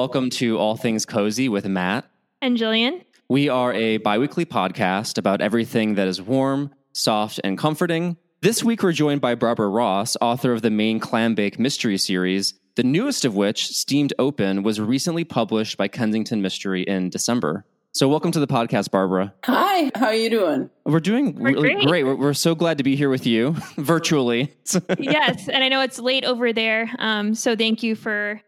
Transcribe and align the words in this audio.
Hi, 0.00 0.04
and 0.04 0.08
welcome 0.08 0.30
to 0.30 0.56
All 0.56 0.76
Things 0.78 1.04
Cozy 1.04 1.50
with 1.50 1.68
Matt. 1.68 2.06
And 2.40 2.56
Jillian. 2.56 3.04
We 3.28 3.50
are 3.50 3.70
a 3.74 3.98
bi 3.98 4.16
weekly 4.16 4.46
podcast 4.46 5.18
about 5.18 5.42
everything 5.42 5.96
that 5.96 6.08
is 6.08 6.22
warm, 6.22 6.70
soft, 6.94 7.38
and 7.44 7.58
comforting. 7.58 8.16
This 8.40 8.64
week, 8.64 8.82
we're 8.82 8.92
joined 8.92 9.20
by 9.20 9.34
Barbara 9.34 9.68
Ross, 9.68 10.16
author 10.22 10.54
of 10.54 10.62
the 10.62 10.70
Maine 10.70 11.00
Clam 11.00 11.34
Bake 11.34 11.58
mystery 11.58 11.98
series, 11.98 12.54
the 12.76 12.82
newest 12.82 13.26
of 13.26 13.34
which, 13.36 13.66
Steamed 13.66 14.14
Open, 14.18 14.62
was 14.62 14.80
recently 14.80 15.22
published 15.22 15.76
by 15.76 15.86
Kensington 15.86 16.40
Mystery 16.40 16.80
in 16.82 17.10
December. 17.10 17.66
So, 17.92 18.08
welcome 18.08 18.32
to 18.32 18.40
the 18.40 18.46
podcast, 18.46 18.90
Barbara. 18.90 19.34
Hi, 19.44 19.90
how 19.94 20.06
are 20.06 20.14
you 20.14 20.30
doing? 20.30 20.70
We're 20.86 21.00
doing 21.00 21.34
We're 21.34 21.52
really 21.52 21.74
great. 21.74 21.86
great. 21.86 22.04
We're, 22.04 22.16
we're 22.16 22.32
so 22.32 22.54
glad 22.54 22.78
to 22.78 22.84
be 22.84 22.96
here 22.96 23.10
with 23.10 23.26
you 23.26 23.54
virtually. 23.76 24.54
yes, 24.98 25.48
and 25.48 25.62
I 25.62 25.68
know 25.68 25.82
it's 25.82 25.98
late 25.98 26.24
over 26.24 26.54
there. 26.54 26.88
Um, 26.98 27.34
so 27.34 27.54
thank 27.54 27.82
you 27.82 27.94
for, 27.96 28.40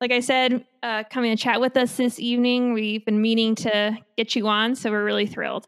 like 0.00 0.12
I 0.12 0.20
said, 0.20 0.64
uh, 0.82 1.04
coming 1.10 1.34
to 1.34 1.42
chat 1.42 1.60
with 1.60 1.76
us 1.76 1.96
this 1.96 2.20
evening. 2.20 2.72
We've 2.72 3.04
been 3.04 3.20
meaning 3.20 3.54
to 3.56 3.98
get 4.16 4.36
you 4.36 4.46
on, 4.46 4.74
so 4.74 4.90
we're 4.90 5.04
really 5.04 5.26
thrilled. 5.26 5.66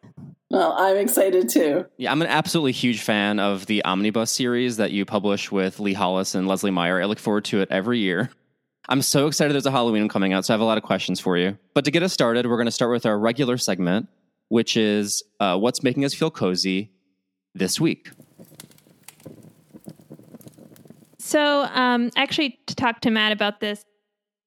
Well, 0.51 0.75
I'm 0.79 0.97
excited 0.97 1.49
too. 1.49 1.87
Yeah, 1.99 2.11
I'm 2.11 2.23
an 2.23 2.29
absolutely 2.29 2.73
huge 2.73 3.03
fan 3.03 3.39
of 3.39 3.67
the 3.67 3.85
Omnibus 3.85 4.31
series 4.31 4.79
that 4.79 4.93
you 4.93 5.05
publish 5.05 5.53
with 5.53 5.79
Lee 5.79 5.93
Hollis 5.93 6.35
and 6.35 6.47
Leslie 6.47 6.71
Meier. 6.71 7.03
I 7.03 7.05
look 7.05 7.19
forward 7.19 7.45
to 7.47 7.61
it 7.61 7.69
every 7.71 7.99
year. 7.99 8.31
I'm 8.89 9.03
so 9.03 9.27
excited 9.27 9.53
there's 9.53 9.67
a 9.67 9.71
Halloween 9.71 10.09
coming 10.09 10.33
out, 10.33 10.47
so 10.47 10.55
I 10.55 10.55
have 10.55 10.63
a 10.63 10.65
lot 10.65 10.79
of 10.79 10.85
questions 10.85 11.21
for 11.21 11.37
you. 11.37 11.59
But 11.75 11.85
to 11.85 11.91
get 11.91 12.03
us 12.03 12.15
started, 12.15 12.47
we're 12.47 12.57
going 12.57 12.67
to 12.67 12.73
start 12.73 12.91
with 12.91 13.05
our 13.05 13.19
regular 13.19 13.59
segment, 13.59 14.09
which 14.49 14.79
is 14.79 15.23
uh, 15.41 15.59
what's 15.59 15.83
making 15.83 16.07
us 16.07 16.15
feel 16.15 16.31
cozy 16.31 16.91
this 17.55 17.79
week. 17.79 18.11
So, 21.19 21.65
um, 21.75 22.11
actually, 22.17 22.59
to 22.69 22.75
talk 22.75 23.01
to 23.01 23.11
Matt 23.11 23.33
about 23.33 23.61
this, 23.61 23.85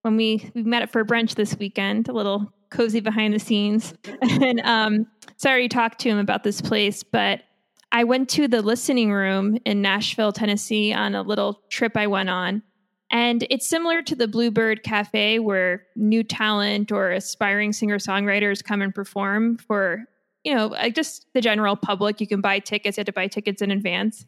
when 0.01 0.15
we 0.15 0.49
we 0.53 0.63
met 0.63 0.81
up 0.81 0.89
for 0.89 1.03
brunch 1.05 1.35
this 1.35 1.57
weekend, 1.57 2.09
a 2.09 2.13
little 2.13 2.51
cozy 2.69 2.99
behind 2.99 3.33
the 3.33 3.39
scenes, 3.39 3.93
and 4.21 4.59
um, 4.61 5.07
so 5.37 5.49
I 5.49 5.53
already 5.53 5.69
talked 5.69 5.99
to 6.01 6.09
him 6.09 6.17
about 6.17 6.43
this 6.43 6.61
place, 6.61 7.03
but 7.03 7.43
I 7.91 8.03
went 8.03 8.29
to 8.29 8.47
the 8.47 8.61
listening 8.61 9.11
room 9.11 9.57
in 9.65 9.81
Nashville, 9.81 10.31
Tennessee, 10.31 10.93
on 10.93 11.15
a 11.15 11.21
little 11.21 11.61
trip 11.69 11.97
I 11.97 12.07
went 12.07 12.29
on, 12.29 12.63
and 13.11 13.45
it's 13.49 13.67
similar 13.67 14.01
to 14.03 14.15
the 14.15 14.27
Bluebird 14.27 14.83
Cafe, 14.83 15.39
where 15.39 15.83
new 15.95 16.23
talent 16.23 16.91
or 16.91 17.11
aspiring 17.11 17.73
singer 17.73 17.97
songwriters 17.97 18.63
come 18.63 18.81
and 18.81 18.95
perform 18.95 19.57
for 19.57 20.05
you 20.43 20.55
know 20.55 20.75
just 20.93 21.27
the 21.33 21.41
general 21.41 21.75
public. 21.75 22.19
You 22.19 22.27
can 22.27 22.41
buy 22.41 22.59
tickets; 22.59 22.97
you 22.97 23.01
have 23.01 23.07
to 23.07 23.13
buy 23.13 23.27
tickets 23.27 23.61
in 23.61 23.71
advance. 23.71 24.25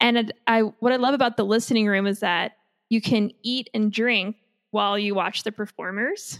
And 0.00 0.32
I, 0.48 0.62
what 0.62 0.92
I 0.92 0.96
love 0.96 1.14
about 1.14 1.36
the 1.36 1.44
listening 1.44 1.86
room 1.86 2.08
is 2.08 2.20
that 2.20 2.56
you 2.88 3.00
can 3.00 3.30
eat 3.42 3.70
and 3.72 3.92
drink 3.92 4.36
while 4.72 4.98
you 4.98 5.14
watch 5.14 5.44
the 5.44 5.52
performers, 5.52 6.38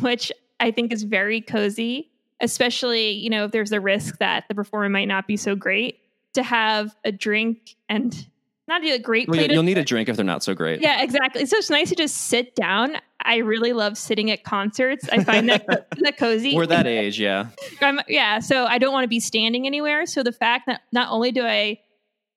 which 0.00 0.32
I 0.58 0.70
think 0.70 0.92
is 0.92 1.02
very 1.02 1.40
cozy. 1.42 2.08
Especially, 2.40 3.10
you 3.12 3.30
know, 3.30 3.44
if 3.44 3.52
there's 3.52 3.70
a 3.70 3.80
risk 3.80 4.18
that 4.18 4.46
the 4.48 4.54
performer 4.56 4.88
might 4.88 5.04
not 5.06 5.28
be 5.28 5.36
so 5.36 5.54
great, 5.54 6.00
to 6.34 6.42
have 6.42 6.96
a 7.04 7.12
drink 7.12 7.76
and 7.88 8.26
not 8.66 8.82
a 8.82 8.98
great 8.98 9.28
Well, 9.28 9.38
you'll 9.40 9.60
of- 9.60 9.64
need 9.64 9.78
a 9.78 9.84
drink 9.84 10.08
if 10.08 10.16
they're 10.16 10.24
not 10.24 10.42
so 10.42 10.52
great. 10.52 10.80
yeah, 10.80 11.02
exactly. 11.02 11.46
So 11.46 11.58
it's 11.58 11.70
nice 11.70 11.90
to 11.90 11.94
just 11.94 12.16
sit 12.16 12.56
down. 12.56 12.96
I 13.24 13.36
really 13.36 13.72
love 13.72 13.96
sitting 13.96 14.30
at 14.32 14.42
concerts. 14.42 15.08
I 15.12 15.22
find 15.22 15.48
that 15.50 15.66
that 16.00 16.16
cozy. 16.18 16.56
We're 16.56 16.66
that 16.66 16.88
age, 16.88 17.20
yeah. 17.20 17.50
I'm, 17.80 18.00
yeah, 18.08 18.40
so 18.40 18.64
I 18.64 18.78
don't 18.78 18.92
want 18.92 19.04
to 19.04 19.08
be 19.08 19.20
standing 19.20 19.66
anywhere. 19.68 20.04
So 20.06 20.24
the 20.24 20.32
fact 20.32 20.66
that 20.66 20.80
not 20.90 21.10
only 21.12 21.30
do 21.30 21.44
I 21.46 21.78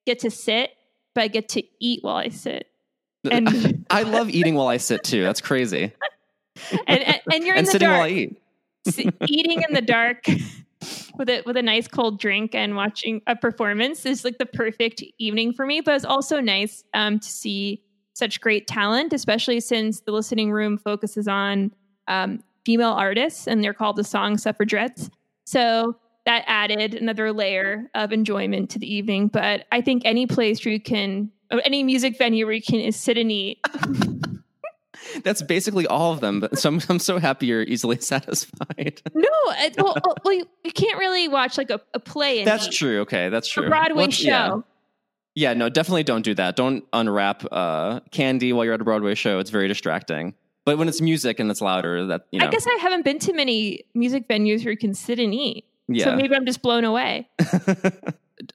get 0.06 0.20
to 0.20 0.30
sit, 0.30 0.70
but 1.16 1.24
I 1.24 1.28
get 1.30 1.50
to 1.50 1.64
eat 1.80 2.04
while 2.04 2.18
I 2.18 2.30
sit. 2.30 2.68
And- 3.32 3.86
I 3.90 4.04
love 4.04 4.30
eating 4.30 4.56
while 4.56 4.68
I 4.68 4.78
sit 4.78 5.04
too. 5.04 5.24
That's 5.24 5.42
crazy. 5.42 5.94
And 6.88 7.04
and, 7.04 7.22
and 7.32 7.44
you're 7.46 7.56
in 7.56 7.66
the 7.66 7.72
sitting 7.72 7.88
dark, 7.88 8.00
while 8.00 8.08
I 8.08 8.12
eat. 8.12 8.42
eating 9.28 9.64
in 9.68 9.74
the 9.74 9.82
dark 9.82 10.26
with 11.18 11.30
a 11.30 11.42
with 11.46 11.58
a 11.58 11.62
nice 11.62 11.88
cold 11.88 12.20
drink 12.20 12.56
and 12.56 12.76
watching 12.76 13.22
a 13.28 13.36
performance 13.36 14.06
is 14.06 14.24
like 14.24 14.38
the 14.38 14.46
perfect 14.46 15.04
evening 15.18 15.54
for 15.54 15.66
me. 15.66 15.82
But 15.82 15.96
it's 15.96 16.06
also 16.06 16.40
nice 16.40 16.84
um, 16.94 17.20
to 17.20 17.28
see 17.28 17.84
such 18.14 18.40
great 18.40 18.68
talent, 18.68 19.12
especially 19.14 19.60
since 19.60 20.02
the 20.02 20.12
listening 20.12 20.52
room 20.52 20.78
focuses 20.78 21.28
on 21.28 21.72
um, 22.08 22.42
female 22.66 22.92
artists 22.94 23.48
and 23.48 23.64
they're 23.64 23.74
called 23.74 23.98
the 23.98 24.04
song 24.04 24.38
suffragettes. 24.38 25.10
So 25.46 25.98
that 26.26 26.44
added 26.48 26.96
another 26.96 27.32
layer 27.32 27.90
of 27.94 28.12
enjoyment 28.12 28.70
to 28.72 28.80
the 28.80 28.92
evening. 28.92 29.28
But 29.28 29.66
I 29.72 29.82
think 29.82 30.04
any 30.06 30.26
place 30.26 30.64
where 30.66 30.74
you 30.74 30.80
can, 30.80 31.30
any 31.64 31.84
music 31.84 32.18
venue 32.18 32.46
where 32.46 32.54
you 32.56 32.62
can 32.62 32.92
sit 32.92 33.18
and 33.18 33.32
eat 33.32 33.60
That's 35.24 35.42
basically 35.42 35.86
all 35.88 36.12
of 36.12 36.20
them. 36.20 36.40
But 36.40 36.58
so 36.58 36.70
I'm, 36.70 36.82
I'm 36.90 37.00
so 37.00 37.20
happy 37.20 37.46
you're 37.46 37.64
easily 37.64 38.00
satisfied. 38.00 39.02
No, 39.14 39.30
it, 39.50 39.76
well, 39.78 39.96
well, 40.04 40.16
well, 40.26 40.34
you, 40.34 40.46
you 40.64 40.72
can't 40.72 40.98
really 41.00 41.28
watch 41.28 41.58
like 41.58 41.70
a, 41.70 41.80
a 41.94 42.00
play. 42.00 42.40
And 42.40 42.48
That's 42.48 42.68
true. 42.76 43.02
Okay, 43.02 43.30
that's 43.30 43.48
true. 43.48 43.66
A 43.68 43.70
Broadway 43.70 44.04
Well, 44.04 44.12
show. 44.12 44.26
yeah. 44.28 44.58
Yeah, 45.38 45.54
no, 45.54 45.68
definitely 45.70 46.04
don't 46.04 46.22
do 46.24 46.34
that. 46.36 46.56
Don't 46.56 46.86
unwrap 46.94 47.44
uh, 47.52 48.00
candy 48.12 48.54
while 48.54 48.64
you're 48.66 48.74
at 48.74 48.82
a 48.82 48.86
Broadway 48.86 49.16
show. 49.16 49.40
It's 49.40 49.50
very 49.52 49.68
distracting. 49.68 50.34
But 50.66 50.78
when 50.78 50.88
it's 50.88 51.02
music 51.02 51.40
and 51.42 51.52
it's 51.52 51.62
louder, 51.62 52.08
that 52.08 52.26
you 52.32 52.40
know, 52.40 52.48
I 52.48 52.50
guess 52.50 52.66
I 52.66 52.78
haven't 52.82 53.04
been 53.04 53.20
to 53.20 53.34
many 53.34 53.86
music 53.94 54.28
venues 54.30 54.64
where 54.64 54.72
you 54.72 54.78
can 54.78 54.94
sit 54.94 55.20
and 55.20 55.34
eat. 55.34 55.66
yeah. 55.88 56.06
So 56.06 56.16
maybe 56.16 56.36
I'm 56.36 56.46
just 56.46 56.62
blown 56.62 56.86
away. 56.86 57.30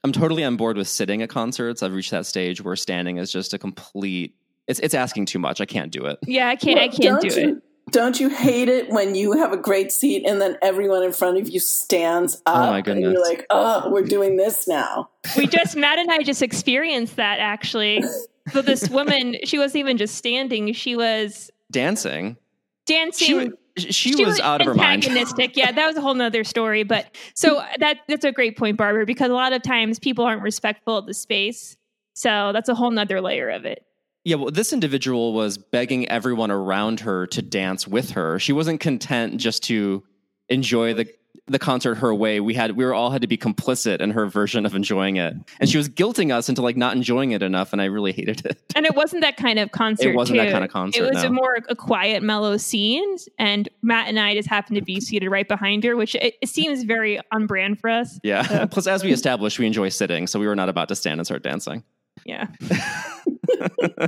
I'm 0.03 0.11
totally 0.11 0.43
on 0.43 0.57
board 0.57 0.77
with 0.77 0.87
sitting 0.87 1.21
at 1.21 1.29
concerts. 1.29 1.81
I've 1.83 1.93
reached 1.93 2.11
that 2.11 2.25
stage 2.25 2.61
where 2.63 2.75
standing 2.75 3.17
is 3.17 3.31
just 3.31 3.53
a 3.53 3.57
complete. 3.57 4.35
It's 4.67 4.79
it's 4.79 4.93
asking 4.93 5.25
too 5.25 5.39
much. 5.39 5.59
I 5.61 5.65
can't 5.65 5.91
do 5.91 6.05
it. 6.05 6.19
Yeah, 6.27 6.47
I 6.47 6.55
can't. 6.55 6.79
I 6.79 6.87
can't 6.87 7.21
don't 7.21 7.23
you, 7.23 7.49
it. 7.49 7.63
Don't 7.91 8.19
you 8.19 8.29
hate 8.29 8.69
it 8.69 8.89
when 8.89 9.15
you 9.15 9.33
have 9.33 9.51
a 9.51 9.57
great 9.57 9.91
seat 9.91 10.23
and 10.25 10.39
then 10.39 10.55
everyone 10.61 11.03
in 11.03 11.11
front 11.11 11.37
of 11.39 11.49
you 11.49 11.59
stands 11.59 12.41
oh 12.45 12.51
up? 12.53 12.67
Oh 12.67 12.71
my 12.71 12.77
And 12.77 12.85
goodness. 12.85 13.11
you're 13.13 13.23
like, 13.27 13.45
oh, 13.49 13.89
we're 13.89 14.03
doing 14.03 14.37
this 14.37 14.67
now. 14.67 15.09
We 15.35 15.47
just 15.47 15.75
Matt 15.75 15.97
and 15.99 16.09
I 16.11 16.21
just 16.23 16.41
experienced 16.41 17.15
that 17.17 17.39
actually. 17.39 18.03
So 18.51 18.61
this 18.61 18.89
woman, 18.89 19.35
she 19.45 19.57
wasn't 19.59 19.79
even 19.81 19.97
just 19.97 20.15
standing; 20.15 20.73
she 20.73 20.95
was 20.95 21.49
Dancing. 21.71 22.37
dancing. 22.85 23.27
She 23.27 23.51
wa- 23.77 23.85
she, 23.89 24.23
was, 24.23 24.39
out 24.39 24.61
of 24.61 24.67
her 24.67 24.73
mind. 24.73 25.03
antagonistic. 25.03 25.55
yeah, 25.57 25.71
that 25.71 25.87
was 25.87 25.95
a 25.95 26.01
whole 26.01 26.13
nother 26.13 26.43
story. 26.43 26.83
But 26.83 27.15
so 27.33 27.63
that 27.79 27.99
that's 28.07 28.25
a 28.25 28.31
great 28.31 28.57
point, 28.57 28.77
Barbara, 28.77 29.05
because 29.05 29.29
a 29.29 29.33
lot 29.33 29.53
of 29.53 29.61
times 29.61 29.99
people 29.99 30.25
aren't 30.25 30.41
respectful 30.41 30.97
of 30.97 31.05
the 31.05 31.13
space. 31.13 31.77
So 32.13 32.51
that's 32.53 32.69
a 32.69 32.75
whole 32.75 32.91
nother 32.91 33.21
layer 33.21 33.49
of 33.49 33.65
it. 33.65 33.85
Yeah, 34.23 34.35
well, 34.35 34.51
this 34.51 34.71
individual 34.71 35.33
was 35.33 35.57
begging 35.57 36.07
everyone 36.09 36.51
around 36.51 36.99
her 37.01 37.25
to 37.27 37.41
dance 37.41 37.87
with 37.87 38.11
her. 38.11 38.37
She 38.37 38.53
wasn't 38.53 38.79
content 38.79 39.37
just 39.37 39.63
to 39.63 40.03
enjoy 40.47 40.93
the 40.93 41.11
the 41.47 41.59
concert 41.59 41.95
her 41.95 42.13
way. 42.13 42.39
We 42.39 42.53
had 42.53 42.75
we 42.77 42.85
were 42.85 42.93
all 42.93 43.11
had 43.11 43.21
to 43.21 43.27
be 43.27 43.37
complicit 43.37 43.99
in 43.99 44.11
her 44.11 44.27
version 44.27 44.65
of 44.65 44.75
enjoying 44.75 45.17
it, 45.17 45.33
and 45.59 45.69
she 45.69 45.77
was 45.77 45.89
guilting 45.89 46.33
us 46.33 46.49
into 46.49 46.61
like 46.61 46.77
not 46.77 46.95
enjoying 46.95 47.31
it 47.31 47.41
enough, 47.41 47.73
and 47.73 47.81
I 47.81 47.85
really 47.85 48.11
hated 48.11 48.45
it. 48.45 48.61
And 48.75 48.85
it 48.85 48.95
wasn't 48.95 49.21
that 49.23 49.37
kind 49.37 49.59
of 49.59 49.71
concert. 49.71 50.09
It 50.09 50.15
wasn't 50.15 50.39
that 50.39 50.51
kind 50.51 50.63
of 50.63 50.71
concert, 50.71 51.03
It 51.03 51.13
was 51.13 51.23
a 51.23 51.29
more 51.29 51.57
a 51.67 51.75
quiet, 51.75 52.23
mellow 52.23 52.57
scene. 52.57 53.17
And 53.37 53.67
Matt 53.81 54.07
and 54.07 54.19
I 54.19 54.33
just 54.33 54.47
happened 54.47 54.75
to 54.75 54.81
be 54.83 55.01
seated 55.01 55.29
right 55.29 55.47
behind 55.47 55.83
her, 55.83 55.95
which 55.95 56.15
it, 56.15 56.35
it 56.41 56.49
seems 56.49 56.83
very 56.83 57.19
on 57.31 57.47
brand 57.47 57.79
for 57.79 57.89
us. 57.89 58.19
Yeah. 58.23 58.65
Plus, 58.71 58.87
as 58.87 59.03
we 59.03 59.11
established, 59.11 59.59
we 59.59 59.67
enjoy 59.67 59.89
sitting, 59.89 60.27
so 60.27 60.39
we 60.39 60.47
were 60.47 60.55
not 60.55 60.69
about 60.69 60.87
to 60.89 60.95
stand 60.95 61.19
and 61.19 61.27
start 61.27 61.43
dancing. 61.43 61.83
Yeah. 62.25 62.47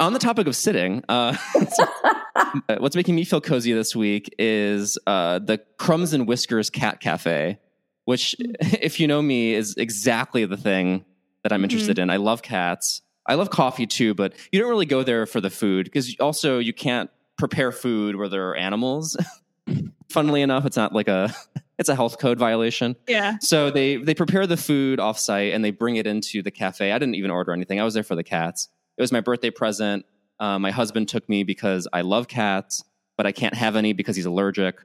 On 0.00 0.12
the 0.12 0.18
topic 0.18 0.46
of 0.46 0.56
sitting, 0.56 1.04
uh, 1.08 1.36
Uh, 2.68 2.76
what's 2.78 2.96
making 2.96 3.14
me 3.14 3.24
feel 3.24 3.40
cozy 3.40 3.72
this 3.72 3.94
week 3.94 4.32
is 4.38 4.98
uh, 5.06 5.38
the 5.38 5.58
Crumbs 5.78 6.12
and 6.14 6.26
Whiskers 6.26 6.70
Cat 6.70 7.00
Cafe, 7.00 7.58
which, 8.06 8.34
mm. 8.40 8.54
if 8.80 8.98
you 8.98 9.06
know 9.06 9.20
me, 9.20 9.54
is 9.54 9.74
exactly 9.76 10.44
the 10.44 10.56
thing 10.56 11.04
that 11.42 11.52
I'm 11.52 11.58
mm-hmm. 11.58 11.64
interested 11.64 11.98
in. 11.98 12.10
I 12.10 12.16
love 12.16 12.42
cats. 12.42 13.02
I 13.26 13.34
love 13.34 13.50
coffee 13.50 13.86
too, 13.86 14.14
but 14.14 14.34
you 14.52 14.60
don't 14.60 14.68
really 14.68 14.86
go 14.86 15.02
there 15.02 15.26
for 15.26 15.40
the 15.40 15.50
food 15.50 15.84
because 15.84 16.16
also 16.18 16.58
you 16.58 16.72
can't 16.72 17.10
prepare 17.38 17.72
food 17.72 18.16
where 18.16 18.28
there 18.28 18.50
are 18.50 18.56
animals. 18.56 19.16
Funnily 20.10 20.42
enough, 20.42 20.66
it's 20.66 20.76
not 20.76 20.92
like 20.92 21.08
a 21.08 21.34
it's 21.78 21.88
a 21.88 21.94
health 21.94 22.18
code 22.18 22.38
violation. 22.38 22.96
Yeah. 23.08 23.38
So 23.40 23.70
they 23.70 23.96
they 23.96 24.14
prepare 24.14 24.46
the 24.46 24.56
food 24.56 24.98
offsite 24.98 25.54
and 25.54 25.64
they 25.64 25.70
bring 25.70 25.96
it 25.96 26.06
into 26.06 26.42
the 26.42 26.50
cafe. 26.50 26.92
I 26.92 26.98
didn't 26.98 27.14
even 27.14 27.30
order 27.30 27.52
anything. 27.52 27.80
I 27.80 27.84
was 27.84 27.94
there 27.94 28.02
for 28.02 28.14
the 28.14 28.24
cats. 28.24 28.68
It 28.96 29.02
was 29.02 29.12
my 29.12 29.20
birthday 29.20 29.50
present. 29.50 30.04
Uh, 30.40 30.58
my 30.58 30.70
husband 30.70 31.08
took 31.08 31.28
me 31.28 31.44
because 31.44 31.86
I 31.92 32.00
love 32.02 32.28
cats, 32.28 32.84
but 33.16 33.26
I 33.26 33.32
can't 33.32 33.54
have 33.54 33.76
any 33.76 33.92
because 33.92 34.16
he's 34.16 34.26
allergic. 34.26 34.76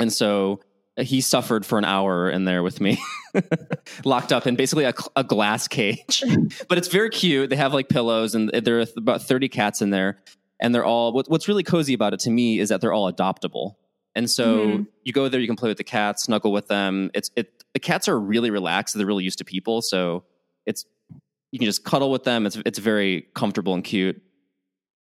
And 0.00 0.12
so 0.12 0.60
he 0.98 1.20
suffered 1.20 1.64
for 1.64 1.78
an 1.78 1.84
hour 1.84 2.28
in 2.30 2.44
there 2.44 2.62
with 2.62 2.80
me, 2.80 2.98
locked 4.04 4.32
up 4.32 4.46
in 4.46 4.56
basically 4.56 4.84
a, 4.84 4.94
a 5.14 5.24
glass 5.24 5.68
cage. 5.68 6.22
but 6.68 6.78
it's 6.78 6.88
very 6.88 7.10
cute. 7.10 7.50
They 7.50 7.56
have 7.56 7.72
like 7.74 7.88
pillows, 7.88 8.34
and 8.34 8.50
there 8.50 8.80
are 8.80 8.86
about 8.96 9.22
thirty 9.22 9.48
cats 9.48 9.82
in 9.82 9.90
there, 9.90 10.18
and 10.60 10.74
they're 10.74 10.84
all. 10.84 11.12
What, 11.12 11.28
what's 11.28 11.48
really 11.48 11.62
cozy 11.62 11.94
about 11.94 12.14
it 12.14 12.20
to 12.20 12.30
me 12.30 12.58
is 12.58 12.68
that 12.70 12.80
they're 12.80 12.92
all 12.92 13.12
adoptable. 13.12 13.74
And 14.14 14.30
so 14.30 14.66
Mhm. 14.78 14.86
you 15.04 15.12
go 15.12 15.28
there, 15.28 15.40
you 15.40 15.46
can 15.46 15.56
play 15.56 15.68
with 15.68 15.76
the 15.76 15.84
cats, 15.84 16.22
snuggle 16.24 16.50
with 16.50 16.68
them. 16.68 17.10
It's 17.14 17.30
it. 17.36 17.62
The 17.74 17.80
cats 17.80 18.08
are 18.08 18.18
really 18.18 18.50
relaxed. 18.50 18.94
They're 18.96 19.06
really 19.06 19.24
used 19.24 19.38
to 19.38 19.44
people, 19.44 19.82
so 19.82 20.24
it's 20.64 20.86
you 21.52 21.58
can 21.58 21.66
just 21.66 21.84
cuddle 21.84 22.10
with 22.10 22.24
them. 22.24 22.46
It's 22.46 22.56
it's 22.64 22.78
very 22.78 23.26
comfortable 23.34 23.74
and 23.74 23.84
cute. 23.84 24.22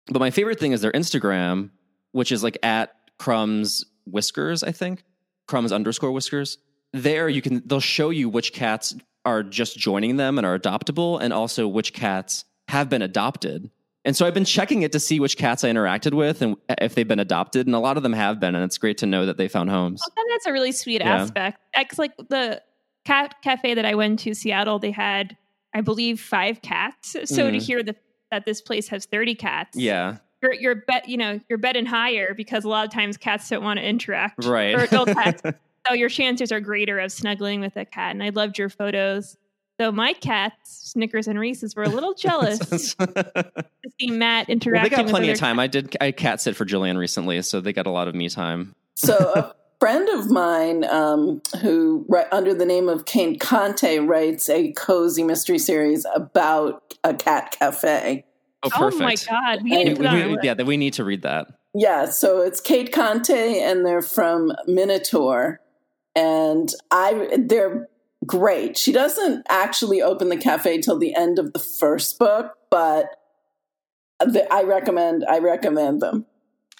But 0.07 0.19
my 0.19 0.31
favorite 0.31 0.59
thing 0.59 0.71
is 0.71 0.81
their 0.81 0.91
Instagram, 0.91 1.69
which 2.11 2.31
is 2.31 2.43
like 2.43 2.57
at 2.63 2.93
crumbs 3.19 3.85
whiskers, 4.05 4.63
I 4.63 4.71
think 4.71 5.03
crumbs 5.47 5.71
underscore 5.71 6.11
whiskers. 6.11 6.57
There 6.93 7.29
you 7.29 7.41
can 7.41 7.61
they'll 7.65 7.79
show 7.79 8.09
you 8.09 8.27
which 8.29 8.53
cats 8.53 8.95
are 9.25 9.43
just 9.43 9.77
joining 9.77 10.17
them 10.17 10.37
and 10.37 10.45
are 10.47 10.57
adoptable, 10.57 11.21
and 11.21 11.31
also 11.31 11.67
which 11.67 11.93
cats 11.93 12.43
have 12.67 12.89
been 12.89 13.01
adopted. 13.01 13.69
And 14.03 14.17
so 14.17 14.25
I've 14.25 14.33
been 14.33 14.45
checking 14.45 14.81
it 14.81 14.91
to 14.93 14.99
see 14.99 15.19
which 15.19 15.37
cats 15.37 15.63
I 15.63 15.69
interacted 15.69 16.15
with 16.15 16.41
and 16.41 16.55
if 16.79 16.95
they've 16.95 17.07
been 17.07 17.19
adopted, 17.19 17.67
and 17.67 17.75
a 17.75 17.79
lot 17.79 17.97
of 17.97 18.03
them 18.03 18.13
have 18.13 18.39
been, 18.39 18.55
and 18.55 18.63
it's 18.63 18.79
great 18.79 18.97
to 18.99 19.05
know 19.05 19.27
that 19.27 19.37
they 19.37 19.47
found 19.47 19.69
homes. 19.69 20.01
Oh, 20.03 20.23
that's 20.31 20.47
a 20.47 20.51
really 20.51 20.71
sweet 20.71 21.01
Yeah. 21.01 21.21
aspect. 21.21 21.59
It's 21.75 21.99
like 21.99 22.17
the 22.29 22.61
cat 23.05 23.35
cafe 23.43 23.75
that 23.75 23.85
I 23.85 23.93
went 23.93 24.19
to 24.21 24.33
Seattle. 24.33 24.79
They 24.79 24.89
had, 24.91 25.37
I 25.75 25.81
believe, 25.81 26.19
five 26.19 26.61
cats. 26.63 27.15
So 27.25 27.51
to 27.51 27.57
Mhm. 27.57 27.61
hear 27.61 27.83
the, 27.83 27.95
that 28.31 28.45
this 28.45 28.61
place 28.61 28.87
has 28.87 29.05
thirty 29.05 29.35
cats, 29.35 29.77
Yeah, 29.77 30.17
you're 30.41 30.53
you're 30.53 30.75
bet 30.75 31.07
you 31.07 31.17
know 31.17 31.39
you're 31.49 31.59
betting 31.59 31.85
higher 31.85 32.33
because 32.33 32.63
a 32.63 32.69
lot 32.69 32.85
of 32.85 32.91
times 32.91 33.17
cats 33.17 33.49
don't 33.49 33.63
want 33.63 33.79
to 33.79 33.85
interact 33.85 34.45
right. 34.45 34.75
or 34.75 34.83
adult 34.83 35.09
cats. 35.09 35.41
So 35.87 35.95
your 35.95 36.09
chances 36.09 36.51
are 36.51 36.59
greater 36.59 36.99
of 36.99 37.11
snuggling 37.11 37.59
with 37.61 37.75
a 37.75 37.85
cat. 37.85 38.11
And 38.11 38.21
I 38.21 38.29
loved 38.29 38.57
your 38.57 38.69
photos. 38.69 39.37
Though 39.79 39.91
my 39.91 40.13
cats, 40.13 40.91
Snickers 40.91 41.27
and 41.27 41.39
Reese's, 41.39 41.75
were 41.75 41.83
a 41.83 41.89
little 41.89 42.13
jealous 42.17 42.59
to 42.95 43.65
see 43.99 44.11
Matt 44.11 44.47
well, 44.47 44.83
they 44.83 44.89
got 44.89 45.05
with 45.05 45.09
plenty 45.09 45.31
of 45.31 45.39
time. 45.39 45.59
I 45.59 45.65
did 45.67 45.97
I 45.99 46.11
cat 46.11 46.39
sit 46.39 46.55
for 46.55 46.65
Jillian 46.65 46.97
recently, 46.97 47.41
so 47.41 47.61
they 47.61 47.73
got 47.73 47.87
a 47.87 47.91
lot 47.91 48.07
of 48.07 48.13
me 48.13 48.29
time. 48.29 48.75
So 48.95 49.15
a 49.35 49.55
friend 49.81 50.07
of 50.09 50.29
mine 50.29 50.83
um, 50.85 51.41
who, 51.59 52.05
ri- 52.07 52.21
under 52.31 52.53
the 52.53 52.65
name 52.67 52.87
of 52.87 53.05
Kate 53.05 53.39
Conte, 53.39 53.97
writes 53.97 54.47
a 54.47 54.71
cozy 54.73 55.23
mystery 55.23 55.57
series 55.57 56.05
about 56.13 56.93
a 57.03 57.15
cat 57.15 57.57
cafe. 57.59 58.23
Oh, 58.61 58.69
Oh 58.75 58.77
perfect. 58.91 59.01
my 59.01 59.15
god, 59.27 59.63
we 59.63 59.71
We- 59.71 59.77
need 59.77 59.83
to 59.85 59.89
We- 59.93 59.95
put 59.97 60.05
it 60.05 60.09
on 60.09 60.21
our 60.21 60.27
we- 60.29 60.37
yeah, 60.43 60.53
that 60.53 60.65
we 60.67 60.77
need 60.77 60.93
to 60.93 61.03
read 61.03 61.23
that. 61.23 61.47
Yeah, 61.73 62.05
so 62.05 62.41
it's 62.41 62.61
Kate 62.61 62.91
Conte, 62.93 63.59
and 63.59 63.83
they're 63.83 64.03
from 64.03 64.51
Minotaur, 64.67 65.59
and 66.15 66.71
I 66.91 67.27
they're 67.39 67.87
great. 68.27 68.77
She 68.77 68.91
doesn't 68.91 69.47
actually 69.49 69.99
open 69.99 70.29
the 70.29 70.37
cafe 70.37 70.79
till 70.79 70.99
the 70.99 71.15
end 71.15 71.39
of 71.39 71.53
the 71.53 71.59
first 71.59 72.19
book, 72.19 72.51
but 72.69 73.07
the, 74.19 74.45
I 74.53 74.61
recommend 74.61 75.25
I 75.27 75.39
recommend 75.39 76.01
them. 76.01 76.27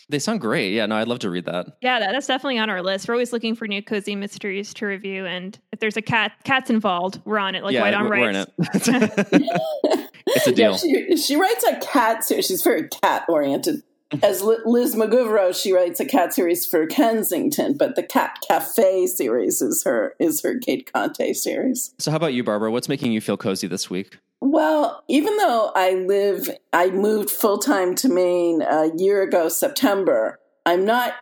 They 0.10 0.20
sound 0.20 0.42
great. 0.42 0.74
Yeah, 0.74 0.86
no, 0.86 0.96
I'd 0.98 1.08
love 1.08 1.20
to 1.20 1.30
read 1.30 1.46
that. 1.46 1.78
Yeah, 1.82 2.00
that, 2.00 2.12
that's 2.12 2.28
definitely 2.28 2.60
on 2.60 2.70
our 2.70 2.82
list. 2.82 3.08
We're 3.08 3.14
always 3.14 3.32
looking 3.32 3.56
for 3.56 3.68
new 3.68 3.82
cozy 3.82 4.16
mysteries 4.16 4.74
to 4.76 4.86
review, 4.86 5.26
and 5.26 5.58
if 5.72 5.80
there's 5.80 5.98
a 5.98 6.02
cat, 6.02 6.34
cats 6.44 6.70
involved, 6.70 7.22
we're 7.26 7.40
on 7.40 7.56
it. 7.56 7.64
Like 7.64 7.74
yeah, 7.74 7.82
White 7.82 7.94
on 7.94 8.10
we're 8.10 8.30
in 8.30 8.36
it. 8.36 8.52
it's 10.28 10.48
a 10.48 10.52
deal. 10.52 10.72
Yeah, 10.72 10.78
she 10.78 11.18
she 11.18 11.36
writes 11.36 11.64
a 11.64 11.80
cat 11.80 12.24
series. 12.24 12.48
She's 12.48 12.62
very 12.62 12.88
cat 12.88 13.26
oriented. 13.28 13.84
As 14.24 14.42
Liz 14.42 14.96
Mugavero, 14.96 15.56
she 15.56 15.72
writes 15.72 16.00
a 16.00 16.06
cat 16.06 16.34
series 16.34 16.66
for 16.66 16.86
Kensington, 16.86 17.78
but 17.78 17.96
the 17.96 18.04
Cat 18.04 18.40
Cafe 18.48 19.08
series 19.08 19.62
is 19.62 19.84
her 19.84 20.16
is 20.20 20.42
her 20.42 20.60
Kate 20.60 20.92
Conte 20.92 21.34
series. 21.34 21.94
So, 21.98 22.12
how 22.12 22.18
about 22.18 22.34
you, 22.34 22.44
Barbara? 22.44 22.72
What's 22.72 22.90
making 22.90 23.14
you 23.14 23.22
feel 23.22 23.38
cozy 23.38 23.68
this 23.68 23.90
week? 23.90 24.18
Well, 24.42 25.04
even 25.08 25.38
though 25.38 25.72
I 25.76 25.94
live, 25.94 26.50
I 26.74 26.90
moved 26.90 27.30
full 27.30 27.60
time 27.60 27.96
to 27.96 28.10
Maine 28.10 28.62
a 28.64 28.92
year 28.98 29.22
ago, 29.22 29.50
September, 29.50 30.40
I'm 30.66 30.86
not 30.86 31.14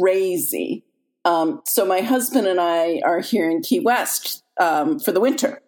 crazy. 0.00 0.84
Um, 1.24 1.62
so 1.66 1.86
my 1.86 2.00
husband 2.00 2.46
and 2.46 2.60
I 2.60 3.00
are 3.04 3.20
here 3.20 3.48
in 3.48 3.62
Key 3.62 3.80
West 3.80 4.42
um, 4.58 4.98
for 4.98 5.12
the 5.12 5.20
winter. 5.20 5.62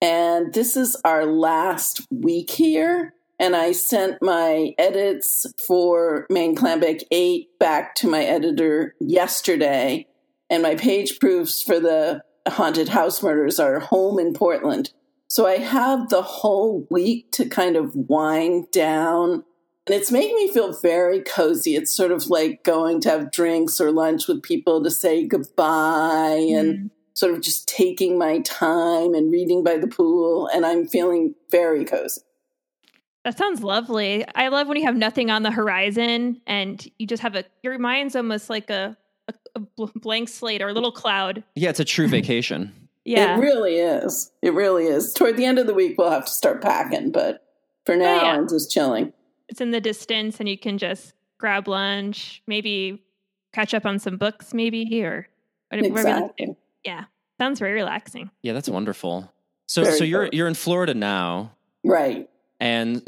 And 0.00 0.52
this 0.52 0.76
is 0.76 1.00
our 1.04 1.26
last 1.26 2.06
week 2.10 2.50
here. 2.50 3.14
And 3.38 3.54
I 3.54 3.72
sent 3.72 4.22
my 4.22 4.74
edits 4.78 5.46
for 5.66 6.26
Maine 6.30 6.56
Clambake 6.56 7.02
8 7.10 7.58
back 7.58 7.94
to 7.96 8.08
my 8.08 8.24
editor 8.24 8.94
yesterday. 9.00 10.06
And 10.48 10.62
my 10.62 10.74
page 10.76 11.18
proofs 11.20 11.62
for 11.62 11.78
the 11.80 12.22
haunted 12.48 12.88
house 12.88 13.22
murders 13.22 13.58
are 13.58 13.80
home 13.80 14.18
in 14.18 14.32
Portland. 14.32 14.90
So 15.28 15.46
I 15.46 15.58
have 15.58 16.08
the 16.08 16.22
whole 16.22 16.86
week 16.90 17.32
to 17.32 17.46
kind 17.48 17.76
of 17.76 17.92
wind 17.94 18.70
down. 18.70 19.44
And 19.86 19.94
it's 19.94 20.10
making 20.12 20.36
me 20.36 20.50
feel 20.52 20.72
very 20.80 21.20
cozy. 21.20 21.74
It's 21.76 21.94
sort 21.94 22.12
of 22.12 22.28
like 22.28 22.64
going 22.64 23.00
to 23.02 23.10
have 23.10 23.32
drinks 23.32 23.80
or 23.80 23.90
lunch 23.92 24.28
with 24.28 24.42
people 24.42 24.82
to 24.82 24.90
say 24.90 25.26
goodbye 25.26 26.46
and 26.54 26.78
Mm. 26.78 26.90
sort 27.14 27.34
of 27.34 27.40
just 27.40 27.68
taking 27.68 28.18
my 28.18 28.40
time 28.40 29.14
and 29.14 29.30
reading 29.32 29.62
by 29.64 29.76
the 29.76 29.86
pool. 29.88 30.48
And 30.48 30.64
I'm 30.64 30.86
feeling 30.86 31.34
very 31.50 31.84
cozy. 31.84 32.20
That 33.26 33.36
sounds 33.36 33.60
lovely. 33.60 34.24
I 34.36 34.46
love 34.46 34.68
when 34.68 34.76
you 34.76 34.84
have 34.84 34.94
nothing 34.94 35.32
on 35.32 35.42
the 35.42 35.50
horizon 35.50 36.40
and 36.46 36.88
you 37.00 37.08
just 37.08 37.24
have 37.24 37.34
a 37.34 37.42
your 37.60 37.76
mind's 37.76 38.14
almost 38.14 38.48
like 38.48 38.70
a, 38.70 38.96
a, 39.26 39.34
a 39.56 39.86
blank 39.96 40.28
slate 40.28 40.62
or 40.62 40.68
a 40.68 40.72
little 40.72 40.92
cloud. 40.92 41.42
Yeah, 41.56 41.70
it's 41.70 41.80
a 41.80 41.84
true 41.84 42.06
vacation. 42.08 42.72
Yeah. 43.08 43.36
It 43.36 43.40
really 43.40 43.76
is. 43.76 44.32
It 44.42 44.52
really 44.52 44.86
is. 44.86 45.12
Toward 45.12 45.36
the 45.36 45.44
end 45.44 45.60
of 45.60 45.68
the 45.68 45.74
week, 45.74 45.94
we'll 45.96 46.10
have 46.10 46.24
to 46.24 46.32
start 46.32 46.60
packing. 46.60 47.12
But 47.12 47.46
for 47.84 47.94
oh, 47.94 47.98
now, 47.98 48.20
yeah. 48.20 48.32
I'm 48.32 48.48
just 48.48 48.72
chilling. 48.72 49.12
it's 49.48 49.60
in 49.60 49.70
the 49.70 49.80
distance 49.80 50.40
and 50.40 50.48
you 50.48 50.58
can 50.58 50.76
just 50.76 51.14
grab 51.38 51.68
lunch, 51.68 52.42
maybe 52.48 53.04
catch 53.52 53.74
up 53.74 53.86
on 53.86 54.00
some 54.00 54.16
books, 54.16 54.52
maybe 54.52 55.04
or 55.04 55.28
whatever. 55.68 55.88
whatever 55.90 56.08
you 56.08 56.14
like 56.16 56.36
to 56.36 56.46
do. 56.46 56.50
Exactly. 56.50 56.56
Yeah. 56.84 57.04
Sounds 57.38 57.60
very 57.60 57.74
relaxing. 57.74 58.28
Yeah, 58.42 58.54
that's 58.54 58.68
wonderful. 58.68 59.32
So, 59.68 59.84
Very 59.84 59.98
so 59.98 60.02
you're 60.02 60.28
you're 60.32 60.48
in 60.48 60.54
Florida 60.54 60.92
now, 60.92 61.52
Right. 61.84 62.28
And 62.60 63.02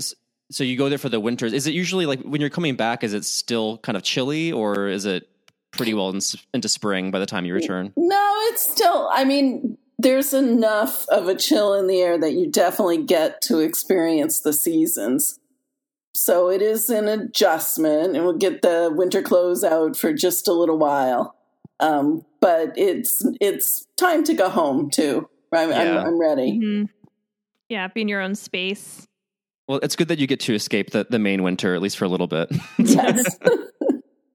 so 0.51 0.65
you 0.65 0.77
go 0.77 0.89
there 0.89 0.99
for 0.99 1.09
the 1.09 1.21
winters. 1.21 1.53
Is 1.53 1.67
it 1.67 1.75
usually 1.75 2.07
like 2.07 2.21
when 2.23 2.41
you're 2.41 2.51
coming 2.51 2.77
back? 2.77 3.05
Is 3.05 3.13
it 3.15 3.25
still 3.25 3.79
kind 3.79 3.97
of 3.97 4.03
chilly, 4.03 4.53
or 4.53 4.89
is 4.89 5.05
it 5.05 5.29
pretty 5.71 5.93
well 5.95 6.11
in, 6.11 6.21
into 6.55 6.69
spring 6.69 7.11
by 7.11 7.19
the 7.19 7.27
time 7.27 7.45
you 7.45 7.55
return? 7.55 7.93
No, 7.97 8.35
it's 8.49 8.69
still, 8.71 9.11
I 9.13 9.25
mean, 9.25 9.77
there's 9.99 10.33
enough 10.33 11.07
of 11.09 11.29
a 11.29 11.35
chill 11.35 11.75
in 11.75 11.87
the 11.87 12.01
air 12.01 12.17
that 12.19 12.33
you 12.33 12.51
definitely 12.51 13.03
get 13.03 13.43
to 13.43 13.59
experience 13.59 14.41
the 14.41 14.53
seasons. 14.53 15.39
So 16.15 16.51
it 16.51 16.63
is 16.63 16.89
an 16.91 17.09
adjustment, 17.09 18.15
and 18.17 18.25
we'll 18.25 18.39
get 18.39 18.63
the 18.63 18.91
winter 18.95 19.23
clothes 19.23 19.63
out 19.65 19.97
for 19.97 20.13
just 20.13 20.49
a 20.49 20.53
little 20.53 20.79
while. 20.79 21.35
Um, 21.81 22.25
but 22.41 22.73
it's 22.77 23.25
it's 23.41 23.87
time 23.97 24.25
to 24.25 24.35
go 24.35 24.49
home 24.49 24.91
too. 24.91 25.29
I'm, 25.53 25.71
Yeah. 25.71 26.01
I'm, 26.01 26.07
I'm 26.07 26.21
ready. 26.21 26.59
Mhm. 26.59 26.89
Yeah. 27.69 27.89
Be 27.89 28.01
in 28.03 28.09
your 28.09 28.21
own 28.21 28.35
space. 28.35 29.08
Well, 29.69 29.81
it's 29.83 29.97
good 29.97 30.09
that 30.09 30.19
you 30.19 30.27
get 30.27 30.41
to 30.41 30.55
escape 30.55 30.91
the, 30.91 31.07
the 31.09 31.19
Maine 31.19 31.43
winter 31.43 31.75
at 31.75 31.83
least 31.83 31.99
for 31.99 32.07
a 32.07 32.09
little 32.09 32.27
bit. 32.27 32.51
Yes. 32.79 33.39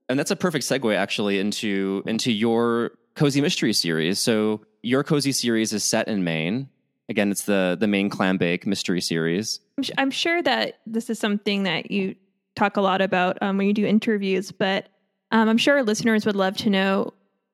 And 0.10 0.20
that's 0.20 0.32
a 0.32 0.36
perfect 0.36 0.66
segue 0.66 0.96
actually 0.96 1.40
into 1.40 2.04
into 2.06 2.32
your 2.32 2.92
cozy 3.16 3.42
mystery 3.42 3.72
series. 3.74 4.20
So 4.20 4.62
your 4.84 5.04
cozy 5.04 5.32
series 5.32 5.72
is 5.72 5.84
set 5.84 6.10
in 6.10 6.26
Maine. 6.26 6.70
Again, 7.10 7.32
it's 7.32 7.44
the 7.44 7.78
the 7.80 7.88
Maine 7.88 8.10
clam 8.10 8.38
bake 8.38 8.68
mystery 8.68 9.00
series. 9.00 9.62
I'm, 9.78 9.84
I'm 9.98 10.12
sure 10.12 10.44
that 10.44 10.80
this 10.86 11.10
is 11.10 11.20
something 11.20 11.64
that 11.64 11.90
you 11.90 12.16
talk 12.56 12.76
a 12.76 12.82
lot 12.82 13.02
about 13.02 13.42
um, 13.42 13.58
when 13.58 13.66
you 13.66 13.74
do 13.74 13.88
interviews, 13.88 14.52
but 14.52 14.90
um, 15.32 15.50
I'm 15.50 15.58
sure 15.58 15.78
our 15.78 15.84
listeners 15.84 16.26
would 16.26 16.36
love 16.36 16.58
to 16.58 16.70
know 16.70 17.14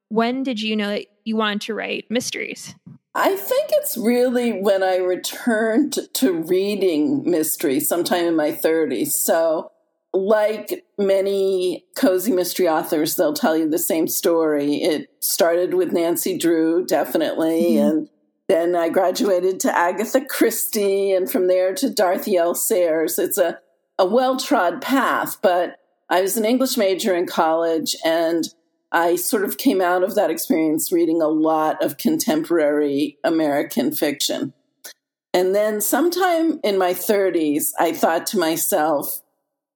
when 0.09 0.43
did 0.43 0.59
you 0.59 0.75
know 0.75 0.89
that 0.89 1.05
you 1.24 1.38
wanted 1.38 1.62
to 1.62 1.75
write 1.75 2.05
mysteries? 2.09 2.75
I 3.16 3.36
think 3.36 3.70
it's 3.74 3.98
really 3.98 4.62
when 4.62 4.84
I 4.84 4.98
returned 4.98 5.98
to 6.13 6.34
reading 6.34 7.30
mystery 7.30 7.80
sometime 7.80 8.25
in 8.25 8.36
my 8.36 8.51
30s. 8.51 9.12
So, 9.13 9.72
like 10.13 10.86
many 10.98 11.86
cozy 11.96 12.32
mystery 12.32 12.68
authors, 12.68 13.16
they'll 13.16 13.34
tell 13.34 13.58
you 13.58 13.70
the 13.70 13.78
same 13.80 14.08
story. 14.08 14.75
It 14.75 15.10
started 15.20 15.74
with 15.74 15.92
Nancy 15.92 16.38
Drew, 16.38 16.86
definitely, 16.86 17.74
Mhm. 17.74 17.89
and 17.89 18.10
then 18.48 18.75
I 18.75 18.89
graduated 18.89 19.60
to 19.62 19.78
Agatha 19.78 20.22
Christie, 20.25 21.12
and 21.12 21.30
from 21.30 21.48
there 21.48 21.74
to 21.75 21.89
Dorothy 21.89 22.38
L. 22.38 22.56
Sayers. 22.56 23.20
It's 23.20 23.38
a, 23.38 23.60
a 24.00 24.06
well 24.06 24.38
trod 24.38 24.82
path, 24.82 25.38
but 25.44 25.75
I 26.10 26.22
was 26.22 26.38
an 26.38 26.46
English 26.46 26.75
major 26.75 27.13
in 27.13 27.28
college, 27.28 27.96
and 28.04 28.46
I 28.91 29.15
sort 29.15 29.43
of 29.43 29.58
came 29.58 29.81
out 29.81 30.03
of 30.03 30.15
that 30.15 30.31
experience 30.31 30.91
reading 30.91 31.22
a 31.22 31.27
lot 31.27 31.84
of 31.84 31.98
contemporary 31.98 33.17
American 33.24 33.93
fiction. 33.93 34.53
And 35.34 35.53
then 35.53 35.79
sometime 35.79 36.60
in 36.63 36.77
my 36.77 36.93
30s, 36.93 37.67
I 37.79 37.93
thought 37.93 38.25
to 38.27 38.39
myself, 38.39 39.22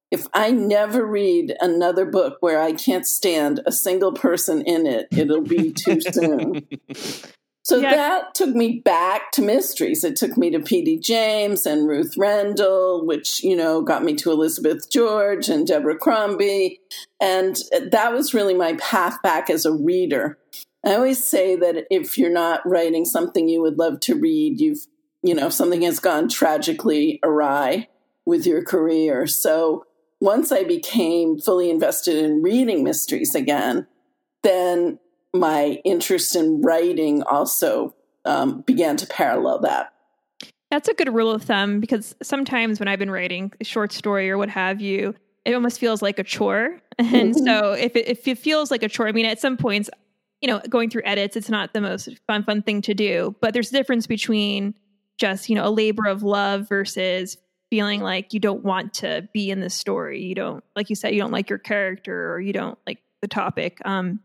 if 0.09 0.27
I 0.33 0.51
never 0.51 1.05
read 1.05 1.55
another 1.59 2.05
book 2.05 2.37
where 2.39 2.61
I 2.61 2.73
can't 2.73 3.05
stand 3.05 3.61
a 3.65 3.71
single 3.71 4.13
person 4.13 4.61
in 4.61 4.85
it, 4.85 5.07
it'll 5.11 5.41
be 5.41 5.71
too 5.71 6.01
soon. 6.11 6.67
So 7.63 7.77
Yeah. 7.77 7.95
that 7.95 8.35
took 8.35 8.53
me 8.53 8.81
back 8.83 9.31
to 9.33 9.41
mysteries. 9.41 10.03
It 10.03 10.17
took 10.17 10.37
me 10.37 10.49
to 10.49 10.59
P.D. 10.59 10.99
James 10.99 11.65
and 11.65 11.87
Ruth 11.87 12.15
Rendell, 12.17 13.05
which, 13.05 13.41
you 13.41 13.55
know, 13.55 13.81
got 13.81 14.03
me 14.03 14.13
to 14.15 14.31
Elizabeth 14.31 14.89
George 14.89 15.47
and 15.47 15.65
Deborah 15.65 15.97
Crombie. 15.97 16.81
And 17.21 17.57
that 17.89 18.11
was 18.11 18.33
really 18.33 18.53
my 18.53 18.73
path 18.73 19.21
back 19.21 19.49
as 19.49 19.65
a 19.65 19.71
reader. 19.71 20.37
I 20.85 20.95
always 20.95 21.23
say 21.23 21.55
that 21.55 21.87
if 21.89 22.17
you're 22.17 22.29
not 22.29 22.67
writing 22.67 23.05
something 23.05 23.47
you 23.47 23.61
would 23.61 23.79
love 23.79 24.01
to 24.01 24.15
read, 24.15 24.59
you've, 24.59 24.85
you 25.21 25.33
know, 25.33 25.49
something 25.49 25.83
has 25.83 25.99
gone 25.99 26.27
tragically 26.27 27.21
awry 27.23 27.87
with 28.25 28.45
your 28.45 28.61
career. 28.61 29.25
So 29.25 29.85
once 30.19 30.51
I 30.51 30.65
became 30.65 31.39
fully 31.39 31.69
invested 31.69 32.17
in 32.17 32.41
reading 32.41 32.83
mysteries 32.83 33.35
again, 33.35 33.87
then 34.41 34.99
my 35.33 35.81
interest 35.83 36.35
in 36.35 36.61
writing 36.61 37.23
also 37.23 37.95
um, 38.25 38.61
began 38.61 38.97
to 38.97 39.07
parallel 39.07 39.59
that. 39.59 39.93
That's 40.71 40.87
a 40.87 40.93
good 40.93 41.13
rule 41.13 41.31
of 41.31 41.43
thumb 41.43 41.79
because 41.79 42.15
sometimes 42.23 42.79
when 42.79 42.87
I've 42.87 42.99
been 42.99 43.11
writing 43.11 43.51
a 43.59 43.63
short 43.63 43.91
story 43.91 44.29
or 44.29 44.37
what 44.37 44.49
have 44.49 44.81
you, 44.81 45.13
it 45.45 45.53
almost 45.53 45.79
feels 45.79 46.01
like 46.01 46.19
a 46.19 46.23
chore. 46.23 46.79
And 46.99 47.33
mm-hmm. 47.33 47.45
so 47.45 47.71
if 47.71 47.95
it, 47.95 48.07
if 48.07 48.27
it 48.27 48.37
feels 48.37 48.69
like 48.69 48.83
a 48.83 48.87
chore, 48.89 49.07
I 49.07 49.13
mean, 49.13 49.25
at 49.25 49.39
some 49.39 49.57
points, 49.57 49.89
you 50.41 50.47
know, 50.47 50.61
going 50.69 50.91
through 50.91 51.01
edits, 51.05 51.35
it's 51.35 51.49
not 51.49 51.73
the 51.73 51.81
most 51.81 52.07
fun, 52.27 52.43
fun 52.43 52.61
thing 52.61 52.83
to 52.83 52.93
do. 52.93 53.35
But 53.41 53.55
there's 53.55 53.69
a 53.69 53.73
difference 53.73 54.05
between 54.05 54.75
just, 55.17 55.49
you 55.49 55.55
know, 55.55 55.67
a 55.67 55.71
labor 55.71 56.05
of 56.05 56.21
love 56.21 56.69
versus 56.69 57.37
feeling 57.71 58.01
like 58.01 58.31
you 58.31 58.39
don't 58.39 58.63
want 58.63 58.93
to 58.93 59.27
be 59.33 59.49
in 59.49 59.59
the 59.59 59.71
story. 59.71 60.21
You 60.21 60.35
don't, 60.35 60.63
like 60.75 60.91
you 60.91 60.95
said, 60.95 61.15
you 61.15 61.19
don't 61.19 61.31
like 61.31 61.49
your 61.49 61.57
character 61.57 62.31
or 62.31 62.39
you 62.39 62.53
don't 62.53 62.77
like 62.85 62.99
the 63.21 63.27
topic. 63.27 63.79
Um, 63.85 64.19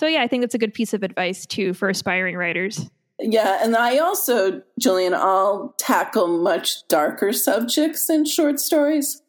so 0.00 0.06
yeah, 0.06 0.22
I 0.22 0.28
think 0.28 0.42
that's 0.42 0.54
a 0.54 0.58
good 0.58 0.72
piece 0.72 0.94
of 0.94 1.02
advice 1.02 1.44
too 1.44 1.74
for 1.74 1.90
aspiring 1.90 2.34
writers. 2.34 2.88
Yeah, 3.18 3.58
and 3.62 3.76
I 3.76 3.98
also, 3.98 4.62
Jillian, 4.80 5.12
I'll 5.12 5.74
tackle 5.76 6.26
much 6.26 6.88
darker 6.88 7.34
subjects 7.34 8.08
in 8.08 8.24
short 8.24 8.60
stories 8.60 9.20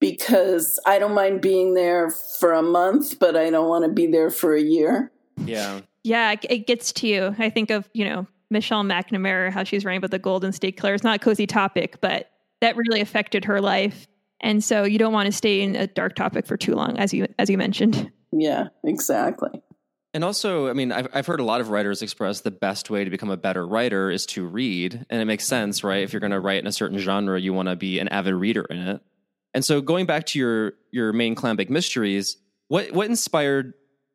because 0.00 0.78
I 0.84 0.98
don't 0.98 1.14
mind 1.14 1.40
being 1.40 1.72
there 1.72 2.10
for 2.10 2.52
a 2.52 2.60
month, 2.60 3.18
but 3.18 3.38
I 3.38 3.48
don't 3.48 3.70
want 3.70 3.86
to 3.86 3.90
be 3.90 4.06
there 4.06 4.28
for 4.28 4.54
a 4.54 4.60
year. 4.60 5.10
Yeah. 5.38 5.80
Yeah, 6.04 6.34
it 6.42 6.66
gets 6.66 6.92
to 6.92 7.06
you. 7.08 7.34
I 7.38 7.48
think 7.48 7.70
of, 7.70 7.88
you 7.94 8.04
know, 8.04 8.26
Michelle 8.50 8.84
McNamara, 8.84 9.50
how 9.50 9.64
she's 9.64 9.82
writing 9.82 9.96
about 9.96 10.10
the 10.10 10.18
Golden 10.18 10.52
State 10.52 10.78
Killer. 10.78 10.92
It's 10.92 11.04
not 11.04 11.16
a 11.16 11.18
cozy 11.18 11.46
topic, 11.46 12.02
but 12.02 12.30
that 12.60 12.76
really 12.76 13.00
affected 13.00 13.46
her 13.46 13.62
life. 13.62 14.06
And 14.42 14.62
so 14.62 14.84
you 14.84 14.98
don't 14.98 15.14
want 15.14 15.24
to 15.24 15.32
stay 15.32 15.62
in 15.62 15.74
a 15.74 15.86
dark 15.86 16.16
topic 16.16 16.46
for 16.46 16.58
too 16.58 16.74
long, 16.74 16.98
as 16.98 17.14
you 17.14 17.26
as 17.38 17.48
you 17.48 17.56
mentioned. 17.56 18.12
Yeah, 18.30 18.68
exactly. 18.84 19.62
And 20.14 20.24
also, 20.24 20.68
I 20.68 20.72
mean, 20.72 20.90
I've, 20.90 21.08
I've 21.12 21.26
heard 21.26 21.40
a 21.40 21.44
lot 21.44 21.60
of 21.60 21.68
writers 21.68 22.00
express 22.00 22.40
the 22.40 22.50
best 22.50 22.88
way 22.88 23.04
to 23.04 23.10
become 23.10 23.30
a 23.30 23.36
better 23.36 23.66
writer 23.66 24.10
is 24.10 24.24
to 24.26 24.46
read. 24.46 25.06
And 25.10 25.20
it 25.20 25.26
makes 25.26 25.44
sense, 25.44 25.84
right? 25.84 26.02
If 26.02 26.12
you're 26.12 26.20
going 26.20 26.32
to 26.32 26.40
write 26.40 26.60
in 26.60 26.66
a 26.66 26.72
certain 26.72 26.98
genre, 26.98 27.38
you 27.38 27.52
want 27.52 27.68
to 27.68 27.76
be 27.76 27.98
an 27.98 28.08
avid 28.08 28.34
reader 28.34 28.62
in 28.70 28.78
it. 28.78 29.02
And 29.52 29.64
so 29.64 29.80
going 29.80 30.06
back 30.06 30.26
to 30.26 30.38
your, 30.38 30.72
your 30.90 31.12
Maine 31.12 31.34
Clambake 31.34 31.70
mysteries, 31.70 32.36
what, 32.68 32.92
what 32.92 33.06
inspired 33.06 33.74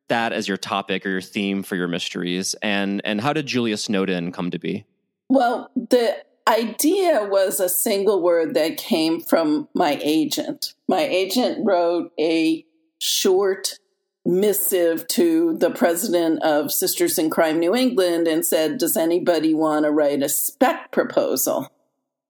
that 0.10 0.34
as 0.34 0.48
your 0.48 0.58
topic 0.58 1.06
or 1.06 1.10
your 1.10 1.22
theme 1.22 1.64
for 1.64 1.76
your 1.76 1.88
mysteries? 1.88 2.56
And, 2.62 3.02
and 3.04 3.22
how 3.22 3.34
did 3.34 3.46
Julia 3.46 3.78
Snowden 3.78 4.32
come 4.32 4.52
to 4.52 4.60
be? 4.60 4.86
Well, 5.30 5.72
the 5.76 6.18
idea 6.48 7.28
was 7.30 7.60
a 7.60 7.70
single 7.70 8.22
word 8.22 8.54
that 8.56 8.78
came 8.78 9.22
from 9.22 9.68
my 9.74 10.00
agent. 10.04 10.74
My 10.88 11.02
agent 11.02 11.66
wrote 11.66 12.12
a 12.20 12.66
short 13.00 13.80
missive 14.26 15.08
to 15.10 15.58
the 15.58 15.70
president 15.70 16.42
of 16.44 16.72
Sisters 16.72 17.18
in 17.18 17.30
Crime 17.30 17.60
New 17.60 17.76
England 17.76 18.28
and 18.28 18.46
said, 18.46 18.78
Does 18.78 18.96
anybody 18.96 19.54
want 19.54 19.86
to 19.86 19.92
write 19.92 20.24
a 20.24 20.30
spec 20.30 20.92
proposal? 20.92 21.70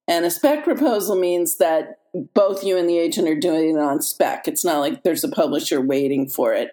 And 0.07 0.25
a 0.25 0.31
spec 0.31 0.63
proposal 0.63 1.15
means 1.15 1.57
that 1.57 1.99
both 2.33 2.63
you 2.63 2.77
and 2.77 2.89
the 2.89 2.99
agent 2.99 3.27
are 3.27 3.39
doing 3.39 3.75
it 3.75 3.79
on 3.79 4.01
spec. 4.01 4.47
It's 4.47 4.65
not 4.65 4.79
like 4.79 5.03
there's 5.03 5.23
a 5.23 5.29
publisher 5.29 5.81
waiting 5.81 6.27
for 6.27 6.53
it. 6.53 6.71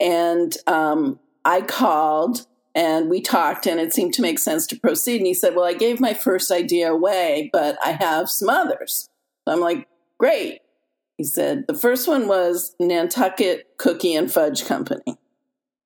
And 0.00 0.56
um, 0.66 1.18
I 1.44 1.62
called 1.62 2.46
and 2.74 3.10
we 3.10 3.20
talked, 3.20 3.66
and 3.66 3.80
it 3.80 3.92
seemed 3.92 4.14
to 4.14 4.22
make 4.22 4.38
sense 4.38 4.64
to 4.68 4.78
proceed. 4.78 5.16
And 5.16 5.26
he 5.26 5.34
said, 5.34 5.56
Well, 5.56 5.64
I 5.64 5.72
gave 5.72 5.98
my 5.98 6.14
first 6.14 6.50
idea 6.50 6.92
away, 6.92 7.50
but 7.52 7.76
I 7.84 7.92
have 7.92 8.30
some 8.30 8.48
others. 8.48 9.08
I'm 9.46 9.60
like, 9.60 9.88
Great. 10.18 10.60
He 11.18 11.24
said, 11.24 11.66
the 11.66 11.74
first 11.74 12.06
one 12.06 12.28
was 12.28 12.76
Nantucket 12.78 13.76
Cookie 13.76 14.14
and 14.14 14.32
Fudge 14.32 14.64
Company. 14.64 15.18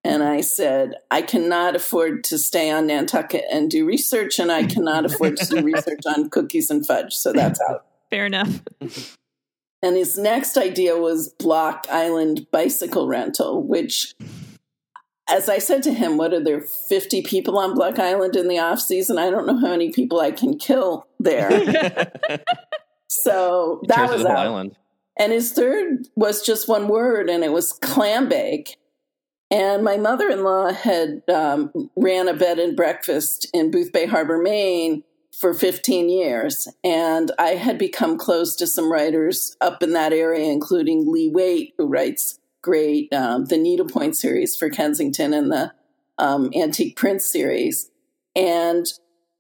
And 0.05 0.23
I 0.23 0.43
said, 0.43 0.95
I 1.11 1.23
cannot 1.23 1.75
afford 1.75 2.25
to 2.25 2.39
stay 2.39 2.71
on 2.71 2.87
Nantucket 2.89 3.45
and 3.51 3.71
do 3.71 3.87
research, 3.87 4.39
and 4.39 4.53
I 4.53 4.67
cannot 4.67 5.07
afford 5.07 5.39
to 5.39 5.47
do 5.47 5.63
research 5.65 6.01
on 6.07 6.29
cookies 6.29 6.71
and 6.71 6.87
fudge. 6.87 7.15
So 7.15 7.33
that's 7.33 7.61
out. 7.71 7.87
Fair 8.11 8.27
enough. 8.27 8.61
and 9.83 9.97
his 9.97 10.19
next 10.19 10.59
idea 10.59 10.99
was 10.99 11.31
Block 11.39 11.87
Island 11.91 12.47
bicycle 12.51 13.07
rental, 13.07 13.63
which, 13.63 14.15
as 15.31 15.49
I 15.49 15.59
said 15.59 15.83
to 15.85 15.95
him, 15.95 16.19
what 16.19 16.35
are 16.35 16.43
there 16.43 16.61
50 16.61 17.23
people 17.23 17.57
on 17.57 17.75
Block 17.75 17.99
Island 17.99 18.37
in 18.37 18.49
the 18.49 18.59
off 18.59 18.81
season? 18.81 19.19
I 19.19 19.31
don't 19.31 19.47
know 19.47 19.59
how 19.59 19.69
many 19.69 19.93
people 19.93 20.21
I 20.21 20.33
can 20.33 20.59
kill 20.59 21.07
there. 21.21 21.49
so 23.09 23.81
that 23.87 24.11
was 24.11 24.25
out. 24.25 24.37
Island. 24.37 24.77
And 25.19 25.33
his 25.33 25.53
third 25.53 26.09
was 26.17 26.45
just 26.45 26.69
one 26.69 26.89
word, 26.89 27.29
and 27.29 27.45
it 27.45 27.53
was 27.53 27.79
clambake. 27.83 28.77
And 29.51 29.85
my 29.85 29.99
mother 29.99 30.31
in 30.31 30.45
law 30.45 30.73
had 30.73 31.23
um, 31.29 31.71
ran 31.95 32.29
a 32.29 32.35
bed 32.35 32.59
and 32.59 32.75
breakfast 32.75 33.49
in 33.53 33.71
Boothbay 33.71 34.09
Harbor, 34.09 34.39
Maine 34.39 35.05
for 35.39 35.53
15 35.53 36.09
years. 36.09 36.69
And 36.83 37.31
I 37.39 37.51
had 37.51 37.77
become 37.77 38.17
close 38.17 38.57
to 38.57 38.67
some 38.67 38.91
writers 38.91 39.55
up 39.61 39.83
in 39.83 39.93
that 39.93 40.13
area, 40.13 40.51
including 40.51 41.11
Lea 41.13 41.31
Wait, 41.31 41.75
who 41.77 41.87
writes 41.87 42.39
great 42.63 43.13
um, 43.13 43.47
the 43.47 43.59
Needlepoint 43.59 44.17
series 44.17 44.57
for 44.57 44.71
Kensington 44.71 45.35
and 45.35 45.51
the 45.51 45.73
um, 46.17 46.51
Antique 46.55 46.97
Print 46.97 47.21
series. 47.21 47.91
And 48.35 48.87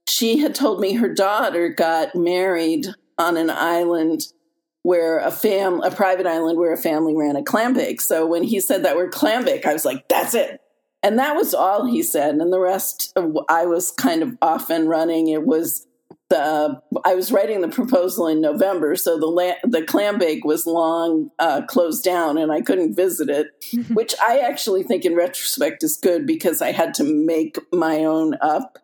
she 0.08 0.38
had 0.38 0.54
told 0.54 0.80
me 0.80 0.94
her 0.94 1.12
daughter 1.12 1.68
got 1.68 2.14
married 2.14 2.88
on 3.16 3.36
an 3.36 3.48
island 3.48 4.26
where 4.82 5.18
a 5.18 5.30
fam 5.30 5.80
a 5.82 5.90
private 5.90 6.26
island 6.26 6.58
where 6.58 6.72
a 6.72 6.78
family 6.78 7.14
ran 7.16 7.36
a 7.36 7.42
clam 7.42 7.74
bake. 7.74 8.00
So 8.00 8.26
when 8.26 8.42
he 8.42 8.60
said 8.60 8.84
that 8.84 8.96
word 8.96 9.12
clam 9.12 9.44
bake, 9.44 9.66
I 9.66 9.72
was 9.72 9.84
like, 9.84 10.08
that's 10.08 10.34
it. 10.34 10.60
And 11.02 11.18
that 11.18 11.34
was 11.34 11.54
all 11.54 11.86
he 11.86 12.02
said. 12.02 12.34
And 12.36 12.52
the 12.52 12.60
rest 12.60 13.16
I 13.48 13.66
was 13.66 13.90
kind 13.92 14.22
of 14.22 14.36
off 14.40 14.70
and 14.70 14.88
running. 14.88 15.28
It 15.28 15.44
was 15.44 15.86
the 16.28 16.80
I 17.04 17.14
was 17.14 17.30
writing 17.30 17.60
the 17.60 17.68
proposal 17.68 18.26
in 18.26 18.40
November, 18.40 18.96
so 18.96 19.18
the 19.18 19.26
la- 19.26 19.60
the 19.64 19.82
clam 19.82 20.18
bake 20.18 20.44
was 20.44 20.66
long 20.66 21.30
uh, 21.38 21.62
closed 21.66 22.04
down, 22.04 22.38
and 22.38 22.50
I 22.50 22.62
couldn't 22.62 22.94
visit 22.94 23.28
it, 23.28 23.48
which 23.92 24.14
I 24.22 24.38
actually 24.38 24.82
think 24.82 25.04
in 25.04 25.14
retrospect 25.14 25.82
is 25.82 25.96
good 25.96 26.26
because 26.26 26.62
I 26.62 26.72
had 26.72 26.94
to 26.94 27.04
make 27.04 27.58
my 27.72 28.04
own 28.04 28.34
up. 28.40 28.78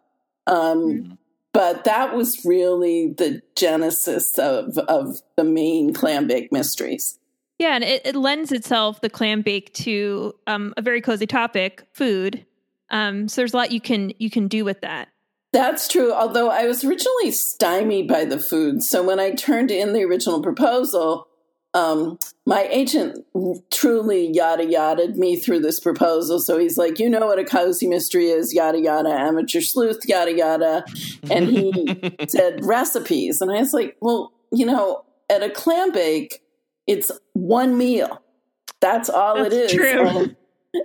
Um, 0.47 0.81
mm-hmm 0.81 1.13
but 1.53 1.85
that 1.85 2.15
was 2.15 2.45
really 2.45 3.15
the 3.17 3.43
genesis 3.57 4.39
of 4.39 4.77
of 4.79 5.21
the 5.37 5.45
Maine 5.45 5.93
clam 5.93 6.27
bake 6.27 6.53
mysteries. 6.53 7.19
Yeah, 7.59 7.75
and 7.75 7.83
it, 7.83 8.03
it 8.05 8.15
lends 8.15 8.53
itself 8.53 9.01
the 9.01 9.11
clam 9.11 9.43
bake 9.43 9.75
to 9.75 10.35
um, 10.47 10.75
a 10.77 10.83
very 10.83 11.01
cozy 11.01 11.27
topic, 11.27 11.87
food. 11.93 12.45
Um, 12.91 13.29
so 13.29 13.41
there's 13.41 13.53
a 13.53 13.57
lot 13.57 13.73
you 13.73 13.81
can 13.81 14.13
you 14.19 14.31
can 14.31 14.49
do 14.49 14.65
with 14.65 14.81
that. 14.83 15.09
That's 15.53 15.89
true. 15.89 16.13
Although 16.13 16.51
I 16.51 16.67
was 16.67 16.85
originally 16.85 17.31
stymied 17.31 18.07
by 18.07 18.25
the 18.25 18.39
food, 18.39 18.83
so 18.83 19.03
when 19.03 19.19
I 19.19 19.33
turned 19.33 19.71
in 19.71 19.93
the 19.93 20.05
original 20.05 20.43
proposal, 20.43 21.28
um, 21.75 22.19
my 22.47 22.63
agent 22.71 23.25
truly 23.71 24.31
yada 24.33 24.65
yada 24.65 25.09
me 25.15 25.37
through 25.37 25.61
this 25.61 25.81
proposal. 25.81 26.39
So 26.39 26.59
he's 26.59 26.79
like, 26.79 26.99
you 26.99 27.09
know 27.09 27.27
what 27.27 27.39
a 27.39 27.45
cozy 27.45 27.87
mystery 27.87 28.29
is, 28.29 28.55
yada 28.55 28.81
yada, 28.81 29.11
amateur 29.11 29.61
sleuth, 29.61 30.01
yada 30.07 30.35
yada. 30.35 30.85
And 31.31 31.49
he 31.49 32.17
said 32.29 32.65
recipes. 32.65 33.41
And 33.41 33.51
I 33.51 33.59
was 33.61 33.73
like, 33.73 33.97
well, 34.01 34.33
you 34.51 34.65
know, 34.65 35.05
at 35.29 35.43
a 35.43 35.51
clam 35.51 35.93
bake, 35.93 36.43
it's 36.87 37.13
one 37.35 37.77
meal. 37.77 38.23
That's 38.81 39.11
all 39.11 39.37
That's 39.43 39.55
it 39.55 39.59
is. 39.65 39.73
True 39.73 40.37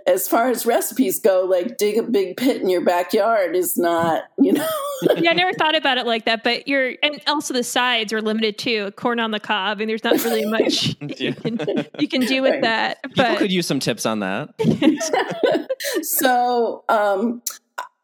as 0.08 0.28
far 0.28 0.50
as 0.50 0.66
recipes 0.66 1.20
go, 1.20 1.46
like 1.50 1.78
dig 1.78 1.98
a 1.98 2.04
big 2.04 2.38
pit 2.38 2.62
in 2.62 2.70
your 2.70 2.82
backyard 2.82 3.56
is 3.56 3.78
not, 3.78 4.24
you 4.40 4.54
know. 4.54 4.70
yeah, 5.18 5.32
I 5.32 5.34
never 5.34 5.54
thought 5.54 5.76
about 5.76 5.98
it 5.98 6.06
like 6.06 6.26
that. 6.26 6.44
But 6.44 6.68
you're, 6.68 6.94
and 7.04 7.22
also 7.28 7.54
the 7.54 7.64
sides 7.64 8.14
are 8.14 8.22
limited 8.22 8.58
too. 8.58 8.92
Corn 8.92 9.20
on 9.20 9.32
the 9.32 9.40
cob, 9.40 9.82
and 9.82 9.90
there's 9.90 10.04
not 10.04 10.24
really 10.24 10.46
much 10.50 10.96
you, 11.20 11.34
can, 11.34 11.88
you 12.00 12.08
can 12.08 12.22
do 12.22 12.42
with 12.42 12.54
right. 12.54 12.62
that. 12.62 13.00
But 13.16 13.16
People 13.16 13.36
could 13.38 13.52
use 13.52 13.68
some 13.68 13.80
tips 13.80 14.06
on 14.06 14.20
that. 14.20 14.54
so, 16.02 16.84
um, 16.88 17.42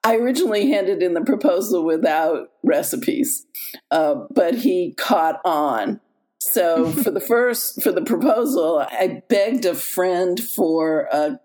I 0.03 0.15
originally 0.15 0.69
handed 0.69 1.01
in 1.03 1.13
the 1.13 1.21
proposal 1.21 1.85
without 1.85 2.51
recipes, 2.63 3.45
uh, 3.91 4.15
but 4.33 4.55
he 4.55 4.93
caught 4.97 5.41
on. 5.43 5.99
So 6.41 6.89
for 6.91 7.11
the 7.11 7.19
first 7.19 7.81
for 7.83 7.91
the 7.91 8.01
proposal, 8.01 8.79
I 8.89 9.21
begged 9.27 9.65
a 9.65 9.75
friend 9.75 10.39
for 10.39 11.09
a 11.11 11.37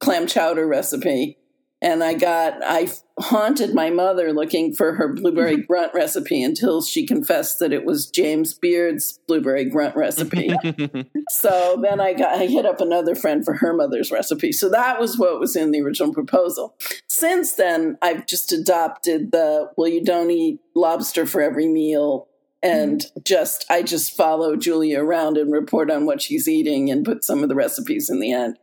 clam 0.00 0.26
chowder 0.26 0.66
recipe. 0.66 1.38
And 1.82 2.02
I 2.02 2.14
got, 2.14 2.54
I 2.64 2.88
haunted 3.20 3.74
my 3.74 3.90
mother 3.90 4.32
looking 4.32 4.74
for 4.74 4.94
her 4.94 5.12
blueberry 5.12 5.56
mm-hmm. 5.56 5.66
grunt 5.66 5.92
recipe 5.94 6.42
until 6.42 6.80
she 6.80 7.06
confessed 7.06 7.58
that 7.58 7.72
it 7.72 7.84
was 7.84 8.10
James 8.10 8.54
Beard's 8.54 9.20
blueberry 9.28 9.66
grunt 9.66 9.94
recipe. 9.94 10.48
so 11.28 11.78
then 11.82 12.00
I 12.00 12.14
got, 12.14 12.38
I 12.38 12.46
hit 12.46 12.64
up 12.64 12.80
another 12.80 13.14
friend 13.14 13.44
for 13.44 13.54
her 13.54 13.74
mother's 13.74 14.10
recipe. 14.10 14.52
So 14.52 14.70
that 14.70 14.98
was 14.98 15.18
what 15.18 15.38
was 15.38 15.54
in 15.54 15.70
the 15.70 15.82
original 15.82 16.14
proposal. 16.14 16.74
Since 17.08 17.52
then, 17.52 17.98
I've 18.00 18.26
just 18.26 18.52
adopted 18.52 19.30
the, 19.30 19.70
well, 19.76 19.88
you 19.88 20.02
don't 20.02 20.30
eat 20.30 20.60
lobster 20.74 21.26
for 21.26 21.42
every 21.42 21.68
meal 21.68 22.26
and 22.62 23.00
mm-hmm. 23.00 23.20
just 23.24 23.64
I 23.70 23.82
just 23.82 24.16
follow 24.16 24.56
Julia 24.56 25.00
around 25.00 25.36
and 25.36 25.52
report 25.52 25.90
on 25.90 26.06
what 26.06 26.22
she's 26.22 26.48
eating 26.48 26.90
and 26.90 27.04
put 27.04 27.24
some 27.24 27.42
of 27.42 27.48
the 27.48 27.54
recipes 27.54 28.08
in 28.10 28.18
the 28.18 28.32
end. 28.32 28.58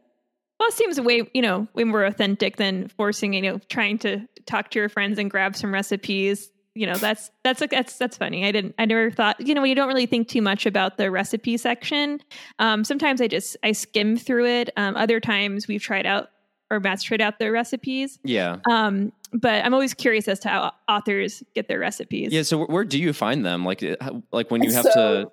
Well, 0.64 0.70
it 0.70 0.76
seems 0.76 1.02
way 1.02 1.30
you 1.34 1.42
know 1.42 1.68
way 1.74 1.84
more 1.84 2.06
authentic 2.06 2.56
than 2.56 2.88
forcing 2.88 3.34
you 3.34 3.42
know 3.42 3.60
trying 3.68 3.98
to 3.98 4.26
talk 4.46 4.70
to 4.70 4.80
your 4.80 4.88
friends 4.88 5.20
and 5.20 5.30
grab 5.30 5.58
some 5.58 5.74
recipes. 5.74 6.50
You 6.74 6.88
know 6.88 6.96
that's 6.96 7.32
that's 7.44 7.62
that's 7.70 7.98
that's 7.98 8.16
funny. 8.16 8.48
I 8.48 8.54
didn't 8.54 8.74
I 8.80 8.86
never 8.86 9.12
thought 9.12 9.46
you 9.46 9.54
know 9.54 9.66
you 9.66 9.76
don't 9.76 9.90
really 9.90 10.06
think 10.06 10.30
too 10.30 10.42
much 10.42 10.66
about 10.66 10.96
the 10.96 11.12
recipe 11.12 11.58
section. 11.58 12.22
Um, 12.60 12.86
sometimes 12.86 13.20
I 13.20 13.28
just 13.28 13.58
I 13.62 13.74
skim 13.74 14.16
through 14.16 14.46
it. 14.46 14.70
Um, 14.78 14.96
other 14.96 15.20
times 15.20 15.68
we've 15.68 15.84
tried 15.84 16.06
out 16.06 16.30
or 16.72 16.80
Matt's 16.80 17.04
tried 17.04 17.20
out 17.20 17.40
the 17.40 17.52
recipes. 17.52 18.18
Yeah. 18.24 18.60
Um, 18.72 19.12
but 19.34 19.66
I'm 19.66 19.74
always 19.74 19.94
curious 19.94 20.30
as 20.30 20.40
to 20.40 20.48
how 20.48 20.72
authors 20.88 21.44
get 21.56 21.68
their 21.68 21.80
recipes. 21.80 22.32
Yeah. 22.32 22.44
So 22.44 22.64
where 22.68 22.86
do 22.86 22.98
you 22.98 23.12
find 23.12 23.46
them? 23.46 23.66
Like, 23.66 23.84
like 24.32 24.50
when 24.50 24.64
you 24.64 24.72
have 24.72 24.86
so, 24.86 25.26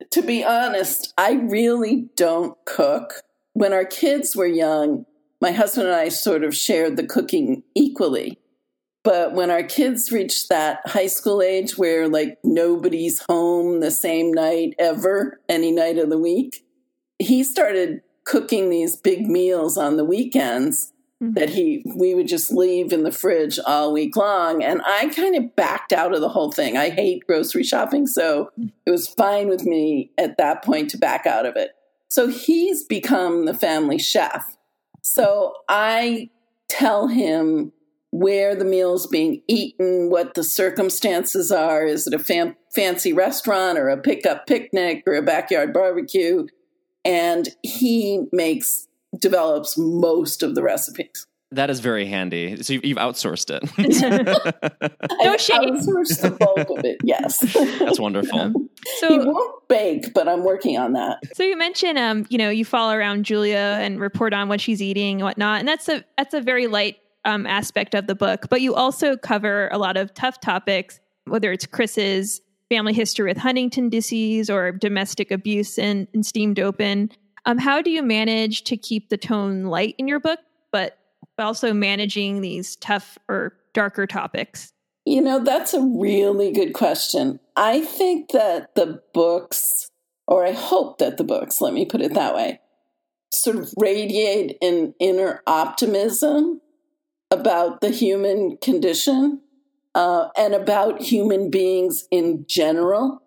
to. 0.00 0.08
To 0.12 0.22
be 0.22 0.42
honest, 0.42 1.12
I 1.18 1.32
really 1.32 2.08
don't 2.16 2.56
cook. 2.64 3.22
When 3.54 3.72
our 3.72 3.84
kids 3.84 4.34
were 4.34 4.46
young, 4.46 5.06
my 5.40 5.52
husband 5.52 5.88
and 5.88 5.96
I 5.96 6.08
sort 6.08 6.44
of 6.44 6.56
shared 6.56 6.96
the 6.96 7.06
cooking 7.06 7.62
equally. 7.74 8.38
But 9.04 9.34
when 9.34 9.50
our 9.50 9.64
kids 9.64 10.12
reached 10.12 10.48
that 10.48 10.80
high 10.84 11.08
school 11.08 11.42
age 11.42 11.76
where 11.76 12.08
like 12.08 12.38
nobody's 12.44 13.20
home 13.28 13.80
the 13.80 13.90
same 13.90 14.32
night 14.32 14.74
ever, 14.78 15.40
any 15.48 15.72
night 15.72 15.98
of 15.98 16.08
the 16.08 16.18
week, 16.18 16.64
he 17.18 17.42
started 17.42 18.02
cooking 18.24 18.70
these 18.70 18.96
big 18.96 19.26
meals 19.26 19.76
on 19.76 19.96
the 19.96 20.04
weekends 20.04 20.92
mm-hmm. 21.22 21.34
that 21.34 21.50
he 21.50 21.84
we 21.96 22.14
would 22.14 22.28
just 22.28 22.52
leave 22.52 22.92
in 22.92 23.02
the 23.02 23.12
fridge 23.12 23.58
all 23.66 23.92
week 23.92 24.16
long 24.16 24.62
and 24.62 24.80
i 24.84 25.08
kind 25.08 25.36
of 25.36 25.56
backed 25.56 25.92
out 25.92 26.14
of 26.14 26.20
the 26.20 26.28
whole 26.28 26.52
thing 26.52 26.76
i 26.76 26.88
hate 26.88 27.26
grocery 27.26 27.64
shopping 27.64 28.06
so 28.06 28.50
it 28.86 28.90
was 28.90 29.08
fine 29.08 29.48
with 29.48 29.64
me 29.64 30.10
at 30.18 30.36
that 30.36 30.62
point 30.62 30.90
to 30.90 30.96
back 30.96 31.26
out 31.26 31.46
of 31.46 31.56
it 31.56 31.72
so 32.12 32.26
he's 32.26 32.84
become 32.84 33.46
the 33.46 33.54
family 33.54 33.98
chef. 33.98 34.58
So 35.00 35.54
i 35.70 36.28
tell 36.68 37.06
him 37.08 37.72
where 38.10 38.54
the 38.54 38.66
meal's 38.66 39.06
being 39.06 39.40
eaten 39.48 40.10
what 40.10 40.34
the 40.34 40.44
circumstances 40.44 41.50
are. 41.50 41.86
Is 41.86 42.06
it 42.06 42.12
a 42.12 42.18
fam- 42.18 42.54
fancy 42.74 43.14
restaurant 43.14 43.78
or 43.78 43.88
a 43.88 43.96
pickup 43.96 44.46
picnic 44.46 45.04
or 45.06 45.14
a 45.14 45.22
backyard 45.22 45.72
barbecue? 45.72 46.46
And 47.02 47.48
he 47.62 48.26
makes 48.30 48.88
develops 49.18 49.78
most 49.78 50.42
of 50.42 50.54
the 50.54 50.62
recipes. 50.62 51.26
That 51.52 51.68
is 51.68 51.80
very 51.80 52.06
handy. 52.06 52.62
So 52.62 52.74
you've 52.74 52.98
outsourced 52.98 53.50
it. 53.50 53.62
no 55.22 55.36
shame. 55.36 55.76
Outsourced 55.76 56.22
the 56.22 56.30
bulk 56.30 56.78
of 56.78 56.84
it. 56.84 56.96
Yes, 57.04 57.40
that's 57.78 58.00
wonderful. 58.00 58.52
So 58.98 59.08
he 59.08 59.18
won't 59.18 59.68
bake, 59.68 60.14
but 60.14 60.28
I'm 60.28 60.44
working 60.44 60.78
on 60.78 60.94
that. 60.94 61.18
So 61.34 61.42
you 61.42 61.56
mentioned, 61.56 61.98
um, 61.98 62.26
you 62.30 62.38
know, 62.38 62.48
you 62.48 62.64
follow 62.64 62.94
around 62.94 63.24
Julia 63.24 63.78
and 63.80 64.00
report 64.00 64.32
on 64.32 64.48
what 64.48 64.60
she's 64.60 64.80
eating 64.80 65.16
and 65.16 65.24
whatnot, 65.24 65.60
and 65.60 65.68
that's 65.68 65.88
a 65.88 66.04
that's 66.16 66.34
a 66.34 66.40
very 66.40 66.66
light 66.66 66.96
um, 67.24 67.46
aspect 67.46 67.94
of 67.94 68.06
the 68.06 68.14
book. 68.14 68.46
But 68.48 68.62
you 68.62 68.74
also 68.74 69.16
cover 69.16 69.68
a 69.72 69.78
lot 69.78 69.96
of 69.96 70.14
tough 70.14 70.40
topics, 70.40 71.00
whether 71.26 71.52
it's 71.52 71.66
Chris's 71.66 72.40
family 72.68 72.94
history 72.94 73.28
with 73.28 73.36
Huntington 73.36 73.90
disease 73.90 74.48
or 74.48 74.72
domestic 74.72 75.30
abuse 75.30 75.78
and, 75.78 76.08
and 76.14 76.24
Steamed 76.24 76.58
Open. 76.58 77.10
Um, 77.44 77.58
how 77.58 77.82
do 77.82 77.90
you 77.90 78.02
manage 78.02 78.64
to 78.64 78.76
keep 78.76 79.10
the 79.10 79.18
tone 79.18 79.64
light 79.64 79.94
in 79.98 80.08
your 80.08 80.20
book, 80.20 80.38
but 80.70 80.96
also 81.38 81.72
managing 81.72 82.40
these 82.40 82.76
tough 82.76 83.18
or 83.28 83.56
darker 83.74 84.06
topics? 84.06 84.72
You 85.04 85.20
know, 85.20 85.42
that's 85.42 85.74
a 85.74 85.80
really 85.80 86.52
good 86.52 86.74
question. 86.74 87.40
I 87.56 87.80
think 87.80 88.30
that 88.30 88.74
the 88.74 89.02
books, 89.12 89.90
or 90.28 90.46
I 90.46 90.52
hope 90.52 90.98
that 90.98 91.16
the 91.16 91.24
books, 91.24 91.60
let 91.60 91.74
me 91.74 91.84
put 91.84 92.00
it 92.00 92.14
that 92.14 92.34
way, 92.34 92.60
sort 93.32 93.56
of 93.56 93.72
radiate 93.76 94.56
an 94.62 94.94
inner 95.00 95.42
optimism 95.46 96.60
about 97.30 97.80
the 97.80 97.90
human 97.90 98.58
condition 98.58 99.40
uh, 99.94 100.28
and 100.36 100.54
about 100.54 101.00
human 101.00 101.50
beings 101.50 102.06
in 102.10 102.44
general. 102.48 103.22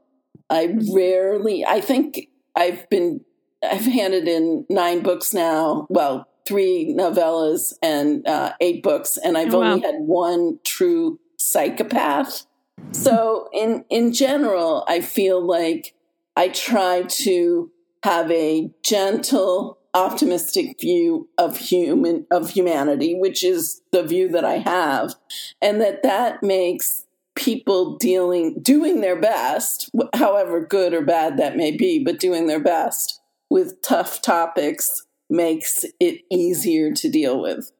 I 0.49 0.77
rarely, 0.93 1.65
I 1.65 1.81
think 1.81 2.27
I've 2.55 2.87
been, 2.89 3.21
I've 3.63 3.85
handed 3.85 4.27
in 4.27 4.65
nine 4.69 5.01
books 5.01 5.33
now. 5.33 5.87
Well, 5.89 6.27
three 6.45 6.93
novellas 6.97 7.73
and 7.81 8.27
uh, 8.27 8.53
eight 8.61 8.83
books, 8.83 9.17
and 9.17 9.37
I've 9.37 9.53
oh, 9.53 9.59
wow. 9.59 9.71
only 9.71 9.81
had 9.81 9.95
one 9.99 10.59
true 10.63 11.19
psychopath. 11.37 12.45
So 12.91 13.49
in 13.53 13.85
in 13.89 14.13
general, 14.13 14.85
I 14.87 15.01
feel 15.01 15.45
like 15.45 15.93
I 16.35 16.49
try 16.49 17.03
to 17.03 17.71
have 18.03 18.29
a 18.31 18.69
gentle 18.83 19.79
optimistic 19.95 20.79
view 20.79 21.27
of 21.37 21.57
human 21.57 22.27
of 22.29 22.49
humanity 22.49 23.15
which 23.15 23.45
is 23.45 23.81
the 23.93 24.03
view 24.03 24.27
that 24.27 24.43
i 24.43 24.57
have 24.57 25.15
and 25.61 25.79
that 25.79 26.03
that 26.03 26.43
makes 26.43 27.05
people 27.33 27.95
dealing 27.97 28.59
doing 28.61 28.99
their 28.99 29.15
best 29.15 29.89
however 30.13 30.59
good 30.59 30.93
or 30.93 31.01
bad 31.01 31.37
that 31.37 31.55
may 31.55 31.71
be 31.71 32.03
but 32.03 32.19
doing 32.19 32.45
their 32.45 32.59
best 32.59 33.21
with 33.49 33.81
tough 33.81 34.21
topics 34.21 35.04
makes 35.29 35.85
it 35.99 36.21
easier 36.31 36.91
to 36.93 37.09
deal 37.09 37.41
with 37.41 37.71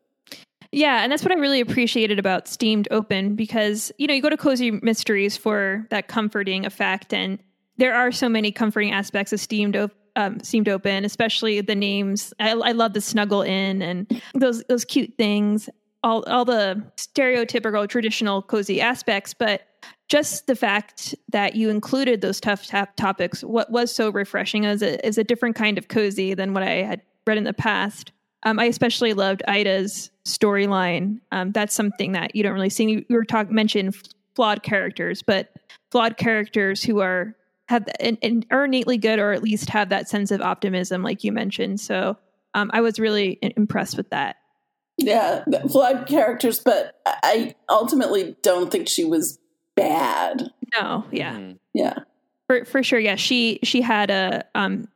yeah, 0.71 1.03
and 1.03 1.11
that's 1.11 1.23
what 1.23 1.31
I 1.31 1.35
really 1.35 1.61
appreciated 1.61 2.19
about 2.19 2.49
Steamed 2.49 2.89
Open 2.91 3.37
because, 3.37 3.93
you 3.97 4.07
know, 4.07 4.13
you 4.13 4.21
go 4.21 4.29
to 4.29 4.35
Cozy 4.35 4.71
Mysteries 4.71 5.37
for 5.37 5.87
that 5.89 6.09
comforting 6.09 6.65
effect, 6.65 7.13
and 7.13 7.39
there 7.77 7.95
are 7.95 8.11
so 8.11 8.27
many 8.27 8.51
comforting 8.51 8.91
aspects 8.91 9.31
of 9.31 9.39
Steamed 9.39 9.77
Open 9.77 9.95
um, 10.15 10.39
seemed 10.41 10.69
open, 10.69 11.05
especially 11.05 11.61
the 11.61 11.75
names. 11.75 12.33
I, 12.39 12.51
I 12.51 12.71
love 12.71 12.93
the 12.93 13.01
snuggle 13.01 13.41
in 13.41 13.81
and 13.81 14.21
those 14.33 14.63
those 14.69 14.85
cute 14.85 15.13
things, 15.17 15.69
all 16.03 16.23
all 16.23 16.45
the 16.45 16.83
stereotypical 16.97 17.87
traditional 17.87 18.41
cozy 18.41 18.81
aspects. 18.81 19.33
But 19.33 19.67
just 20.07 20.47
the 20.47 20.55
fact 20.55 21.15
that 21.29 21.55
you 21.55 21.69
included 21.69 22.21
those 22.21 22.39
tough 22.39 22.67
topics, 22.95 23.43
what 23.43 23.71
was 23.71 23.93
so 23.93 24.09
refreshing 24.09 24.65
as 24.65 24.81
a 24.81 25.05
is 25.05 25.17
a 25.17 25.23
different 25.23 25.55
kind 25.55 25.77
of 25.77 25.87
cozy 25.87 26.33
than 26.33 26.53
what 26.53 26.63
I 26.63 26.83
had 26.83 27.01
read 27.25 27.37
in 27.37 27.43
the 27.43 27.53
past. 27.53 28.11
Um, 28.43 28.59
I 28.59 28.65
especially 28.65 29.13
loved 29.13 29.43
Ida's 29.47 30.11
storyline. 30.25 31.19
Um, 31.31 31.51
that's 31.51 31.73
something 31.73 32.11
that 32.11 32.35
you 32.35 32.43
don't 32.43 32.53
really 32.53 32.69
see. 32.69 32.89
You 32.89 33.05
were 33.09 33.25
talk 33.25 33.49
mentioned 33.49 33.95
flawed 34.35 34.61
characters, 34.63 35.23
but 35.23 35.49
flawed 35.91 36.17
characters 36.17 36.83
who 36.83 36.99
are 36.99 37.35
have 37.67 37.87
and, 37.99 38.17
and 38.21 38.45
are 38.51 38.65
innately 38.65 38.97
good 38.97 39.19
or 39.19 39.31
at 39.31 39.43
least 39.43 39.69
have 39.69 39.89
that 39.89 40.07
sense 40.07 40.31
of 40.31 40.41
optimism 40.41 41.01
like 41.01 41.23
you 41.23 41.31
mentioned 41.31 41.79
so 41.79 42.17
um, 42.53 42.69
i 42.73 42.81
was 42.81 42.99
really 42.99 43.39
impressed 43.41 43.97
with 43.97 44.09
that 44.09 44.37
yeah 44.97 45.43
flawed 45.69 46.07
characters 46.07 46.59
but 46.63 46.99
i 47.05 47.55
ultimately 47.69 48.35
don't 48.41 48.71
think 48.71 48.87
she 48.87 49.03
was 49.03 49.39
bad 49.75 50.49
no 50.77 51.03
yeah 51.11 51.35
mm. 51.35 51.57
yeah 51.73 51.99
for 52.47 52.65
for 52.65 52.83
sure 52.83 52.99
yeah 52.99 53.15
she 53.15 53.59
she 53.63 53.81
had 53.81 54.09
a 54.09 54.45
um 54.53 54.83
a, 54.83 54.87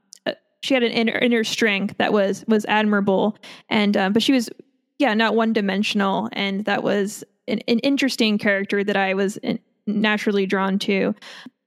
she 0.61 0.73
had 0.73 0.83
an 0.83 0.91
inner, 0.91 1.17
inner 1.17 1.43
strength 1.43 1.95
that 1.97 2.13
was 2.13 2.43
was 2.47 2.65
admirable 2.65 3.37
and 3.69 3.95
um, 3.97 4.13
but 4.13 4.23
she 4.23 4.31
was 4.31 4.49
yeah 4.97 5.13
not 5.13 5.35
one 5.35 5.53
dimensional 5.53 6.29
and 6.33 6.65
that 6.65 6.83
was 6.83 7.23
an, 7.47 7.59
an 7.67 7.79
interesting 7.79 8.37
character 8.37 8.83
that 8.83 8.97
i 8.97 9.13
was 9.13 9.37
in, 9.37 9.59
naturally 9.87 10.45
drawn 10.45 10.77
to 10.77 11.15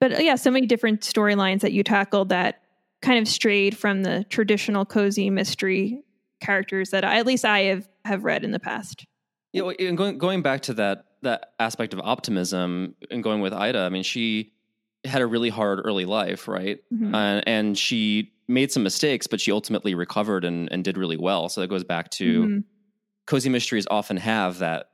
but 0.02 0.14
uh, 0.14 0.18
yeah, 0.18 0.34
so 0.34 0.50
many 0.50 0.66
different 0.66 1.02
storylines 1.02 1.60
that 1.60 1.70
you 1.70 1.84
tackled 1.84 2.30
that 2.30 2.62
kind 3.02 3.20
of 3.20 3.28
strayed 3.28 3.76
from 3.76 4.02
the 4.02 4.26
traditional 4.30 4.84
cozy 4.84 5.30
mystery 5.30 6.02
characters 6.40 6.90
that 6.90 7.04
I, 7.04 7.18
at 7.18 7.24
least 7.24 7.44
I 7.44 7.60
have 7.60 7.88
have 8.04 8.24
read 8.24 8.42
in 8.42 8.50
the 8.50 8.58
past. 8.58 9.06
Yeah, 9.52 9.70
and 9.78 9.96
going 9.96 10.18
going 10.18 10.42
back 10.42 10.62
to 10.62 10.74
that 10.74 11.04
that 11.22 11.52
aspect 11.60 11.94
of 11.94 12.00
optimism 12.00 12.96
and 13.12 13.22
going 13.22 13.42
with 13.42 13.52
Ida, 13.52 13.78
I 13.78 13.90
mean, 13.90 14.02
she 14.02 14.52
had 15.04 15.22
a 15.22 15.26
really 15.26 15.50
hard 15.50 15.80
early 15.84 16.04
life, 16.04 16.48
right? 16.48 16.80
Mm-hmm. 16.92 17.14
Uh, 17.14 17.40
and 17.46 17.78
she 17.78 18.31
made 18.48 18.72
some 18.72 18.82
mistakes, 18.82 19.26
but 19.26 19.40
she 19.40 19.52
ultimately 19.52 19.94
recovered 19.94 20.44
and, 20.44 20.70
and 20.72 20.84
did 20.84 20.96
really 20.96 21.16
well. 21.16 21.48
So 21.48 21.60
that 21.60 21.68
goes 21.68 21.84
back 21.84 22.10
to 22.12 22.42
mm-hmm. 22.42 22.58
cozy 23.26 23.48
mysteries 23.48 23.86
often 23.90 24.16
have 24.16 24.58
that, 24.58 24.86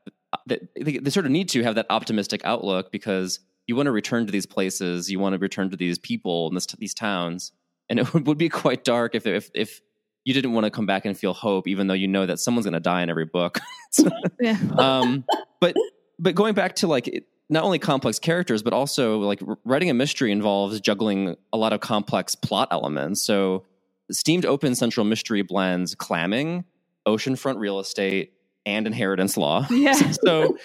that 0.47 0.61
they, 0.75 0.99
they 0.99 1.11
sort 1.11 1.27
of 1.27 1.33
need 1.33 1.49
to 1.51 1.63
have 1.63 1.75
that 1.77 1.87
optimistic 1.91 2.43
outlook 2.45 2.93
because 2.93 3.41
you 3.67 3.77
want 3.77 3.87
to 3.87 3.93
return 3.93 4.27
to 4.27 4.33
these 4.33 4.47
places, 4.47 5.11
you 5.11 5.19
want 5.19 5.35
to 5.35 5.39
return 5.39 5.71
to 5.71 5.77
these 5.77 5.99
people 5.99 6.49
and 6.49 6.57
this, 6.57 6.67
these 6.79 6.95
towns, 6.95 7.53
and 7.89 7.99
it 7.99 8.13
would 8.27 8.39
be 8.39 8.49
quite 8.49 8.85
dark 8.85 9.15
if 9.15 9.27
if 9.27 9.51
if 9.55 9.81
you 10.25 10.35
didn't 10.35 10.53
want 10.53 10.65
to 10.65 10.71
come 10.71 10.87
back 10.87 11.05
and 11.05 11.17
feel 11.17 11.33
hope, 11.33 11.67
even 11.67 11.87
though 11.87 11.95
you 11.95 12.09
know 12.09 12.27
that 12.27 12.39
someone's 12.39 12.67
going 12.67 12.75
to 12.75 12.81
die 12.81 13.03
in 13.03 13.09
every 13.09 13.25
book. 13.25 13.61
yeah. 14.41 14.59
um, 14.77 15.25
but 15.61 15.75
but 16.19 16.35
going 16.35 16.55
back 16.55 16.77
to 16.77 16.87
like 16.87 17.25
not 17.49 17.65
only 17.65 17.79
complex 17.79 18.19
characters, 18.19 18.63
but 18.63 18.73
also 18.73 19.19
like 19.21 19.41
writing 19.65 19.91
a 19.91 19.95
mystery 19.95 20.33
involves 20.33 20.81
juggling 20.81 21.37
a 21.53 21.57
lot 21.57 21.73
of 21.73 21.81
complex 21.81 22.35
plot 22.35 22.69
elements. 22.71 23.23
So 23.23 23.65
steamed 24.11 24.45
open 24.47 24.75
central 24.75 25.05
mystery 25.05 25.43
blends 25.43 25.95
clamming, 25.95 26.65
oceanfront 27.07 27.59
real 27.59 27.79
estate, 27.79 28.33
and 28.67 28.87
inheritance 28.87 29.37
law. 29.37 29.67
Yeah. 29.71 29.93
so 30.25 30.57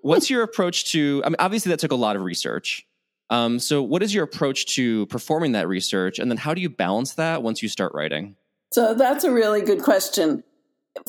what's 0.00 0.28
your 0.28 0.42
approach 0.42 0.90
to 0.92 1.22
i 1.24 1.28
mean 1.28 1.36
obviously 1.38 1.70
that 1.70 1.78
took 1.78 1.92
a 1.92 1.96
lot 1.96 2.16
of 2.16 2.22
research 2.22 2.86
Um, 3.30 3.58
so, 3.58 3.82
what 3.82 4.02
is 4.02 4.12
your 4.14 4.24
approach 4.24 4.66
to 4.74 5.06
performing 5.06 5.52
that 5.52 5.66
research? 5.66 6.18
And 6.18 6.30
then, 6.30 6.36
how 6.36 6.52
do 6.54 6.60
you 6.60 6.68
balance 6.68 7.14
that 7.14 7.42
once 7.42 7.62
you 7.62 7.68
start 7.68 7.92
writing? 7.94 8.36
So, 8.72 8.94
that's 8.94 9.24
a 9.24 9.32
really 9.32 9.62
good 9.62 9.82
question. 9.82 10.44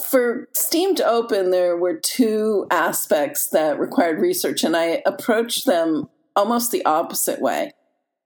For 0.04 0.48
Steamed 0.54 1.00
Open, 1.02 1.52
there 1.52 1.78
were 1.78 2.00
two 2.00 2.66
aspects 2.72 3.50
that 3.50 3.80
required 3.80 4.20
research, 4.20 4.64
and 4.64 4.76
I 4.76 5.02
approached 5.06 5.66
them 5.66 6.10
almost 6.36 6.72
the 6.72 6.84
opposite 6.86 7.40
way. 7.40 7.72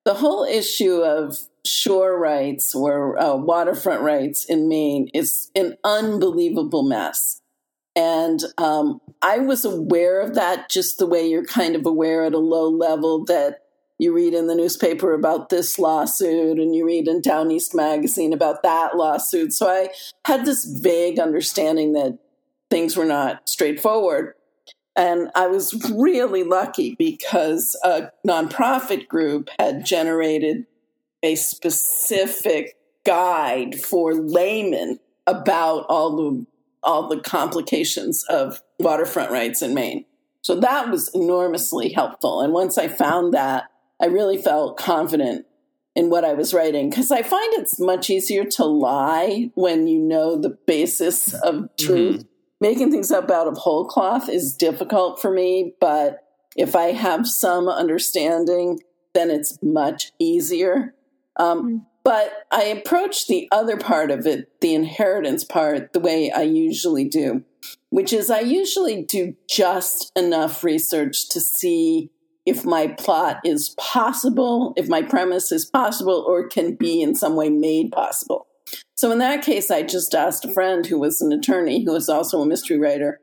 The 0.05 0.13
whole 0.15 0.43
issue 0.43 1.01
of 1.01 1.37
shore 1.65 2.17
rights 2.17 2.73
or 2.73 3.21
uh, 3.21 3.35
waterfront 3.35 4.01
rights 4.01 4.45
in 4.45 4.69
Maine 4.69 5.09
is 5.13 5.51
an 5.55 5.75
unbelievable 5.83 6.83
mess. 6.83 7.41
And 7.95 8.41
um, 8.57 9.01
I 9.21 9.39
was 9.39 9.65
aware 9.65 10.21
of 10.21 10.35
that 10.35 10.69
just 10.69 10.97
the 10.97 11.05
way 11.05 11.27
you're 11.27 11.45
kind 11.45 11.75
of 11.75 11.85
aware 11.85 12.23
at 12.23 12.33
a 12.33 12.39
low 12.39 12.69
level 12.69 13.25
that 13.25 13.65
you 13.99 14.13
read 14.13 14.33
in 14.33 14.47
the 14.47 14.55
newspaper 14.55 15.13
about 15.13 15.49
this 15.49 15.77
lawsuit 15.77 16.57
and 16.57 16.73
you 16.73 16.85
read 16.85 17.07
in 17.07 17.21
Down 17.21 17.51
East 17.51 17.75
Magazine 17.75 18.33
about 18.33 18.63
that 18.63 18.95
lawsuit. 18.95 19.53
So 19.53 19.67
I 19.67 19.89
had 20.25 20.45
this 20.45 20.65
vague 20.65 21.19
understanding 21.19 21.93
that 21.93 22.17
things 22.71 22.95
were 22.95 23.05
not 23.05 23.47
straightforward. 23.47 24.33
And 24.95 25.29
I 25.35 25.47
was 25.47 25.91
really 25.91 26.43
lucky 26.43 26.95
because 26.97 27.77
a 27.83 28.09
nonprofit 28.25 29.07
group 29.07 29.49
had 29.59 29.85
generated 29.85 30.65
a 31.21 31.35
specific 31.35 32.77
guide 33.05 33.75
for 33.81 34.13
laymen 34.13 34.99
about 35.27 35.85
all 35.89 36.15
the 36.15 36.45
all 36.81 37.09
the 37.09 37.19
complications 37.19 38.23
of 38.29 38.61
waterfront 38.79 39.31
rights 39.31 39.61
in 39.61 39.73
Maine. 39.73 40.05
So 40.41 40.57
that 40.61 40.89
was 40.89 41.13
enormously 41.13 41.89
helpful. 41.89 42.41
And 42.41 42.53
once 42.53 42.77
I 42.77 42.87
found 42.87 43.33
that, 43.33 43.69
I 44.01 44.05
really 44.05 44.37
felt 44.37 44.77
confident 44.77 45.45
in 45.95 46.09
what 46.09 46.23
I 46.23 46.33
was 46.33 46.53
writing 46.53 46.89
because 46.89 47.11
I 47.11 47.21
find 47.21 47.53
it's 47.53 47.79
much 47.79 48.09
easier 48.09 48.45
to 48.45 48.65
lie 48.65 49.51
when 49.55 49.87
you 49.87 49.99
know 49.99 50.35
the 50.37 50.57
basis 50.65 51.33
of 51.33 51.55
mm-hmm. 51.55 51.65
truth. 51.85 52.15
Mm-hmm. 52.17 52.25
Making 52.61 52.91
things 52.91 53.11
up 53.11 53.31
out 53.31 53.47
of 53.47 53.57
whole 53.57 53.85
cloth 53.85 54.29
is 54.29 54.55
difficult 54.55 55.21
for 55.21 55.31
me, 55.31 55.75
but 55.79 56.25
if 56.57 56.75
I 56.75 56.91
have 56.91 57.27
some 57.27 57.69
understanding, 57.69 58.79
then 59.13 59.29
it's 59.29 59.57
much 59.61 60.11
easier. 60.19 60.93
Um, 61.37 61.59
mm-hmm. 61.59 61.77
But 62.03 62.31
I 62.51 62.63
approach 62.63 63.27
the 63.27 63.47
other 63.51 63.77
part 63.77 64.09
of 64.09 64.25
it, 64.25 64.61
the 64.61 64.73
inheritance 64.73 65.43
part, 65.43 65.93
the 65.93 65.99
way 65.99 66.31
I 66.31 66.41
usually 66.41 67.05
do, 67.05 67.43
which 67.89 68.13
is 68.13 68.31
I 68.31 68.39
usually 68.39 69.03
do 69.03 69.35
just 69.49 70.11
enough 70.15 70.63
research 70.63 71.29
to 71.29 71.39
see 71.39 72.09
if 72.45 72.65
my 72.65 72.87
plot 72.87 73.39
is 73.43 73.75
possible, 73.77 74.73
if 74.75 74.87
my 74.87 75.01
premise 75.01 75.51
is 75.51 75.65
possible, 75.65 76.25
or 76.27 76.47
can 76.47 76.75
be 76.75 77.01
in 77.01 77.15
some 77.15 77.35
way 77.35 77.49
made 77.49 77.91
possible. 77.91 78.47
So 78.95 79.11
in 79.11 79.19
that 79.19 79.43
case, 79.43 79.71
I 79.71 79.83
just 79.83 80.13
asked 80.13 80.45
a 80.45 80.51
friend 80.51 80.85
who 80.85 80.99
was 80.99 81.21
an 81.21 81.31
attorney 81.31 81.83
who 81.83 81.93
was 81.93 82.09
also 82.09 82.41
a 82.41 82.45
mystery 82.45 82.77
writer, 82.77 83.19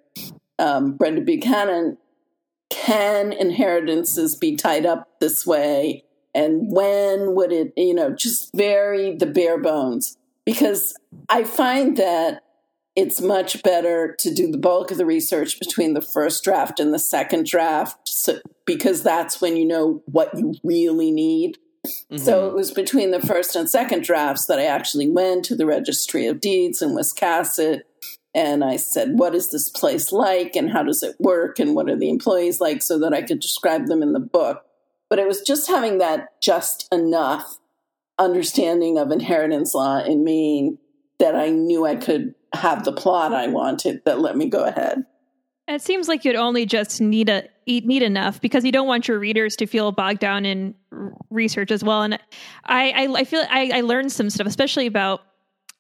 um, 0.59 0.97
Brenda 0.97 1.21
Buchanan, 1.21 1.99
can 2.71 3.33
inheritances 3.33 4.37
be 4.37 4.57
tied 4.57 4.87
up 4.87 5.09
this 5.21 5.47
way? 5.47 6.05
And 6.35 6.73
when 6.73 7.35
would 7.35 7.53
it, 7.53 7.73
you 7.77 7.95
know, 7.95 8.11
just 8.11 8.55
very 8.55 9.15
the 9.17 9.27
bare 9.27 9.59
bones? 9.59 10.17
Because 10.45 10.97
I 11.29 11.45
find 11.45 11.97
that 11.97 12.43
it's 12.97 13.21
much 13.21 13.63
better 13.63 14.17
to 14.19 14.33
do 14.33 14.51
the 14.51 14.59
bulk 14.59 14.91
of 14.91 14.97
the 14.97 15.07
research 15.07 15.61
between 15.61 15.93
the 15.93 16.01
first 16.01 16.43
draft 16.43 16.81
and 16.81 16.95
the 16.95 16.99
second 16.99 17.45
draft 17.45 18.09
so, 18.09 18.41
because 18.65 19.03
that's 19.03 19.41
when 19.41 19.57
you 19.57 19.67
know 19.67 20.03
what 20.07 20.37
you 20.37 20.55
really 20.65 21.13
need. 21.13 21.59
Mm-hmm. 21.87 22.17
So 22.17 22.49
it 22.49 22.55
was 22.55 22.73
between 22.73 23.11
the 23.11 23.21
first 23.21 23.55
and 23.55 23.71
second 23.71 24.03
drafts 24.03 24.47
that 24.47 24.59
I 24.59 24.65
actually 24.65 25.09
went 25.09 25.45
to 25.45 25.55
the 25.55 25.67
Registry 25.67 26.27
of 26.27 26.41
Deeds 26.41 26.83
in 26.83 26.97
Wiscasset 26.97 27.83
and 28.35 28.65
I 28.65 28.77
said, 28.77 29.19
What 29.19 29.35
is 29.35 29.51
this 29.51 29.69
place 29.69 30.11
like 30.11 30.57
and 30.57 30.71
how 30.71 30.83
does 30.83 31.03
it 31.03 31.17
work 31.21 31.59
and 31.59 31.75
what 31.75 31.89
are 31.89 31.97
the 31.97 32.11
employees 32.11 32.61
like 32.61 32.83
so 32.83 32.99
that 32.99 33.15
I 33.15 33.23
could 33.23 33.41
describe 33.41 33.87
them 33.87 34.03
in 34.03 34.13
the 34.13 34.21
book. 34.21 34.65
But 35.09 35.19
it 35.19 35.29
was 35.29 35.43
just 35.43 35.69
having 35.69 35.99
that 35.99 36.41
just 36.43 36.89
enough 36.93 37.59
understanding 38.19 38.99
of 38.99 39.13
inheritance 39.13 39.75
law 39.75 40.03
in 40.03 40.25
Maine 40.25 40.79
that 41.19 41.35
I 41.35 41.51
knew 41.51 41.87
I 41.87 41.97
could 41.97 42.35
have 42.57 42.85
the 42.85 42.93
plot 42.93 43.33
I 43.33 43.47
wanted 43.47 44.03
that 44.05 44.21
let 44.21 44.37
me 44.37 44.49
go 44.49 44.65
ahead. 44.65 45.05
It 45.69 45.83
seems 45.83 46.07
like 46.07 46.25
you'd 46.25 46.37
only 46.37 46.65
just 46.65 47.01
need 47.01 47.29
a 47.29 47.49
need 47.67 48.03
enough 48.03 48.41
because 48.41 48.65
you 48.65 48.71
don't 48.71 48.87
want 48.87 49.09
your 49.09 49.19
readers 49.19 49.57
to 49.57 49.67
feel 49.67 49.91
bogged 49.91 50.21
down 50.21 50.47
in 50.47 50.75
research 51.31 51.73
as 51.73 51.83
well. 51.83 52.03
And 52.03 52.15
I 52.65 52.91
I, 52.91 53.13
I 53.21 53.25
feel 53.25 53.45
I, 53.51 53.71
I 53.75 53.81
learned 53.81 54.13
some 54.13 54.31
stuff, 54.31 54.47
especially 54.47 54.87
about 54.87 55.23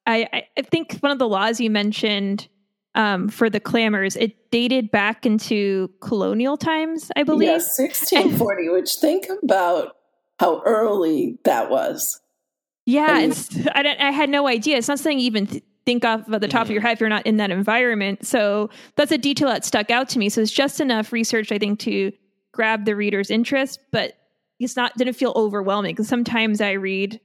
I 0.06 0.44
I 0.56 0.62
think 0.62 0.98
one 0.98 1.12
of 1.12 1.18
the 1.18 1.28
laws 1.28 1.60
you 1.60 1.70
mentioned 1.70 2.48
um, 2.96 3.28
for 3.28 3.48
the 3.48 3.60
clamors. 3.60 4.16
it 4.16 4.50
dated 4.50 4.90
back 4.90 5.26
into 5.26 5.90
colonial 6.00 6.56
times, 6.56 7.10
I 7.14 7.22
believe. 7.22 7.48
Yes, 7.48 7.76
sixteen 7.76 8.36
forty. 8.36 8.68
which 8.68 8.94
think 9.00 9.26
about 9.42 9.92
how 10.40 10.62
early 10.64 11.38
that 11.44 11.70
was. 11.70 12.20
Yeah, 12.86 13.18
and 13.18 13.70
I, 13.74 13.96
I, 13.98 14.10
had 14.12 14.30
no 14.30 14.46
idea. 14.46 14.76
It's 14.76 14.88
not 14.88 14.98
something 14.98 15.18
you 15.18 15.26
even 15.26 15.46
th- 15.46 15.64
think 15.86 16.04
off 16.04 16.28
at 16.30 16.40
the 16.40 16.48
top 16.48 16.66
of 16.66 16.70
your 16.70 16.82
head 16.82 16.92
if 16.92 17.00
you're 17.00 17.08
not 17.08 17.24
in 17.24 17.38
that 17.38 17.50
environment. 17.50 18.26
So 18.26 18.68
that's 18.96 19.12
a 19.12 19.18
detail 19.18 19.48
that 19.48 19.64
stuck 19.64 19.90
out 19.90 20.08
to 20.10 20.18
me. 20.18 20.28
So 20.28 20.42
it's 20.42 20.50
just 20.50 20.80
enough 20.80 21.12
research, 21.12 21.52
I 21.52 21.58
think, 21.58 21.78
to 21.80 22.12
grab 22.52 22.84
the 22.84 22.96
reader's 22.96 23.30
interest, 23.30 23.80
but 23.92 24.14
it's 24.58 24.76
not 24.76 24.96
didn't 24.96 25.14
feel 25.14 25.32
overwhelming 25.36 25.94
because 25.94 26.08
sometimes 26.08 26.60
I 26.60 26.72
read, 26.72 27.20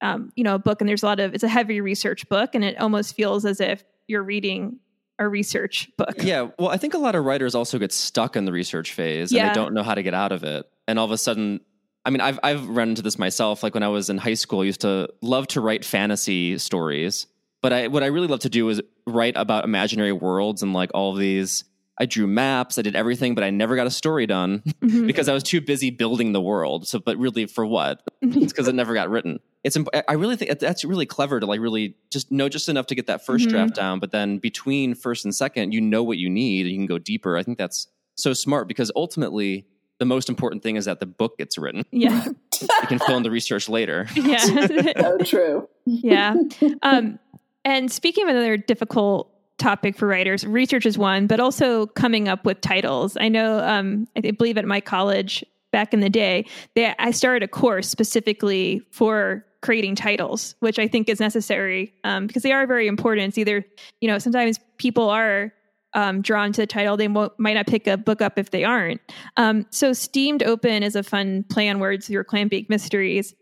um, 0.00 0.32
you 0.36 0.44
know, 0.44 0.54
a 0.54 0.58
book 0.58 0.80
and 0.80 0.88
there's 0.88 1.02
a 1.02 1.06
lot 1.06 1.20
of 1.20 1.34
it's 1.34 1.42
a 1.42 1.48
heavy 1.48 1.80
research 1.80 2.28
book 2.28 2.54
and 2.54 2.64
it 2.64 2.78
almost 2.78 3.16
feels 3.16 3.44
as 3.44 3.60
if 3.60 3.82
you're 4.06 4.22
reading 4.22 4.78
a 5.18 5.26
research 5.26 5.90
book. 5.96 6.22
Yeah, 6.22 6.50
well, 6.58 6.68
I 6.68 6.76
think 6.76 6.94
a 6.94 6.98
lot 6.98 7.14
of 7.14 7.24
writers 7.24 7.54
also 7.54 7.78
get 7.78 7.92
stuck 7.92 8.36
in 8.36 8.44
the 8.44 8.52
research 8.52 8.92
phase 8.92 9.32
yeah. 9.32 9.46
and 9.46 9.50
they 9.50 9.54
don't 9.54 9.74
know 9.74 9.82
how 9.82 9.94
to 9.94 10.02
get 10.02 10.14
out 10.14 10.30
of 10.30 10.44
it, 10.44 10.66
and 10.86 10.98
all 10.98 11.06
of 11.06 11.10
a 11.10 11.18
sudden 11.18 11.60
I 12.04 12.10
mean, 12.10 12.20
I've 12.20 12.38
I've 12.44 12.68
run 12.68 12.90
into 12.90 13.02
this 13.02 13.18
myself. 13.18 13.64
Like 13.64 13.74
when 13.74 13.82
I 13.82 13.88
was 13.88 14.08
in 14.08 14.16
high 14.16 14.34
school, 14.34 14.60
I 14.60 14.64
used 14.64 14.82
to 14.82 15.08
love 15.22 15.48
to 15.48 15.60
write 15.60 15.84
fantasy 15.84 16.56
stories, 16.56 17.26
but 17.62 17.72
I, 17.72 17.88
what 17.88 18.02
I 18.02 18.06
really 18.06 18.28
love 18.28 18.40
to 18.40 18.48
do 18.48 18.68
is 18.68 18.80
write 19.06 19.36
about 19.36 19.64
imaginary 19.64 20.12
worlds 20.12 20.62
and 20.62 20.72
like 20.72 20.90
all 20.94 21.14
these. 21.14 21.64
I 21.98 22.04
drew 22.04 22.26
maps, 22.26 22.76
I 22.76 22.82
did 22.82 22.94
everything, 22.94 23.34
but 23.34 23.42
I 23.42 23.48
never 23.48 23.74
got 23.74 23.86
a 23.86 23.90
story 23.90 24.26
done 24.26 24.62
mm-hmm. 24.66 25.06
because 25.06 25.30
I 25.30 25.32
was 25.32 25.42
too 25.42 25.62
busy 25.62 25.88
building 25.88 26.32
the 26.32 26.42
world. 26.42 26.86
So, 26.86 26.98
but 26.98 27.16
really, 27.16 27.46
for 27.46 27.64
what? 27.64 28.02
it's 28.20 28.52
because 28.52 28.68
it 28.68 28.74
never 28.74 28.92
got 28.92 29.08
written. 29.08 29.40
It's. 29.64 29.78
I 30.06 30.12
really 30.12 30.36
think 30.36 30.58
that's 30.58 30.84
really 30.84 31.06
clever 31.06 31.40
to 31.40 31.46
like 31.46 31.60
really 31.60 31.96
just 32.10 32.30
know 32.30 32.48
just 32.50 32.68
enough 32.68 32.86
to 32.88 32.94
get 32.94 33.06
that 33.06 33.26
1st 33.26 33.36
mm-hmm. 33.38 33.48
draft 33.48 33.74
down, 33.74 33.98
but 33.98 34.12
then 34.12 34.38
between 34.38 34.94
first 34.94 35.24
and 35.24 35.34
second, 35.34 35.72
you 35.72 35.80
know 35.80 36.02
what 36.02 36.18
you 36.18 36.28
need, 36.28 36.66
and 36.66 36.72
you 36.72 36.78
can 36.78 36.86
go 36.86 36.98
deeper. 36.98 37.36
I 37.36 37.42
think 37.42 37.56
that's 37.56 37.88
so 38.14 38.32
smart 38.32 38.68
because 38.68 38.92
ultimately, 38.94 39.66
the 39.98 40.04
most 40.04 40.28
important 40.28 40.62
thing 40.62 40.76
is 40.76 40.84
that 40.84 41.00
the 41.00 41.06
book 41.06 41.38
gets 41.38 41.56
written. 41.56 41.84
Yeah, 41.90 42.26
you 42.60 42.86
can 42.86 42.98
fill 42.98 43.16
in 43.16 43.22
the 43.22 43.30
research 43.30 43.68
later. 43.68 44.06
Yeah, 44.16 44.38
so 44.38 45.18
true. 45.18 45.68
Yeah. 45.84 46.34
Um, 46.82 47.18
and 47.66 47.90
speaking 47.90 48.22
of 48.22 48.30
another 48.30 48.56
difficult 48.56 49.28
topic 49.58 49.96
for 49.96 50.06
writers, 50.06 50.46
research 50.46 50.86
is 50.86 50.96
one, 50.96 51.26
but 51.26 51.40
also 51.40 51.86
coming 51.86 52.28
up 52.28 52.44
with 52.44 52.60
titles. 52.60 53.16
I 53.20 53.28
know, 53.28 53.58
um, 53.58 54.06
I 54.16 54.20
believe 54.30 54.56
at 54.56 54.64
my 54.64 54.80
college 54.80 55.44
back 55.72 55.92
in 55.92 55.98
the 55.98 56.08
day, 56.08 56.46
they, 56.76 56.94
I 57.00 57.10
started 57.10 57.42
a 57.42 57.48
course 57.48 57.88
specifically 57.88 58.82
for 58.92 59.44
creating 59.62 59.96
titles, 59.96 60.54
which 60.60 60.78
I 60.78 60.86
think 60.86 61.08
is 61.08 61.18
necessary 61.18 61.92
um, 62.04 62.28
because 62.28 62.44
they 62.44 62.52
are 62.52 62.68
very 62.68 62.86
important. 62.86 63.30
It's 63.30 63.38
either, 63.38 63.64
you 64.00 64.06
know, 64.06 64.20
sometimes 64.20 64.60
people 64.78 65.10
are 65.10 65.52
um, 65.92 66.22
drawn 66.22 66.52
to 66.52 66.60
the 66.60 66.66
title, 66.68 66.96
they 66.96 67.08
might 67.08 67.54
not 67.54 67.66
pick 67.66 67.88
a 67.88 67.96
book 67.96 68.22
up 68.22 68.38
if 68.38 68.50
they 68.50 68.62
aren't. 68.62 69.00
Um, 69.36 69.66
so, 69.70 69.92
Steamed 69.92 70.42
Open 70.42 70.82
is 70.82 70.94
a 70.94 71.02
fun 71.02 71.42
play 71.44 71.68
on 71.68 71.80
words, 71.80 72.08
your 72.10 72.22
clam 72.22 72.48
bake 72.48 72.68
mysteries 72.68 73.34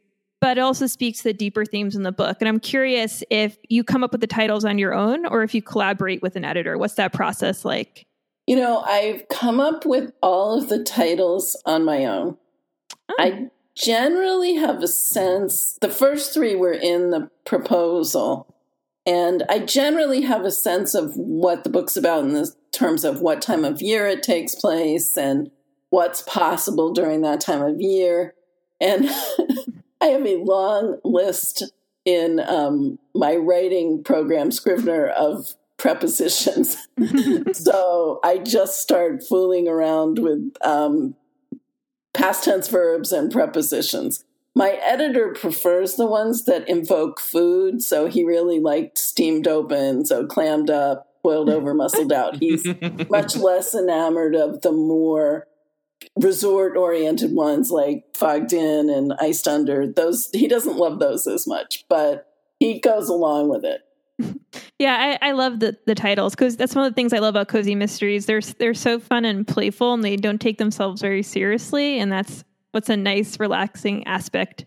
but 0.45 0.59
it 0.59 0.61
also 0.61 0.87
speaks 0.87 1.21
to 1.21 1.25
the 1.25 1.33
deeper 1.33 1.65
themes 1.65 1.97
in 1.97 2.03
the 2.03 2.13
book. 2.13 2.37
And 2.41 2.51
I'm 2.51 2.61
curious 2.61 3.25
if 3.31 3.57
you 3.71 3.83
come 3.83 4.05
up 4.05 4.13
with 4.13 4.21
the 4.21 4.27
titles 4.27 4.63
on 4.67 4.77
your 4.77 4.93
own 4.93 5.25
or 5.25 5.43
if 5.43 5.55
you 5.55 5.63
collaborate 5.63 6.21
with 6.21 6.37
an 6.37 6.45
editor. 6.45 6.77
What's 6.77 6.97
that 6.97 7.15
process 7.15 7.65
like? 7.65 8.07
You 8.47 8.57
know, 8.57 8.81
I've 8.81 9.27
come 9.31 9.59
up 9.59 9.87
with 9.87 10.13
all 10.23 10.59
of 10.59 10.69
the 10.69 10.85
titles 10.85 11.59
on 11.65 11.83
my 11.87 12.05
own. 12.05 12.37
Oh. 13.09 13.15
I 13.19 13.49
generally 13.75 14.57
have 14.57 14.83
a 14.83 14.87
sense, 14.87 15.79
the 15.81 15.89
first 15.89 16.35
three 16.35 16.55
were 16.55 16.75
in 16.75 17.09
the 17.09 17.31
proposal. 17.47 18.55
And 19.07 19.45
I 19.49 19.61
generally 19.61 20.21
have 20.21 20.45
a 20.45 20.51
sense 20.51 20.95
of 20.95 21.15
what 21.17 21.65
the 21.65 21.71
book's 21.71 21.97
about 21.97 22.23
in 22.23 22.35
the 22.35 22.53
terms 22.71 23.03
of 23.03 23.23
what 23.23 23.41
time 23.41 23.65
of 23.65 23.81
year 23.81 24.07
it 24.09 24.23
takes 24.23 24.55
place 24.55 25.17
and 25.17 25.51
what's 25.89 26.21
possible 26.21 26.93
during 26.93 27.23
that 27.23 27.41
time 27.41 27.63
of 27.63 27.81
year. 27.81 28.35
And 28.79 29.09
I 30.01 30.07
have 30.07 30.27
a 30.27 30.37
long 30.37 30.99
list 31.05 31.71
in 32.05 32.41
um, 32.41 32.99
my 33.15 33.37
writing 33.37 34.03
program, 34.05 34.51
Scrivener, 34.51 35.09
of 35.09 35.55
prepositions. 35.77 36.89
so 37.53 38.21
I 38.23 38.39
just 38.39 38.81
start 38.81 39.23
fooling 39.27 39.69
around 39.69 40.19
with 40.19 40.53
um, 40.63 41.15
past 42.13 42.45
tense 42.45 42.69
verbs 42.69 43.13
and 43.13 43.31
prepositions. 43.31 44.25
My 44.55 44.79
editor 44.83 45.33
prefers 45.33 45.97
the 45.97 46.07
ones 46.07 46.45
that 46.45 46.69
invoke 46.69 47.19
food, 47.19 47.83
so 47.83 48.07
he 48.07 48.25
really 48.25 48.61
liked 48.61 48.99
steamed 48.99 49.49
open, 49.49 50.07
so 50.07 50.27
clammed 50.27 50.71
up, 50.71 51.09
boiled 51.23 51.51
over, 51.51 51.75
musseled 51.75 52.13
out. 52.13 52.37
He's 52.37 52.65
much 53.11 53.37
less 53.37 53.75
enamored 53.75 54.37
of 54.37 54.63
the 54.63 54.71
more 54.71 55.49
resort 56.17 56.77
oriented 56.77 57.33
ones 57.33 57.71
like 57.71 58.05
fogged 58.15 58.53
in 58.53 58.91
and 58.91 59.13
iced 59.21 59.49
under. 59.49 59.87
Those 59.87 60.31
he 60.33 60.49
doesn't 60.49 60.77
love 60.77 60.99
those 60.99 61.27
as 61.27 61.47
much, 61.47 61.85
but 61.89 62.27
he 62.59 62.81
goes 62.81 63.09
along 63.09 63.49
with 63.49 63.65
it. 63.65 63.83
Yeah, 64.79 65.17
I, 65.23 65.29
I 65.29 65.33
love 65.33 65.61
the 65.61 65.79
the 65.87 65.95
titles 65.95 66.35
because 66.35 66.57
that's 66.57 66.75
one 66.75 66.85
of 66.85 66.91
the 66.91 66.95
things 66.95 67.13
I 67.13 67.19
love 67.19 67.35
about 67.35 67.49
cozy 67.49 67.77
mysteries. 67.77 68.27
They're 68.27 68.41
they're 68.41 68.75
so 68.75 68.99
fun 68.99 69.25
and 69.25 69.47
playful, 69.47 69.95
and 69.95 70.03
they 70.03 70.17
don't 70.17 70.41
take 70.41 70.59
themselves 70.59 71.01
very 71.01 71.23
seriously, 71.23 72.01
and 72.01 72.11
that's 72.11 72.45
what's 72.73 72.89
a 72.89 72.97
nice, 72.97 73.39
relaxing 73.39 74.05
aspect 74.07 74.67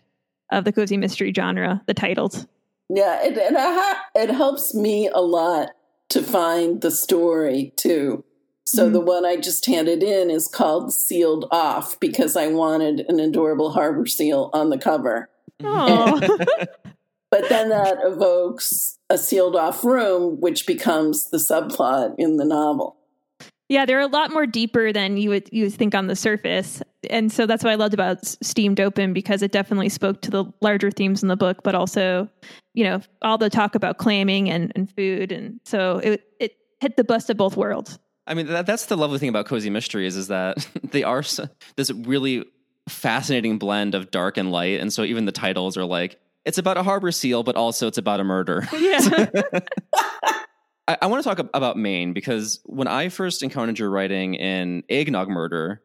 of 0.50 0.64
the 0.64 0.72
cozy 0.72 0.96
mystery 0.96 1.32
genre. 1.34 1.82
The 1.86 1.94
titles. 1.94 2.46
Yeah, 2.88 3.22
it 3.22 3.36
it, 3.36 3.96
it 4.14 4.34
helps 4.34 4.74
me 4.74 5.08
a 5.08 5.20
lot 5.20 5.70
to 6.08 6.22
find 6.22 6.80
the 6.80 6.90
story 6.90 7.74
too. 7.76 8.24
So 8.68 8.84
mm-hmm. 8.84 8.92
the 8.92 9.00
one 9.00 9.24
I 9.24 9.36
just 9.36 9.64
handed 9.64 10.02
in 10.02 10.30
is 10.30 10.46
called 10.46 10.92
Sealed 10.92 11.46
Off 11.50 11.98
because 12.00 12.36
I 12.36 12.48
wanted 12.48 13.00
an 13.08 13.18
adorable 13.18 13.72
harbor 13.72 14.04
seal 14.04 14.50
on 14.52 14.68
the 14.68 14.76
cover. 14.76 15.30
but 15.58 17.48
then 17.48 17.70
that 17.70 17.96
evokes 18.04 18.98
a 19.08 19.16
sealed 19.16 19.56
off 19.56 19.82
room, 19.84 20.38
which 20.38 20.66
becomes 20.66 21.30
the 21.30 21.38
subplot 21.38 22.16
in 22.18 22.36
the 22.36 22.44
novel. 22.44 22.98
Yeah, 23.70 23.86
they're 23.86 24.00
a 24.00 24.06
lot 24.06 24.32
more 24.32 24.46
deeper 24.46 24.92
than 24.92 25.16
you 25.16 25.30
would 25.30 25.48
you 25.50 25.64
would 25.64 25.74
think 25.74 25.94
on 25.94 26.06
the 26.06 26.16
surface, 26.16 26.82
and 27.08 27.32
so 27.32 27.46
that's 27.46 27.64
what 27.64 27.70
I 27.70 27.76
loved 27.76 27.94
about 27.94 28.26
Steamed 28.26 28.80
Open 28.80 29.14
because 29.14 29.40
it 29.42 29.50
definitely 29.50 29.88
spoke 29.88 30.20
to 30.22 30.30
the 30.30 30.44
larger 30.60 30.90
themes 30.90 31.22
in 31.22 31.28
the 31.28 31.36
book, 31.36 31.62
but 31.62 31.74
also, 31.74 32.28
you 32.74 32.84
know, 32.84 33.00
all 33.22 33.38
the 33.38 33.50
talk 33.50 33.74
about 33.74 33.96
clamming 33.96 34.50
and, 34.50 34.72
and 34.74 34.90
food, 34.94 35.32
and 35.32 35.58
so 35.64 35.98
it 35.98 36.22
it 36.38 36.56
hit 36.80 36.96
the 36.96 37.04
best 37.04 37.30
of 37.30 37.38
both 37.38 37.56
worlds. 37.56 37.98
I 38.28 38.34
mean, 38.34 38.46
that, 38.46 38.66
that's 38.66 38.86
the 38.86 38.96
lovely 38.96 39.18
thing 39.18 39.30
about 39.30 39.46
cozy 39.46 39.70
mysteries 39.70 40.16
is 40.16 40.28
that 40.28 40.68
they 40.84 41.02
are 41.02 41.22
so, 41.22 41.48
this 41.76 41.90
really 41.90 42.44
fascinating 42.88 43.58
blend 43.58 43.94
of 43.94 44.10
dark 44.10 44.36
and 44.36 44.52
light, 44.52 44.80
and 44.80 44.92
so 44.92 45.02
even 45.02 45.24
the 45.24 45.32
titles 45.32 45.76
are 45.76 45.84
like 45.84 46.20
it's 46.44 46.58
about 46.58 46.76
a 46.76 46.82
harbor 46.82 47.12
seal, 47.12 47.42
but 47.42 47.56
also 47.56 47.88
it's 47.88 47.98
about 47.98 48.20
a 48.20 48.24
murder. 48.24 48.66
Yeah. 48.78 49.26
I, 50.86 50.96
I 51.02 51.06
want 51.06 51.22
to 51.22 51.28
talk 51.28 51.46
about 51.52 51.76
Maine 51.76 52.14
because 52.14 52.60
when 52.64 52.88
I 52.88 53.10
first 53.10 53.42
encountered 53.42 53.78
your 53.78 53.90
writing 53.90 54.34
in 54.34 54.82
Eggnog 54.88 55.28
Murder, 55.28 55.82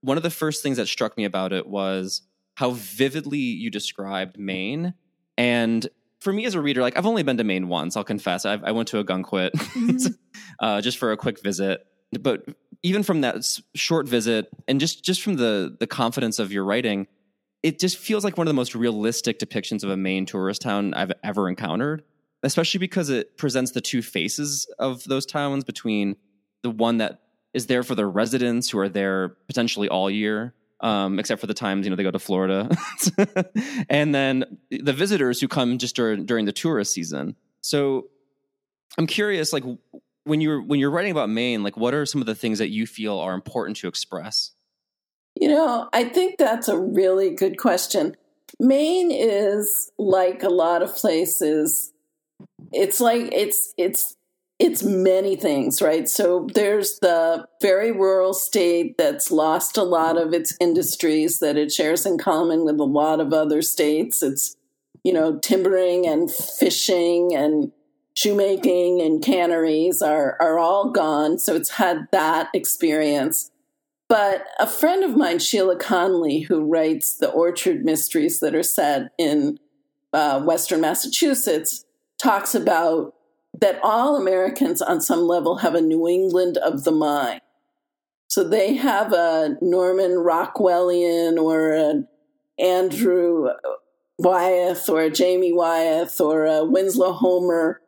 one 0.00 0.16
of 0.16 0.22
the 0.22 0.30
first 0.30 0.62
things 0.62 0.78
that 0.78 0.86
struck 0.86 1.18
me 1.18 1.24
about 1.24 1.52
it 1.52 1.66
was 1.66 2.22
how 2.54 2.70
vividly 2.70 3.38
you 3.38 3.70
described 3.70 4.38
Maine. 4.38 4.94
And 5.36 5.86
for 6.20 6.32
me 6.32 6.44
as 6.44 6.54
a 6.54 6.60
reader, 6.60 6.80
like 6.80 6.96
I've 6.96 7.06
only 7.06 7.22
been 7.22 7.36
to 7.36 7.44
Maine 7.44 7.68
once, 7.68 7.96
I'll 7.96 8.04
confess. 8.04 8.44
I've, 8.44 8.64
i 8.64 8.72
went 8.72 8.88
to 8.88 9.02
Ogunquit 9.02 9.50
mm-hmm. 9.52 10.12
uh, 10.60 10.80
just 10.80 10.98
for 10.98 11.12
a 11.12 11.16
quick 11.16 11.42
visit. 11.42 11.80
But 12.20 12.46
even 12.82 13.02
from 13.02 13.22
that 13.22 13.44
short 13.74 14.08
visit, 14.08 14.48
and 14.68 14.80
just 14.80 15.04
just 15.04 15.22
from 15.22 15.34
the 15.34 15.76
the 15.78 15.86
confidence 15.86 16.38
of 16.38 16.52
your 16.52 16.64
writing, 16.64 17.06
it 17.62 17.78
just 17.78 17.98
feels 17.98 18.24
like 18.24 18.38
one 18.38 18.46
of 18.46 18.50
the 18.50 18.54
most 18.54 18.74
realistic 18.74 19.38
depictions 19.38 19.82
of 19.82 19.90
a 19.90 19.96
Maine 19.96 20.26
tourist 20.26 20.62
town 20.62 20.94
I've 20.94 21.12
ever 21.24 21.48
encountered, 21.48 22.04
especially 22.42 22.78
because 22.78 23.10
it 23.10 23.36
presents 23.36 23.72
the 23.72 23.80
two 23.80 24.02
faces 24.02 24.66
of 24.78 25.04
those 25.04 25.26
towns 25.26 25.64
between 25.64 26.16
the 26.62 26.70
one 26.70 26.98
that 26.98 27.20
is 27.52 27.66
there 27.66 27.82
for 27.82 27.94
the 27.94 28.06
residents 28.06 28.70
who 28.70 28.78
are 28.78 28.88
there 28.88 29.30
potentially 29.48 29.88
all 29.88 30.10
year, 30.10 30.54
um, 30.80 31.18
except 31.18 31.40
for 31.40 31.46
the 31.46 31.54
times 31.54 31.86
you 31.86 31.90
know 31.90 31.96
they 31.96 32.02
go 32.02 32.10
to 32.10 32.18
Florida, 32.18 32.68
and 33.88 34.14
then 34.14 34.58
the 34.70 34.92
visitors 34.92 35.40
who 35.40 35.48
come 35.48 35.78
just 35.78 35.96
during, 35.96 36.26
during 36.26 36.44
the 36.44 36.52
tourist 36.52 36.92
season. 36.92 37.36
So 37.60 38.08
I'm 38.98 39.06
curious, 39.06 39.52
like 39.52 39.64
when 40.24 40.40
you're 40.40 40.60
when 40.60 40.80
you're 40.80 40.90
writing 40.90 41.12
about 41.12 41.30
Maine, 41.30 41.62
like 41.62 41.76
what 41.76 41.94
are 41.94 42.04
some 42.04 42.20
of 42.20 42.26
the 42.26 42.34
things 42.34 42.58
that 42.58 42.70
you 42.70 42.86
feel 42.86 43.18
are 43.18 43.34
important 43.34 43.76
to 43.78 43.88
express? 43.88 44.52
You 45.34 45.48
know, 45.48 45.88
I 45.92 46.04
think 46.04 46.38
that's 46.38 46.68
a 46.68 46.78
really 46.78 47.34
good 47.34 47.58
question. 47.58 48.16
Maine 48.58 49.10
is 49.10 49.92
like 49.98 50.42
a 50.42 50.48
lot 50.48 50.82
of 50.82 50.94
places. 50.94 51.92
It's 52.72 53.00
like 53.00 53.28
it's 53.32 53.74
it's 53.76 54.15
it's 54.58 54.82
many 54.82 55.36
things, 55.36 55.82
right? 55.82 56.08
So 56.08 56.48
there's 56.54 56.98
the 57.00 57.46
very 57.60 57.92
rural 57.92 58.32
state 58.32 58.96
that's 58.96 59.30
lost 59.30 59.76
a 59.76 59.82
lot 59.82 60.16
of 60.16 60.32
its 60.32 60.56
industries 60.60 61.40
that 61.40 61.56
it 61.56 61.70
shares 61.70 62.06
in 62.06 62.16
common 62.16 62.64
with 62.64 62.78
a 62.78 62.84
lot 62.84 63.20
of 63.20 63.32
other 63.32 63.60
states. 63.60 64.22
It's 64.22 64.56
you 65.06 65.12
know, 65.12 65.38
timbering 65.38 66.04
and 66.04 66.28
fishing 66.28 67.32
and 67.32 67.70
shoemaking 68.14 69.00
and 69.00 69.22
canneries 69.22 70.02
are 70.02 70.36
are 70.40 70.58
all 70.58 70.90
gone. 70.90 71.38
So 71.38 71.54
it's 71.54 71.70
had 71.70 72.08
that 72.10 72.48
experience. 72.52 73.52
But 74.08 74.46
a 74.58 74.66
friend 74.66 75.04
of 75.04 75.16
mine, 75.16 75.38
Sheila 75.38 75.76
Connolly, 75.76 76.40
who 76.40 76.64
writes 76.64 77.18
the 77.18 77.30
orchard 77.30 77.84
mysteries 77.84 78.40
that 78.40 78.56
are 78.56 78.64
set 78.64 79.12
in 79.16 79.60
uh, 80.12 80.42
Western 80.42 80.80
Massachusetts, 80.80 81.84
talks 82.18 82.56
about 82.56 83.14
that 83.60 83.80
all 83.82 84.16
Americans 84.16 84.82
on 84.82 85.00
some 85.00 85.22
level 85.22 85.56
have 85.56 85.74
a 85.74 85.80
New 85.80 86.06
England 86.08 86.56
of 86.58 86.84
the 86.84 86.92
mind. 86.92 87.40
So 88.28 88.44
they 88.44 88.74
have 88.74 89.12
a 89.12 89.56
Norman 89.60 90.12
Rockwellian 90.12 91.38
or 91.38 91.72
an 91.72 92.08
Andrew 92.58 93.48
Wyeth 94.18 94.88
or 94.88 95.02
a 95.02 95.10
Jamie 95.10 95.52
Wyeth 95.52 96.20
or 96.20 96.44
a 96.44 96.64
Winslow 96.64 97.12
Homer 97.12 97.80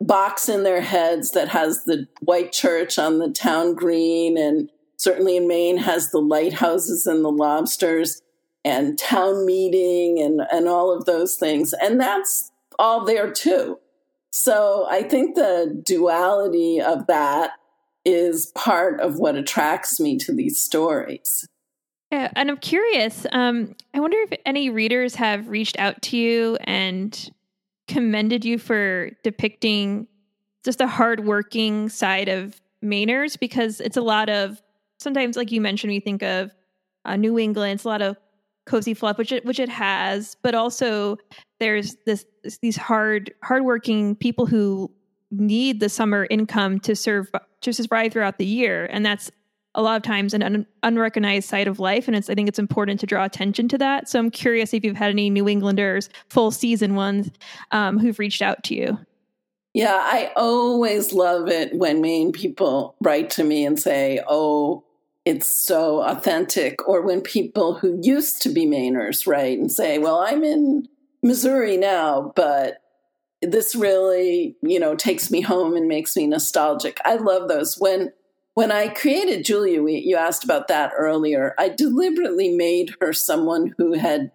box 0.00 0.48
in 0.48 0.62
their 0.62 0.80
heads 0.80 1.32
that 1.32 1.48
has 1.48 1.84
the 1.84 2.06
white 2.20 2.52
church 2.52 2.98
on 2.98 3.18
the 3.18 3.30
town 3.30 3.74
green 3.74 4.36
and 4.38 4.70
certainly 4.96 5.36
in 5.36 5.48
Maine 5.48 5.78
has 5.78 6.10
the 6.10 6.20
lighthouses 6.20 7.06
and 7.06 7.24
the 7.24 7.32
lobsters 7.32 8.22
and 8.64 8.98
town 8.98 9.44
meeting 9.44 10.20
and, 10.20 10.42
and 10.52 10.68
all 10.68 10.96
of 10.96 11.04
those 11.04 11.36
things. 11.36 11.74
And 11.74 12.00
that's 12.00 12.50
all 12.78 13.04
there 13.04 13.30
too. 13.30 13.78
So 14.36 14.84
I 14.90 15.04
think 15.04 15.36
the 15.36 15.80
duality 15.86 16.80
of 16.80 17.06
that 17.06 17.52
is 18.04 18.50
part 18.56 19.00
of 19.00 19.16
what 19.16 19.36
attracts 19.36 20.00
me 20.00 20.18
to 20.18 20.34
these 20.34 20.58
stories. 20.58 21.46
Yeah, 22.10 22.32
and 22.34 22.50
I'm 22.50 22.56
curious. 22.56 23.28
Um, 23.30 23.76
I 23.94 24.00
wonder 24.00 24.16
if 24.22 24.36
any 24.44 24.70
readers 24.70 25.14
have 25.14 25.46
reached 25.46 25.78
out 25.78 26.02
to 26.02 26.16
you 26.16 26.58
and 26.64 27.30
commended 27.86 28.44
you 28.44 28.58
for 28.58 29.12
depicting 29.22 30.08
just 30.64 30.78
the 30.78 30.88
hardworking 30.88 31.88
side 31.88 32.28
of 32.28 32.60
Mainers 32.84 33.38
because 33.38 33.80
it's 33.80 33.96
a 33.96 34.02
lot 34.02 34.28
of 34.28 34.60
sometimes, 34.98 35.36
like 35.36 35.52
you 35.52 35.60
mentioned, 35.60 35.92
we 35.92 36.00
think 36.00 36.24
of 36.24 36.52
uh, 37.04 37.14
New 37.14 37.38
England. 37.38 37.74
It's 37.74 37.84
a 37.84 37.88
lot 37.88 38.02
of 38.02 38.16
cozy 38.66 38.94
fluff, 38.94 39.16
which 39.16 39.30
it 39.30 39.44
which 39.44 39.60
it 39.60 39.68
has, 39.68 40.36
but 40.42 40.56
also 40.56 41.18
there's 41.64 41.96
this 42.04 42.26
these 42.60 42.76
hard 42.76 43.32
hardworking 43.42 44.16
people 44.16 44.44
who 44.44 44.90
need 45.30 45.80
the 45.80 45.88
summer 45.88 46.26
income 46.28 46.78
to 46.80 46.94
serve 46.94 47.30
to 47.62 47.72
survive 47.72 48.12
throughout 48.12 48.36
the 48.36 48.44
year, 48.44 48.84
and 48.92 49.04
that's 49.04 49.30
a 49.74 49.80
lot 49.82 49.96
of 49.96 50.02
times 50.02 50.34
an 50.34 50.42
un- 50.42 50.66
unrecognized 50.82 51.48
side 51.48 51.66
of 51.66 51.80
life. 51.80 52.06
And 52.06 52.14
it's 52.14 52.28
I 52.28 52.34
think 52.34 52.48
it's 52.48 52.58
important 52.58 53.00
to 53.00 53.06
draw 53.06 53.24
attention 53.24 53.66
to 53.68 53.78
that. 53.78 54.10
So 54.10 54.18
I'm 54.18 54.30
curious 54.30 54.74
if 54.74 54.84
you've 54.84 54.96
had 54.96 55.08
any 55.08 55.30
New 55.30 55.48
Englanders, 55.48 56.10
full 56.28 56.50
season 56.50 56.94
ones, 56.94 57.30
um, 57.70 57.98
who've 57.98 58.18
reached 58.18 58.42
out 58.42 58.62
to 58.64 58.74
you. 58.74 58.98
Yeah, 59.72 59.98
I 59.98 60.32
always 60.36 61.14
love 61.14 61.48
it 61.48 61.74
when 61.74 62.02
Maine 62.02 62.30
people 62.30 62.94
write 63.00 63.30
to 63.30 63.42
me 63.42 63.64
and 63.64 63.80
say, 63.80 64.20
"Oh, 64.28 64.84
it's 65.24 65.66
so 65.66 66.02
authentic. 66.02 66.86
Or 66.86 67.00
when 67.00 67.20
people 67.22 67.74
who 67.74 67.98
used 68.02 68.42
to 68.42 68.50
be 68.50 68.66
Mainers 68.66 69.26
write 69.26 69.58
and 69.58 69.72
say, 69.72 69.98
well, 69.98 70.18
I'm 70.18 70.44
in 70.44 70.88
Missouri 71.24 71.76
now, 71.78 72.32
but 72.36 72.82
this 73.42 73.74
really, 73.74 74.56
you 74.62 74.78
know, 74.78 74.94
takes 74.94 75.30
me 75.30 75.40
home 75.40 75.74
and 75.74 75.88
makes 75.88 76.16
me 76.16 76.26
nostalgic. 76.26 77.00
I 77.04 77.16
love 77.16 77.48
those. 77.48 77.76
When 77.78 78.12
when 78.52 78.70
I 78.70 78.86
created 78.86 79.44
Julia, 79.44 79.82
we, 79.82 79.96
you 79.96 80.16
asked 80.16 80.44
about 80.44 80.68
that 80.68 80.92
earlier. 80.96 81.54
I 81.58 81.70
deliberately 81.70 82.56
made 82.56 82.94
her 83.00 83.12
someone 83.12 83.74
who 83.78 83.94
had 83.94 84.30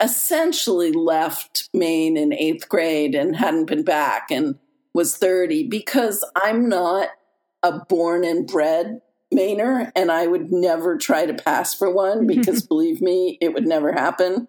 essentially 0.00 0.90
left 0.90 1.68
Maine 1.72 2.16
in 2.16 2.32
eighth 2.32 2.68
grade 2.68 3.14
and 3.14 3.36
hadn't 3.36 3.66
been 3.66 3.84
back 3.84 4.32
and 4.32 4.56
was 4.94 5.16
30 5.16 5.68
because 5.68 6.28
I'm 6.34 6.68
not 6.68 7.10
a 7.62 7.78
born 7.88 8.24
and 8.24 8.48
bred 8.48 9.00
Mainer, 9.32 9.90
and 9.96 10.12
I 10.12 10.26
would 10.26 10.52
never 10.52 10.98
try 10.98 11.26
to 11.26 11.34
pass 11.34 11.74
for 11.74 11.90
one 11.90 12.26
because 12.26 12.62
believe 12.66 13.00
me, 13.00 13.38
it 13.40 13.54
would 13.54 13.66
never 13.66 13.92
happen. 13.92 14.48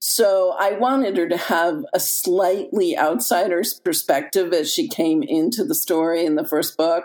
So 0.00 0.54
I 0.58 0.72
wanted 0.72 1.18
her 1.18 1.28
to 1.28 1.36
have 1.36 1.84
a 1.92 2.00
slightly 2.00 2.96
outsider's 2.96 3.74
perspective 3.74 4.52
as 4.54 4.72
she 4.72 4.88
came 4.88 5.22
into 5.22 5.62
the 5.62 5.74
story 5.74 6.24
in 6.24 6.36
the 6.36 6.46
first 6.46 6.78
book. 6.78 7.04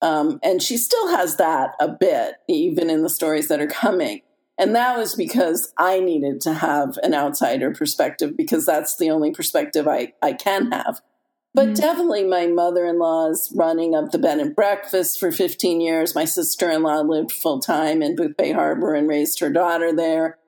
Um, 0.00 0.38
and 0.42 0.62
she 0.62 0.76
still 0.76 1.08
has 1.08 1.36
that 1.36 1.74
a 1.80 1.88
bit, 1.88 2.36
even 2.48 2.88
in 2.88 3.02
the 3.02 3.10
stories 3.10 3.48
that 3.48 3.60
are 3.60 3.66
coming. 3.66 4.20
And 4.56 4.76
that 4.76 4.96
was 4.96 5.16
because 5.16 5.72
I 5.76 5.98
needed 5.98 6.40
to 6.42 6.54
have 6.54 6.96
an 7.02 7.14
outsider 7.14 7.72
perspective 7.72 8.36
because 8.36 8.64
that's 8.64 8.96
the 8.96 9.10
only 9.10 9.32
perspective 9.32 9.88
I, 9.88 10.12
I 10.22 10.34
can 10.34 10.70
have. 10.70 11.00
But 11.52 11.66
mm-hmm. 11.66 11.74
definitely 11.74 12.24
my 12.24 12.46
mother-in-law's 12.46 13.52
running 13.56 13.96
of 13.96 14.12
the 14.12 14.18
bed 14.18 14.38
and 14.38 14.54
breakfast 14.54 15.18
for 15.18 15.32
15 15.32 15.80
years. 15.80 16.14
My 16.14 16.26
sister-in-law 16.26 17.00
lived 17.00 17.32
full 17.32 17.58
time 17.58 18.02
in 18.02 18.14
Boothbay 18.14 18.54
Harbor 18.54 18.94
and 18.94 19.08
raised 19.08 19.40
her 19.40 19.50
daughter 19.50 19.92
there 19.92 20.38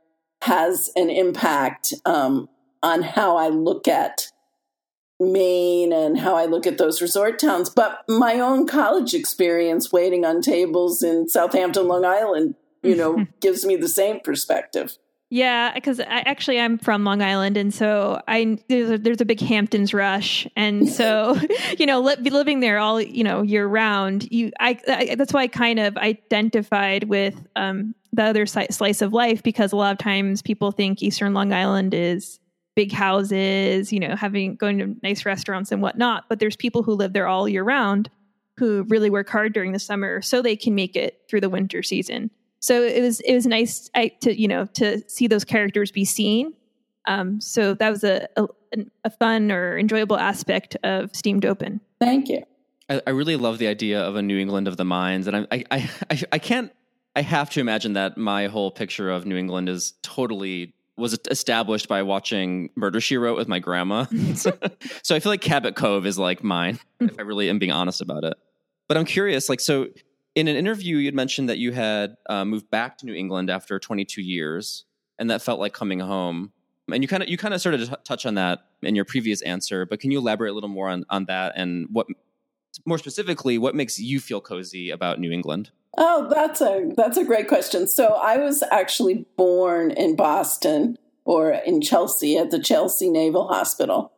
has 0.46 0.90
an 0.94 1.11
impact 1.11 1.92
um, 2.04 2.48
on 2.80 3.02
how 3.02 3.37
I 3.37 3.48
look 3.48 3.88
at 3.88 4.28
Maine 5.18 5.92
and 5.92 6.18
how 6.18 6.37
I 6.37 6.44
look 6.46 6.68
at 6.68 6.78
those 6.78 7.02
resort 7.02 7.40
towns. 7.40 7.68
But 7.68 8.04
my 8.09 8.38
own 8.38 8.66
college 8.68 9.12
experience 9.12 9.92
waiting 9.92 10.24
on 10.24 10.42
tables 10.42 11.02
in 11.02 11.28
Southampton, 11.28 11.88
Long 11.88 12.04
Island, 12.04 12.54
you 12.85 12.94
know, 12.94 13.26
gives 13.40 13.64
me 13.64 13.74
the 13.74 13.88
same 13.88 14.20
perspective. 14.20 14.96
Yeah, 15.29 15.75
because 15.75 15.99
actually 15.99 16.61
I'm 16.61 16.79
from 16.79 17.03
Long 17.03 17.21
Island, 17.21 17.57
and 17.57 17.75
so 17.75 18.23
I 18.29 18.59
there's 18.69 18.91
a, 18.91 18.99
there's 18.99 19.21
a 19.21 19.25
big 19.25 19.41
Hamptons 19.41 19.93
rush, 19.93 20.47
and 20.55 20.89
so 20.93 21.37
you 21.79 21.87
know, 21.87 22.01
li- 22.01 22.31
living 22.31 22.61
there 22.61 22.79
all 22.79 23.01
you 23.01 23.25
know 23.25 23.43
year 23.43 23.67
round, 23.67 24.31
you 24.31 24.53
I, 24.61 24.79
I, 24.87 25.15
that's 25.17 25.33
why 25.33 25.43
I 25.43 25.49
kind 25.49 25.81
of 25.81 25.97
identified 25.97 27.05
with 27.05 27.35
um, 27.57 27.95
the 28.12 28.23
other 28.23 28.47
slice 28.47 29.03
of 29.03 29.12
life 29.12 29.43
because 29.43 29.73
a 29.73 29.77
lot 29.77 29.93
of 29.93 29.99
times 29.99 30.43
people 30.43 30.71
think 30.71 31.03
Eastern 31.03 31.35
Long 31.35 31.53
Island 31.53 31.93
is 31.93 32.39
big 32.77 32.93
houses, 32.93 33.93
you 33.93 33.99
know, 33.99 34.15
having 34.15 34.55
going 34.55 34.79
to 34.79 34.95
nice 35.03 35.25
restaurants 35.27 35.73
and 35.73 35.83
whatnot, 35.83 36.25
but 36.29 36.39
there's 36.39 36.57
people 36.57 36.83
who 36.83 36.93
live 36.93 37.15
there 37.15 37.27
all 37.27 37.49
year 37.49 37.65
round 37.65 38.11
who 38.59 38.85
really 38.85 39.11
work 39.11 39.29
hard 39.29 39.53
during 39.53 39.73
the 39.73 39.79
summer 39.79 40.23
so 40.23 40.41
they 40.41 40.57
can 40.57 40.75
make 40.75 40.95
it 40.95 41.21
through 41.29 41.41
the 41.41 41.51
winter 41.51 41.83
season 41.83 42.31
so 42.66 42.83
it 42.83 43.00
was 43.00 43.20
it 43.20 43.33
was 43.33 43.46
nice 43.46 43.88
to 43.94 44.40
you 44.40 44.48
know 44.48 44.66
to 44.74 45.00
see 45.09 45.29
those 45.29 45.44
characters 45.44 45.92
be 45.92 46.05
seen. 46.05 46.52
Um, 47.07 47.40
so 47.40 47.74
that 47.74 47.90
was 47.90 48.02
a, 48.02 48.26
a, 48.37 48.48
a 49.05 49.11
fun 49.11 49.52
or 49.52 49.79
enjoyable 49.79 50.18
aspect 50.18 50.76
of 50.83 51.14
Steamed 51.14 51.44
Open. 51.44 51.81
Thank 52.00 52.29
you. 52.29 52.42
I, 52.88 53.00
I, 53.07 53.11
really 53.11 53.37
love 53.37 53.59
the 53.59 53.68
idea 53.68 54.00
of 54.00 54.16
a 54.16 54.22
New 54.22 54.37
England 54.37 54.66
of 54.66 54.76
the 54.76 54.85
mines, 54.85 55.29
and 55.29 55.46
I, 55.52 55.64
I 55.70 55.90
I 56.11 56.22
I 56.33 56.38
can't. 56.40 56.72
I 57.14 57.22
have 57.22 57.50
to 57.50 57.61
imagine 57.61 57.92
that 57.92 58.18
my 58.18 58.48
whole 58.48 58.72
picture 58.72 59.11
of 59.11 59.26
New 59.26 59.37
England 59.37 59.68
is 59.68 59.94
totally 60.02 60.74
was 60.96 61.16
established 61.31 61.87
by 61.87 62.02
watching 62.02 62.70
Murder 62.74 63.00
She 63.00 63.16
Wrote 63.16 63.37
with 63.37 63.46
my 63.46 63.61
grandma. 63.61 64.07
so, 64.35 64.59
so 65.02 65.14
I 65.14 65.20
feel 65.20 65.31
like 65.31 65.40
Cabot 65.40 65.76
Cove 65.76 66.05
is 66.05 66.18
like 66.18 66.42
mine, 66.42 66.81
if 67.00 67.16
I 67.16 67.22
really 67.22 67.48
am 67.48 67.61
being 67.61 67.72
honest 67.72 68.00
about 68.00 68.24
it. 68.24 68.35
But 68.88 68.96
I'm 68.96 69.05
curious, 69.05 69.48
like, 69.48 69.61
so 69.61 69.87
in 70.37 70.49
an 70.49 70.55
interview, 70.55 70.99
you'd 70.99 71.14
mentioned 71.14 71.49
that 71.49 71.59
you 71.59 71.72
had 71.72 72.16
uh, 72.29 72.44
moved 72.44 72.70
back 72.70 72.99
to 72.99 73.07
New 73.07 73.14
England 73.14 73.51
after 73.51 73.79
22 73.79 74.20
years, 74.20 74.85
and 75.18 75.31
that 75.31 75.40
felt 75.40 75.59
like 75.59 75.72
coming 75.72 75.99
home. 75.99 76.53
And 76.92 77.03
you 77.03 77.09
kind 77.09 77.22
of 77.22 77.29
you 77.29 77.37
kind 77.37 77.53
of 77.53 77.59
started 77.59 77.88
to 77.88 77.99
touch 78.05 78.27
on 78.27 78.35
that 78.35 78.61
in 78.83 78.94
your 78.94 79.07
previous 79.07 79.42
answer, 79.42 79.87
but 79.87 79.99
can 79.99 80.12
you 80.12 80.18
elaborate 80.18 80.51
a 80.51 80.53
little 80.53 80.68
more 80.68 80.88
on 80.88 81.05
on 81.11 81.25
that 81.25 81.55
and 81.57 81.88
what 81.90 82.07
more 82.85 82.99
specifically 82.99 83.59
what 83.59 83.75
makes 83.75 83.99
you 83.99 84.20
feel 84.20 84.40
cozy 84.40 84.90
about 84.90 85.18
New 85.18 85.33
England? 85.33 85.70
Oh, 85.99 86.29
that's 86.29 86.61
a 86.61 86.92
that's 86.96 87.16
a 87.16 87.25
great 87.25 87.49
question. 87.49 87.88
So 87.88 88.09
I 88.14 88.37
was 88.37 88.62
actually 88.70 89.27
born 89.37 89.90
in 89.90 90.14
Boston 90.14 90.96
or 91.25 91.51
in 91.51 91.81
Chelsea 91.81 92.37
at 92.37 92.51
the 92.51 92.61
Chelsea 92.61 93.11
Naval 93.11 93.49
Hospital. 93.49 94.12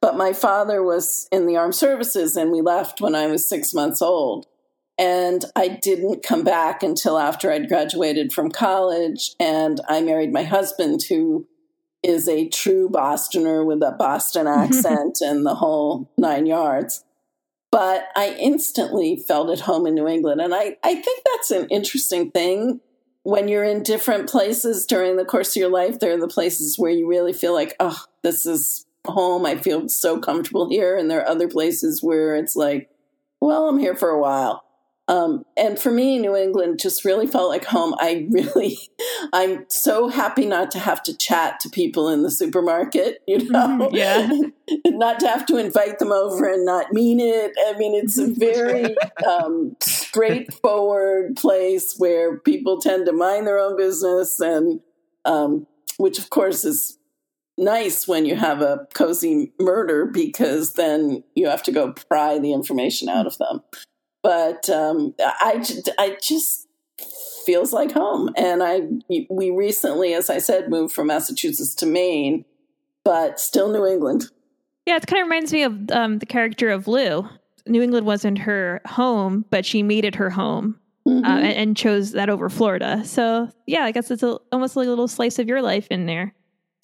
But 0.00 0.16
my 0.16 0.32
father 0.32 0.82
was 0.82 1.28
in 1.32 1.46
the 1.46 1.56
armed 1.56 1.74
services 1.74 2.36
and 2.36 2.52
we 2.52 2.60
left 2.60 3.00
when 3.00 3.14
I 3.14 3.26
was 3.26 3.48
6 3.48 3.74
months 3.74 4.00
old. 4.00 4.46
And 4.98 5.44
I 5.56 5.68
didn't 5.68 6.22
come 6.22 6.44
back 6.44 6.82
until 6.82 7.18
after 7.18 7.50
I'd 7.50 7.68
graduated 7.68 8.32
from 8.32 8.50
college. 8.50 9.34
And 9.40 9.80
I 9.88 10.00
married 10.00 10.32
my 10.32 10.44
husband, 10.44 11.02
who 11.08 11.46
is 12.02 12.28
a 12.28 12.48
true 12.48 12.88
Bostoner 12.88 13.64
with 13.64 13.82
a 13.82 13.92
Boston 13.92 14.46
accent 14.48 15.18
and 15.20 15.44
the 15.44 15.56
whole 15.56 16.10
nine 16.16 16.46
yards. 16.46 17.04
But 17.72 18.06
I 18.14 18.36
instantly 18.38 19.16
felt 19.16 19.50
at 19.50 19.60
home 19.60 19.86
in 19.86 19.96
New 19.96 20.06
England. 20.06 20.40
And 20.40 20.54
I, 20.54 20.76
I 20.84 20.94
think 20.94 21.24
that's 21.24 21.50
an 21.50 21.66
interesting 21.70 22.30
thing. 22.30 22.80
When 23.24 23.48
you're 23.48 23.64
in 23.64 23.82
different 23.82 24.28
places 24.28 24.86
during 24.86 25.16
the 25.16 25.24
course 25.24 25.56
of 25.56 25.60
your 25.60 25.70
life, 25.70 25.98
there 25.98 26.14
are 26.14 26.20
the 26.20 26.28
places 26.28 26.78
where 26.78 26.92
you 26.92 27.08
really 27.08 27.32
feel 27.32 27.54
like, 27.54 27.74
oh, 27.80 28.04
this 28.22 28.46
is 28.46 28.86
home. 29.06 29.44
I 29.44 29.56
feel 29.56 29.88
so 29.88 30.20
comfortable 30.20 30.68
here. 30.68 30.96
And 30.96 31.10
there 31.10 31.22
are 31.22 31.28
other 31.28 31.48
places 31.48 32.02
where 32.02 32.36
it's 32.36 32.54
like, 32.54 32.90
well, 33.40 33.68
I'm 33.68 33.78
here 33.78 33.96
for 33.96 34.10
a 34.10 34.20
while. 34.20 34.62
Um, 35.06 35.44
and 35.56 35.78
for 35.78 35.90
me, 35.90 36.18
New 36.18 36.34
England 36.34 36.78
just 36.80 37.04
really 37.04 37.26
felt 37.26 37.50
like 37.50 37.64
home. 37.64 37.94
I 37.98 38.26
really, 38.30 38.78
I'm 39.32 39.66
so 39.68 40.08
happy 40.08 40.46
not 40.46 40.70
to 40.72 40.78
have 40.78 41.02
to 41.04 41.16
chat 41.16 41.60
to 41.60 41.68
people 41.68 42.08
in 42.08 42.22
the 42.22 42.30
supermarket, 42.30 43.22
you 43.26 43.50
know? 43.50 43.90
Yeah. 43.92 44.30
not 44.86 45.20
to 45.20 45.28
have 45.28 45.44
to 45.46 45.58
invite 45.58 45.98
them 45.98 46.10
over 46.10 46.50
and 46.50 46.64
not 46.64 46.92
mean 46.92 47.20
it. 47.20 47.52
I 47.66 47.76
mean, 47.76 47.94
it's 47.94 48.18
a 48.18 48.28
very 48.28 48.96
um, 49.26 49.76
straightforward 49.80 51.36
place 51.36 51.96
where 51.98 52.38
people 52.38 52.80
tend 52.80 53.04
to 53.06 53.12
mind 53.12 53.46
their 53.46 53.58
own 53.58 53.76
business, 53.76 54.40
and 54.40 54.80
um, 55.26 55.66
which, 55.98 56.18
of 56.18 56.30
course, 56.30 56.64
is 56.64 56.98
nice 57.58 58.08
when 58.08 58.24
you 58.24 58.36
have 58.36 58.62
a 58.62 58.88
cozy 58.94 59.52
murder 59.60 60.06
because 60.06 60.72
then 60.72 61.22
you 61.34 61.46
have 61.46 61.62
to 61.62 61.70
go 61.70 61.92
pry 61.92 62.38
the 62.38 62.52
information 62.52 63.08
out 63.08 63.26
of 63.26 63.36
them 63.38 63.60
but 64.24 64.70
um, 64.70 65.14
I, 65.20 65.64
I 65.98 66.16
just 66.20 66.66
feels 67.44 67.72
like 67.72 67.92
home. 67.92 68.30
And 68.36 68.62
I 68.62 68.80
we 69.30 69.50
recently, 69.50 70.14
as 70.14 70.30
I 70.30 70.38
said, 70.38 70.70
moved 70.70 70.94
from 70.94 71.08
Massachusetts 71.08 71.74
to 71.76 71.86
Maine, 71.86 72.46
but 73.04 73.38
still 73.38 73.70
New 73.70 73.86
England. 73.86 74.24
Yeah, 74.86 74.96
it 74.96 75.06
kind 75.06 75.20
of 75.20 75.26
reminds 75.26 75.52
me 75.52 75.62
of 75.62 75.90
um, 75.92 76.18
the 76.18 76.26
character 76.26 76.70
of 76.70 76.88
Lou. 76.88 77.28
New 77.66 77.82
England 77.82 78.06
wasn't 78.06 78.38
her 78.38 78.80
home, 78.86 79.44
but 79.50 79.64
she 79.64 79.82
made 79.82 80.04
it 80.04 80.16
her 80.16 80.30
home. 80.30 80.80
Uh, 81.06 81.10
mm-hmm. 81.10 81.24
Uh, 81.24 81.36
and, 81.36 81.52
and, 81.52 81.76
chose 81.76 82.12
that 82.12 82.30
over 82.30 82.48
Florida. 82.48 83.04
So, 83.04 83.50
yeah, 83.66 83.84
I 83.84 83.92
guess 83.92 84.10
it's 84.10 84.22
a, 84.22 84.38
almost 84.50 84.74
like 84.74 84.86
a 84.86 84.88
little 84.88 85.06
slice 85.06 85.38
of 85.38 85.48
your 85.48 85.60
life 85.60 85.86
in 85.90 86.06
there. 86.06 86.34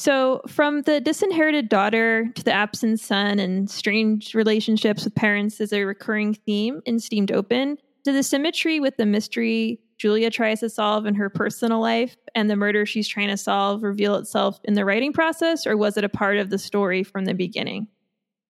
So, 0.00 0.40
from 0.48 0.80
the 0.80 0.98
disinherited 0.98 1.68
daughter 1.68 2.30
to 2.34 2.42
the 2.42 2.54
absent 2.54 3.00
son 3.00 3.38
and 3.38 3.68
strange 3.68 4.34
relationships 4.34 5.04
with 5.04 5.14
parents 5.14 5.60
is 5.60 5.74
a 5.74 5.84
recurring 5.84 6.32
theme 6.32 6.80
in 6.86 6.98
Steamed 6.98 7.30
Open. 7.30 7.76
To 8.06 8.12
the 8.12 8.22
symmetry 8.22 8.80
with 8.80 8.96
the 8.96 9.04
mystery 9.04 9.78
Julia 9.98 10.30
tries 10.30 10.60
to 10.60 10.70
solve 10.70 11.04
in 11.04 11.16
her 11.16 11.28
personal 11.28 11.80
life 11.82 12.16
and 12.34 12.48
the 12.48 12.56
murder 12.56 12.86
she's 12.86 13.08
trying 13.08 13.28
to 13.28 13.36
solve 13.36 13.82
reveal 13.82 14.14
itself 14.14 14.58
in 14.64 14.72
the 14.72 14.86
writing 14.86 15.12
process, 15.12 15.66
or 15.66 15.76
was 15.76 15.98
it 15.98 16.04
a 16.04 16.08
part 16.08 16.38
of 16.38 16.48
the 16.48 16.56
story 16.56 17.02
from 17.02 17.26
the 17.26 17.34
beginning? 17.34 17.86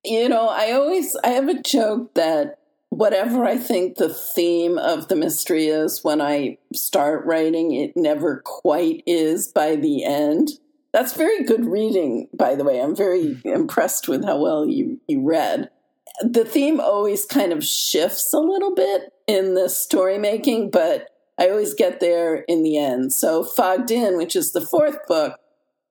You 0.04 0.28
know, 0.28 0.46
I 0.46 0.70
always 0.70 1.16
I 1.24 1.30
have 1.30 1.48
a 1.48 1.60
joke 1.60 2.14
that 2.14 2.60
whatever 2.90 3.44
I 3.44 3.58
think 3.58 3.96
the 3.96 4.14
theme 4.14 4.78
of 4.78 5.08
the 5.08 5.16
mystery 5.16 5.66
is 5.66 6.04
when 6.04 6.20
I 6.20 6.58
start 6.72 7.26
writing, 7.26 7.74
it 7.74 7.96
never 7.96 8.40
quite 8.44 9.02
is 9.04 9.48
by 9.48 9.74
the 9.74 10.04
end. 10.04 10.50
That's 10.92 11.14
very 11.14 11.44
good 11.44 11.66
reading, 11.66 12.28
by 12.34 12.54
the 12.54 12.64
way. 12.64 12.80
I'm 12.80 12.96
very 12.96 13.40
impressed 13.44 14.08
with 14.08 14.24
how 14.24 14.38
well 14.40 14.66
you, 14.66 15.00
you 15.06 15.22
read. 15.26 15.70
The 16.22 16.44
theme 16.44 16.80
always 16.80 17.24
kind 17.24 17.52
of 17.52 17.64
shifts 17.64 18.32
a 18.32 18.40
little 18.40 18.74
bit 18.74 19.12
in 19.26 19.54
the 19.54 19.68
story 19.68 20.18
making, 20.18 20.70
but 20.70 21.08
I 21.38 21.48
always 21.48 21.74
get 21.74 22.00
there 22.00 22.36
in 22.36 22.62
the 22.62 22.76
end. 22.76 23.12
So, 23.12 23.44
Fogged 23.44 23.90
In, 23.90 24.18
which 24.18 24.36
is 24.36 24.52
the 24.52 24.60
fourth 24.60 25.06
book, 25.06 25.38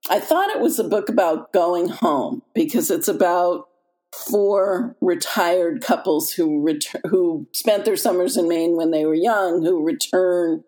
I 0.08 0.20
thought 0.20 0.50
it 0.50 0.60
was 0.60 0.78
a 0.78 0.84
book 0.84 1.08
about 1.08 1.52
going 1.52 1.88
home 1.88 2.42
because 2.54 2.90
it's 2.90 3.08
about 3.08 3.68
four 4.14 4.96
retired 5.00 5.82
couples 5.82 6.32
who 6.32 6.62
ret- 6.62 7.02
who 7.08 7.46
spent 7.52 7.84
their 7.84 7.96
summers 7.96 8.36
in 8.36 8.48
Maine 8.48 8.76
when 8.76 8.90
they 8.90 9.04
were 9.04 9.14
young, 9.14 9.62
who 9.62 9.84
return 9.84 10.64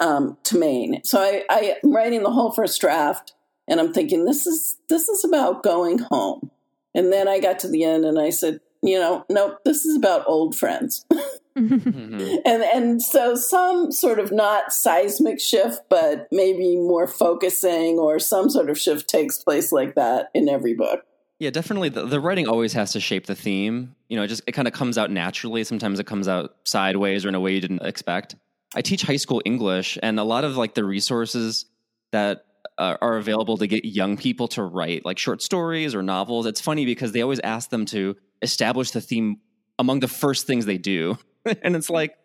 um, 0.00 0.36
to 0.44 0.58
Maine. 0.58 1.00
So 1.04 1.20
I, 1.20 1.44
I, 1.50 1.76
am 1.82 1.94
writing 1.94 2.22
the 2.22 2.30
whole 2.30 2.50
first 2.50 2.80
draft, 2.80 3.34
and 3.68 3.80
I'm 3.80 3.92
thinking 3.92 4.24
this 4.24 4.46
is 4.46 4.76
this 4.88 5.08
is 5.08 5.24
about 5.24 5.62
going 5.62 5.98
home. 5.98 6.50
And 6.94 7.12
then 7.12 7.28
I 7.28 7.40
got 7.40 7.58
to 7.60 7.68
the 7.68 7.84
end 7.84 8.04
and 8.04 8.18
I 8.18 8.30
said, 8.30 8.60
you 8.82 8.98
know, 8.98 9.24
nope, 9.30 9.58
this 9.64 9.84
is 9.84 9.96
about 9.96 10.24
old 10.26 10.56
friends. 10.56 11.06
mm-hmm. 11.56 12.36
And 12.44 12.62
and 12.62 13.02
so 13.02 13.34
some 13.34 13.92
sort 13.92 14.18
of 14.18 14.32
not 14.32 14.72
seismic 14.72 15.40
shift, 15.40 15.80
but 15.88 16.28
maybe 16.30 16.76
more 16.76 17.06
focusing 17.06 17.98
or 17.98 18.18
some 18.18 18.50
sort 18.50 18.68
of 18.68 18.78
shift 18.78 19.08
takes 19.08 19.42
place 19.42 19.72
like 19.72 19.94
that 19.94 20.30
in 20.34 20.48
every 20.48 20.74
book. 20.74 21.04
Yeah, 21.38 21.50
definitely. 21.50 21.88
The, 21.88 22.06
the 22.06 22.20
writing 22.20 22.46
always 22.46 22.72
has 22.74 22.92
to 22.92 23.00
shape 23.00 23.26
the 23.26 23.34
theme. 23.34 23.96
You 24.08 24.16
know, 24.16 24.22
it 24.22 24.28
just 24.28 24.42
it 24.46 24.52
kind 24.52 24.68
of 24.68 24.74
comes 24.74 24.98
out 24.98 25.10
naturally. 25.10 25.64
Sometimes 25.64 25.98
it 25.98 26.06
comes 26.06 26.28
out 26.28 26.56
sideways 26.64 27.24
or 27.24 27.28
in 27.28 27.34
a 27.34 27.40
way 27.40 27.54
you 27.54 27.60
didn't 27.60 27.82
expect. 27.82 28.36
I 28.74 28.80
teach 28.80 29.02
high 29.02 29.16
school 29.16 29.42
English, 29.44 29.98
and 30.02 30.18
a 30.18 30.24
lot 30.24 30.44
of 30.44 30.56
like 30.56 30.74
the 30.74 30.84
resources 30.84 31.66
that 32.10 32.44
Uh, 32.78 32.96
are 33.02 33.18
available 33.18 33.58
to 33.58 33.66
get 33.66 33.84
young 33.84 34.16
people 34.16 34.48
to 34.48 34.62
write 34.62 35.04
like 35.04 35.18
short 35.18 35.42
stories 35.42 35.94
or 35.94 36.02
novels. 36.02 36.46
It's 36.46 36.60
funny 36.60 36.86
because 36.86 37.12
they 37.12 37.20
always 37.20 37.38
ask 37.40 37.68
them 37.70 37.84
to 37.86 38.16
establish 38.40 38.92
the 38.92 39.00
theme 39.02 39.36
among 39.78 40.00
the 40.00 40.08
first 40.08 40.46
things 40.46 40.64
they 40.64 40.78
do. 40.78 41.18
and 41.62 41.76
it's 41.76 41.90
like 41.90 42.16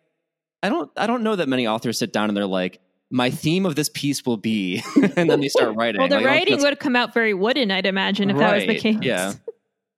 I 0.63 0.69
don't 0.69 0.89
I 0.95 1.05
don't 1.05 1.21
know 1.23 1.35
that 1.35 1.49
many 1.49 1.67
authors 1.67 1.99
sit 1.99 2.13
down 2.13 2.29
and 2.29 2.37
they're 2.37 2.45
like, 2.47 2.79
my 3.11 3.29
theme 3.29 3.65
of 3.65 3.75
this 3.75 3.89
piece 3.93 4.25
will 4.25 4.37
be, 4.37 4.81
and 5.17 5.29
then 5.29 5.39
they 5.41 5.49
start 5.49 5.75
writing. 5.75 5.99
Well, 5.99 6.07
the 6.09 6.15
Like, 6.17 6.25
writing 6.25 6.57
that's- 6.57 6.63
would 6.63 6.79
come 6.79 6.95
out 6.95 7.13
very 7.13 7.33
wooden, 7.33 7.69
I'd 7.71 7.85
imagine, 7.85 8.29
if 8.29 8.37
that 8.37 8.55
was 8.55 8.65
the 8.65 8.79
case. 8.79 8.97
yeah. 9.01 9.33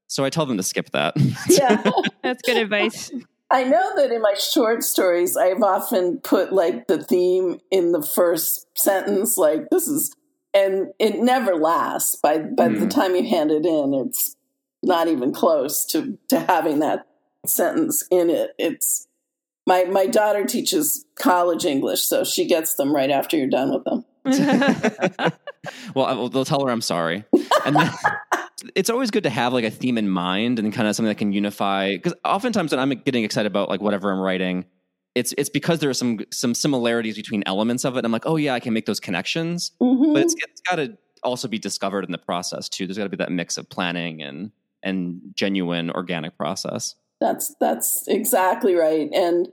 So 0.08 0.26
I 0.26 0.30
tell 0.32 0.48
them 0.48 0.58
to 0.58 0.64
skip 0.64 0.90
that. 0.92 1.14
Yeah. 1.50 1.84
That's 2.24 2.42
good 2.42 2.58
advice. 2.58 3.12
I 3.52 3.64
know 3.64 3.96
that 3.96 4.12
in 4.12 4.22
my 4.22 4.34
short 4.36 4.84
stories, 4.84 5.38
I've 5.38 5.62
often 5.64 6.20
put 6.20 6.52
like 6.54 6.88
the 6.88 7.04
theme 7.04 7.60
in 7.72 7.92
the 7.92 8.02
first 8.02 8.68
sentence, 8.78 9.38
like 9.38 9.70
this 9.72 9.88
is, 9.88 10.16
and 10.54 10.88
it 11.00 11.20
never 11.20 11.56
lasts. 11.56 12.16
By 12.16 12.40
by 12.40 12.70
the 12.70 12.82
Hmm. 12.82 12.88
time 12.90 13.16
you 13.16 13.28
hand 13.28 13.52
it 13.52 13.66
in, 13.66 13.94
it's 13.94 14.36
not 14.84 15.08
even 15.08 15.32
close 15.34 15.86
to 15.88 16.18
to 16.30 16.40
having 16.40 16.80
that 16.80 17.06
sentence 17.46 18.06
in 18.12 18.30
it. 18.30 18.52
It's 18.58 19.08
my 19.68 19.84
my 19.86 20.06
daughter 20.08 20.46
teaches 20.46 21.06
college 21.16 21.66
English, 21.66 22.02
so 22.02 22.24
she 22.24 22.46
gets 22.46 22.76
them 22.76 22.94
right 22.96 23.10
after 23.12 23.38
you're 23.38 23.48
done 23.48 23.72
with 23.72 23.84
them. 23.84 24.06
well, 25.96 26.06
I, 26.06 26.28
they'll 26.30 26.46
tell 26.46 26.66
her 26.66 26.72
I'm 26.72 26.82
sorry. 26.82 27.24
And 27.66 27.76
then, 27.76 27.92
it's 28.76 28.90
always 28.90 29.12
good 29.12 29.24
to 29.24 29.30
have 29.30 29.54
like 29.54 29.66
a 29.66 29.72
theme 29.72 29.98
in 29.98 30.10
mind 30.10 30.60
and 30.60 30.74
kind 30.74 30.88
of 30.88 30.96
something 30.96 31.10
that 31.10 31.18
can 31.18 31.32
unify. 31.32 31.94
Because 31.94 32.14
oftentimes 32.24 32.72
when 32.72 32.80
I'm 32.80 32.90
getting 32.90 33.24
excited 33.24 33.48
about 33.48 33.70
like 33.70 33.82
whatever 33.82 34.12
I'm 34.12 34.20
writing, 34.20 34.66
it's 35.20 35.34
it's 35.38 35.50
because 35.50 35.80
there 35.80 35.90
are 35.90 35.94
some 35.94 36.20
some 36.32 36.54
similarities 36.56 37.18
between 37.18 37.44
elements 37.46 37.84
of 37.84 37.98
it. 37.98 38.06
I'm 38.06 38.12
like, 38.12 38.26
oh 38.26 38.38
yeah, 38.38 38.54
I 38.54 38.62
can 38.62 38.74
make 38.74 38.86
those 38.86 39.02
connections. 39.02 39.72
Mhm. 39.82 40.14
But 40.14 40.24
it's 40.24 40.36
it's 40.36 40.62
got 40.62 40.78
to 40.78 40.98
also 41.24 41.48
be 41.50 41.60
discovered 41.60 42.06
in 42.06 42.12
the 42.12 42.18
process 42.18 42.70
too. 42.70 42.88
There's 42.88 42.98
got 42.98 43.04
to 43.04 43.10
be 43.10 43.18
that 43.18 43.32
mix 43.32 43.58
of 43.58 43.70
planning 43.70 44.22
and 44.22 44.52
and 44.82 45.20
genuine 45.36 45.92
organic 45.92 46.38
process. 46.38 46.96
That's 47.20 47.54
that's 47.60 48.06
exactly 48.08 48.76
right, 48.76 49.10
and 49.14 49.50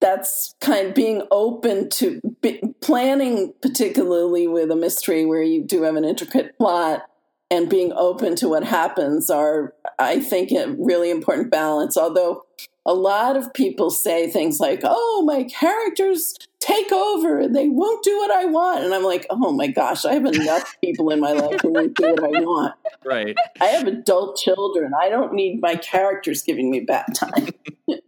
that's 0.00 0.54
kind 0.62 0.88
of 0.88 0.94
being 0.94 1.26
open 1.30 1.90
to 1.90 2.22
be, 2.40 2.62
planning, 2.80 3.52
particularly 3.60 4.46
with 4.46 4.70
a 4.70 4.76
mystery 4.76 5.26
where 5.26 5.42
you 5.42 5.62
do 5.62 5.82
have 5.82 5.96
an 5.96 6.06
intricate 6.06 6.56
plot, 6.56 7.02
and 7.50 7.68
being 7.68 7.92
open 7.92 8.34
to 8.36 8.48
what 8.48 8.64
happens 8.64 9.28
are, 9.28 9.74
I 9.98 10.20
think, 10.20 10.52
a 10.52 10.74
really 10.78 11.10
important 11.10 11.50
balance. 11.50 11.98
Although 11.98 12.46
a 12.86 12.94
lot 12.94 13.36
of 13.36 13.52
people 13.54 13.90
say 13.90 14.28
things 14.30 14.58
like, 14.60 14.80
"Oh, 14.84 15.22
my 15.26 15.44
characters 15.44 16.34
take 16.60 16.90
over 16.92 17.38
and 17.40 17.54
they 17.54 17.68
won't 17.68 18.02
do 18.02 18.16
what 18.18 18.30
I 18.30 18.44
want," 18.46 18.84
and 18.84 18.94
I'm 18.94 19.02
like, 19.04 19.26
"Oh 19.30 19.52
my 19.52 19.66
gosh, 19.66 20.04
I 20.04 20.14
have 20.14 20.24
enough 20.26 20.74
people 20.82 21.10
in 21.10 21.20
my 21.20 21.32
life 21.32 21.60
who 21.60 21.70
won't 21.72 21.94
do 21.94 22.12
what 22.12 22.24
I 22.36 22.40
want." 22.40 22.74
Right. 23.04 23.36
I 23.60 23.66
have 23.66 23.86
adult 23.86 24.36
children. 24.38 24.92
I 25.00 25.08
don't 25.08 25.32
need 25.34 25.60
my 25.60 25.76
characters 25.76 26.42
giving 26.42 26.70
me 26.70 26.80
bad 26.80 27.06
time. 27.14 27.48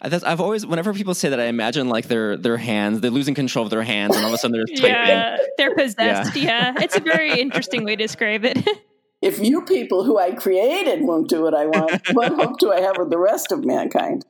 I- 0.00 0.08
That's, 0.08 0.24
I've 0.24 0.40
always, 0.40 0.64
whenever 0.66 0.92
people 0.94 1.14
say 1.14 1.28
that, 1.28 1.38
I 1.40 1.44
imagine 1.44 1.88
like 1.88 2.08
their 2.08 2.36
their 2.36 2.56
hands, 2.56 3.00
they're 3.00 3.10
losing 3.10 3.34
control 3.34 3.64
of 3.64 3.70
their 3.70 3.82
hands, 3.82 4.16
and 4.16 4.24
all 4.24 4.30
of 4.30 4.34
a 4.34 4.38
sudden 4.38 4.52
they're 4.56 4.64
just 4.66 4.82
typing. 4.82 4.96
yeah, 4.96 5.36
they're 5.58 5.74
possessed. 5.74 6.34
Yeah. 6.36 6.74
it's 6.78 6.96
a 6.96 7.00
very 7.00 7.38
interesting 7.40 7.84
way 7.84 7.96
to 7.96 8.02
describe 8.04 8.44
it. 8.44 8.58
If 9.22 9.38
you 9.38 9.62
people 9.62 10.04
who 10.04 10.18
I 10.18 10.32
created 10.32 11.02
won't 11.02 11.28
do 11.28 11.42
what 11.42 11.54
I 11.54 11.66
want, 11.66 12.02
what 12.12 12.32
hope 12.32 12.58
do 12.58 12.72
I 12.72 12.80
have 12.80 12.98
with 12.98 13.10
the 13.10 13.18
rest 13.18 13.52
of 13.52 13.64
mankind? 13.64 14.26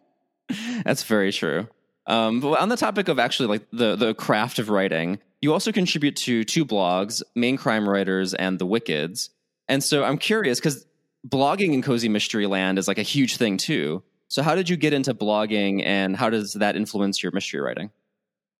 That's 0.84 1.02
very 1.02 1.32
true. 1.32 1.66
Um, 2.06 2.40
but 2.40 2.60
on 2.60 2.68
the 2.68 2.76
topic 2.76 3.08
of 3.08 3.18
actually 3.18 3.48
like 3.48 3.66
the 3.72 3.96
the 3.96 4.14
craft 4.14 4.58
of 4.58 4.68
writing, 4.68 5.18
you 5.40 5.52
also 5.52 5.72
contribute 5.72 6.16
to 6.16 6.44
two 6.44 6.64
blogs, 6.64 7.22
Maine 7.34 7.56
Crime 7.56 7.88
Writers 7.88 8.34
and 8.34 8.58
The 8.58 8.66
Wickeds. 8.66 9.30
And 9.68 9.82
so 9.82 10.04
I'm 10.04 10.18
curious 10.18 10.58
because 10.58 10.86
blogging 11.26 11.72
in 11.72 11.82
cozy 11.82 12.08
mystery 12.08 12.46
land 12.46 12.78
is 12.78 12.88
like 12.88 12.98
a 12.98 13.02
huge 13.02 13.36
thing 13.36 13.56
too. 13.56 14.02
So 14.28 14.42
how 14.42 14.54
did 14.54 14.68
you 14.68 14.76
get 14.76 14.92
into 14.92 15.14
blogging, 15.14 15.84
and 15.84 16.16
how 16.16 16.30
does 16.30 16.54
that 16.54 16.74
influence 16.74 17.22
your 17.22 17.32
mystery 17.32 17.60
writing? 17.60 17.90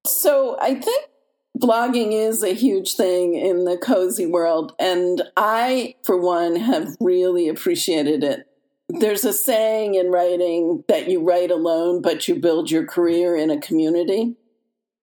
So 0.07 0.59
I 0.61 0.75
think 0.75 1.07
blogging 1.59 2.13
is 2.13 2.43
a 2.43 2.55
huge 2.55 2.95
thing 2.95 3.35
in 3.35 3.65
the 3.65 3.77
cozy 3.77 4.27
world. 4.27 4.73
And 4.79 5.23
I, 5.37 5.97
for 6.05 6.17
one, 6.19 6.57
have 6.57 6.97
really 7.01 7.49
appreciated 7.49 8.25
it. 8.25 8.47
There's 8.89 9.25
a 9.25 9.33
saying 9.33 9.95
in 9.95 10.11
writing 10.11 10.85
that 10.89 11.09
you 11.09 11.23
write 11.23 11.51
alone, 11.51 12.03
but 12.03 12.29
you 12.29 12.37
build 12.37 12.71
your 12.71 12.87
career 12.87 13.37
in 13.37 13.51
a 13.51 13.61
community. 13.61 14.37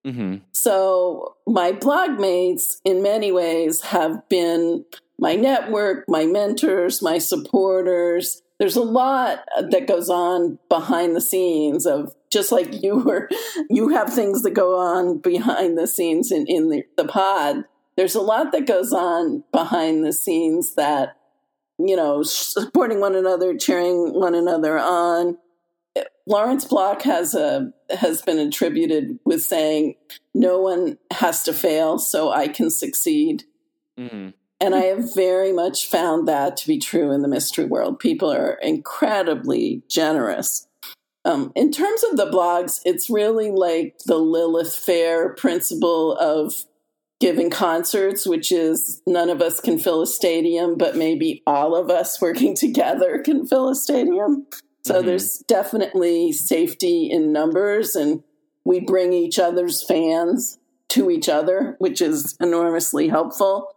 hmm 0.04 0.36
So 0.52 1.36
my 1.46 1.72
blog 1.72 2.20
mates, 2.20 2.80
in 2.84 3.02
many 3.02 3.32
ways, 3.32 3.80
have 3.82 4.28
been 4.28 4.84
my 5.18 5.34
network, 5.34 6.04
my 6.08 6.24
mentors, 6.24 7.02
my 7.02 7.18
supporters. 7.18 8.42
There's 8.58 8.76
a 8.76 8.82
lot 8.82 9.40
that 9.70 9.86
goes 9.86 10.08
on 10.08 10.58
behind 10.68 11.16
the 11.16 11.20
scenes 11.20 11.86
of 11.86 12.14
just 12.30 12.52
like 12.52 12.82
you 12.82 12.96
were, 12.96 13.28
you 13.68 13.88
have 13.88 14.12
things 14.12 14.42
that 14.42 14.52
go 14.52 14.78
on 14.78 15.18
behind 15.18 15.76
the 15.76 15.86
scenes 15.86 16.30
in, 16.30 16.46
in 16.46 16.70
the, 16.70 16.84
the 16.96 17.04
pod. 17.04 17.64
There's 17.96 18.14
a 18.14 18.20
lot 18.20 18.52
that 18.52 18.66
goes 18.66 18.92
on 18.92 19.44
behind 19.52 20.04
the 20.04 20.12
scenes 20.12 20.74
that, 20.76 21.16
you 21.78 21.96
know, 21.96 22.22
supporting 22.22 23.00
one 23.00 23.16
another, 23.16 23.56
cheering 23.56 24.14
one 24.14 24.34
another 24.34 24.78
on. 24.78 25.36
Lawrence 26.26 26.64
Block 26.64 27.02
has 27.02 27.34
a 27.34 27.72
has 27.90 28.22
been 28.22 28.38
attributed 28.38 29.18
with 29.24 29.42
saying, 29.42 29.96
"No 30.32 30.60
one 30.60 30.96
has 31.10 31.42
to 31.42 31.52
fail, 31.52 31.98
so 31.98 32.30
I 32.30 32.46
can 32.46 32.70
succeed." 32.70 33.44
hmm 33.98 34.28
And 34.60 34.74
I 34.74 34.82
have 34.82 35.12
very 35.14 35.52
much 35.52 35.88
found 35.88 36.28
that 36.28 36.56
to 36.58 36.68
be 36.68 36.78
true 36.78 37.10
in 37.10 37.22
the 37.22 37.28
mystery 37.28 37.64
world. 37.64 37.98
People 37.98 38.30
are 38.32 38.52
incredibly 38.62 39.82
generous. 39.88 40.68
Um, 41.24 41.52
in 41.54 41.70
terms 41.70 42.02
of 42.04 42.16
the 42.16 42.26
blogs, 42.30 42.80
it's 42.84 43.10
really 43.10 43.50
like 43.50 43.98
the 44.06 44.16
Lilith 44.16 44.74
Fair 44.74 45.34
principle 45.34 46.16
of 46.16 46.54
giving 47.20 47.50
concerts, 47.50 48.26
which 48.26 48.50
is 48.50 49.02
none 49.06 49.28
of 49.28 49.42
us 49.42 49.60
can 49.60 49.78
fill 49.78 50.00
a 50.00 50.06
stadium, 50.06 50.76
but 50.78 50.96
maybe 50.96 51.42
all 51.46 51.76
of 51.76 51.90
us 51.90 52.20
working 52.20 52.56
together 52.56 53.18
can 53.22 53.46
fill 53.46 53.68
a 53.68 53.74
stadium. 53.74 54.46
So 54.86 55.02
Mhm. 55.02 55.06
there's 55.06 55.38
definitely 55.46 56.32
safety 56.32 57.10
in 57.10 57.32
numbers, 57.32 57.94
and 57.94 58.22
we 58.64 58.80
bring 58.80 59.12
each 59.12 59.38
other's 59.38 59.82
fans 59.82 60.58
to 60.88 61.10
each 61.10 61.28
other, 61.28 61.76
which 61.78 62.00
is 62.00 62.34
enormously 62.40 63.08
helpful. 63.08 63.68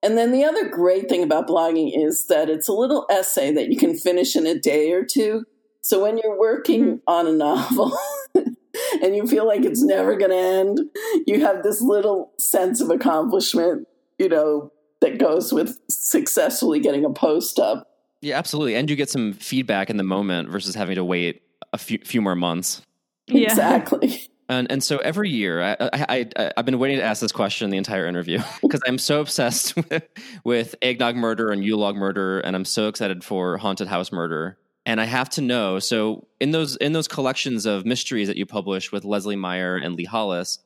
And 0.00 0.16
then 0.16 0.30
the 0.30 0.44
other 0.44 0.68
great 0.68 1.08
thing 1.08 1.22
about 1.24 1.48
blogging 1.48 1.90
is 1.94 2.26
that 2.26 2.48
it's 2.48 2.68
a 2.68 2.72
little 2.72 3.06
essay 3.10 3.50
that 3.52 3.70
you 3.70 3.76
can 3.76 3.94
finish 3.96 4.36
in 4.36 4.46
a 4.46 4.54
day 4.56 4.92
or 4.92 5.04
two. 5.04 5.44
So 5.84 6.02
when 6.02 6.16
you're 6.16 6.38
working 6.38 6.84
mm-hmm. 6.84 6.96
on 7.06 7.26
a 7.26 7.32
novel 7.32 7.92
and 8.34 9.14
you 9.14 9.26
feel 9.26 9.46
like 9.46 9.66
it's 9.66 9.82
never 9.82 10.16
mm-hmm. 10.16 10.18
going 10.18 10.30
to 10.30 10.36
end, 10.36 10.80
you 11.26 11.42
have 11.42 11.62
this 11.62 11.82
little 11.82 12.32
sense 12.38 12.80
of 12.80 12.88
accomplishment, 12.88 13.86
you 14.18 14.30
know, 14.30 14.72
that 15.02 15.18
goes 15.18 15.52
with 15.52 15.78
successfully 15.90 16.80
getting 16.80 17.04
a 17.04 17.10
post 17.10 17.58
up. 17.58 17.86
Yeah, 18.22 18.38
absolutely. 18.38 18.76
And 18.76 18.88
you 18.88 18.96
get 18.96 19.10
some 19.10 19.34
feedback 19.34 19.90
in 19.90 19.98
the 19.98 20.04
moment 20.04 20.48
versus 20.48 20.74
having 20.74 20.94
to 20.94 21.04
wait 21.04 21.42
a 21.74 21.78
few 21.78 21.98
few 21.98 22.22
more 22.22 22.34
months. 22.34 22.80
Yeah. 23.26 23.50
Exactly. 23.50 24.22
And 24.46 24.70
and 24.70 24.84
so 24.84 24.98
every 24.98 25.30
year, 25.30 25.62
I, 25.62 25.76
I, 25.80 26.28
I 26.36 26.52
I've 26.54 26.66
been 26.66 26.78
waiting 26.78 26.98
to 26.98 27.02
ask 27.02 27.22
this 27.22 27.32
question 27.32 27.70
the 27.70 27.78
entire 27.78 28.06
interview 28.06 28.40
because 28.60 28.82
I'm 28.86 28.98
so 28.98 29.22
obsessed 29.22 29.74
with, 29.74 30.06
with 30.44 30.74
eggnog 30.82 31.16
murder 31.16 31.50
and 31.50 31.64
Yule 31.64 31.78
log 31.78 31.96
murder, 31.96 32.40
and 32.40 32.54
I'm 32.54 32.66
so 32.66 32.88
excited 32.88 33.24
for 33.24 33.56
haunted 33.56 33.88
house 33.88 34.12
murder. 34.12 34.58
And 34.86 35.00
I 35.00 35.04
have 35.04 35.30
to 35.30 35.40
know. 35.40 35.78
So 35.78 36.26
in 36.40 36.50
those 36.50 36.76
in 36.76 36.92
those 36.92 37.08
collections 37.08 37.64
of 37.64 37.86
mysteries 37.86 38.28
that 38.28 38.36
you 38.36 38.44
publish 38.44 38.92
with 38.92 39.04
Leslie 39.04 39.36
Meier 39.36 39.76
and 39.76 39.94
Lee 39.94 40.04
Hollis, 40.04 40.58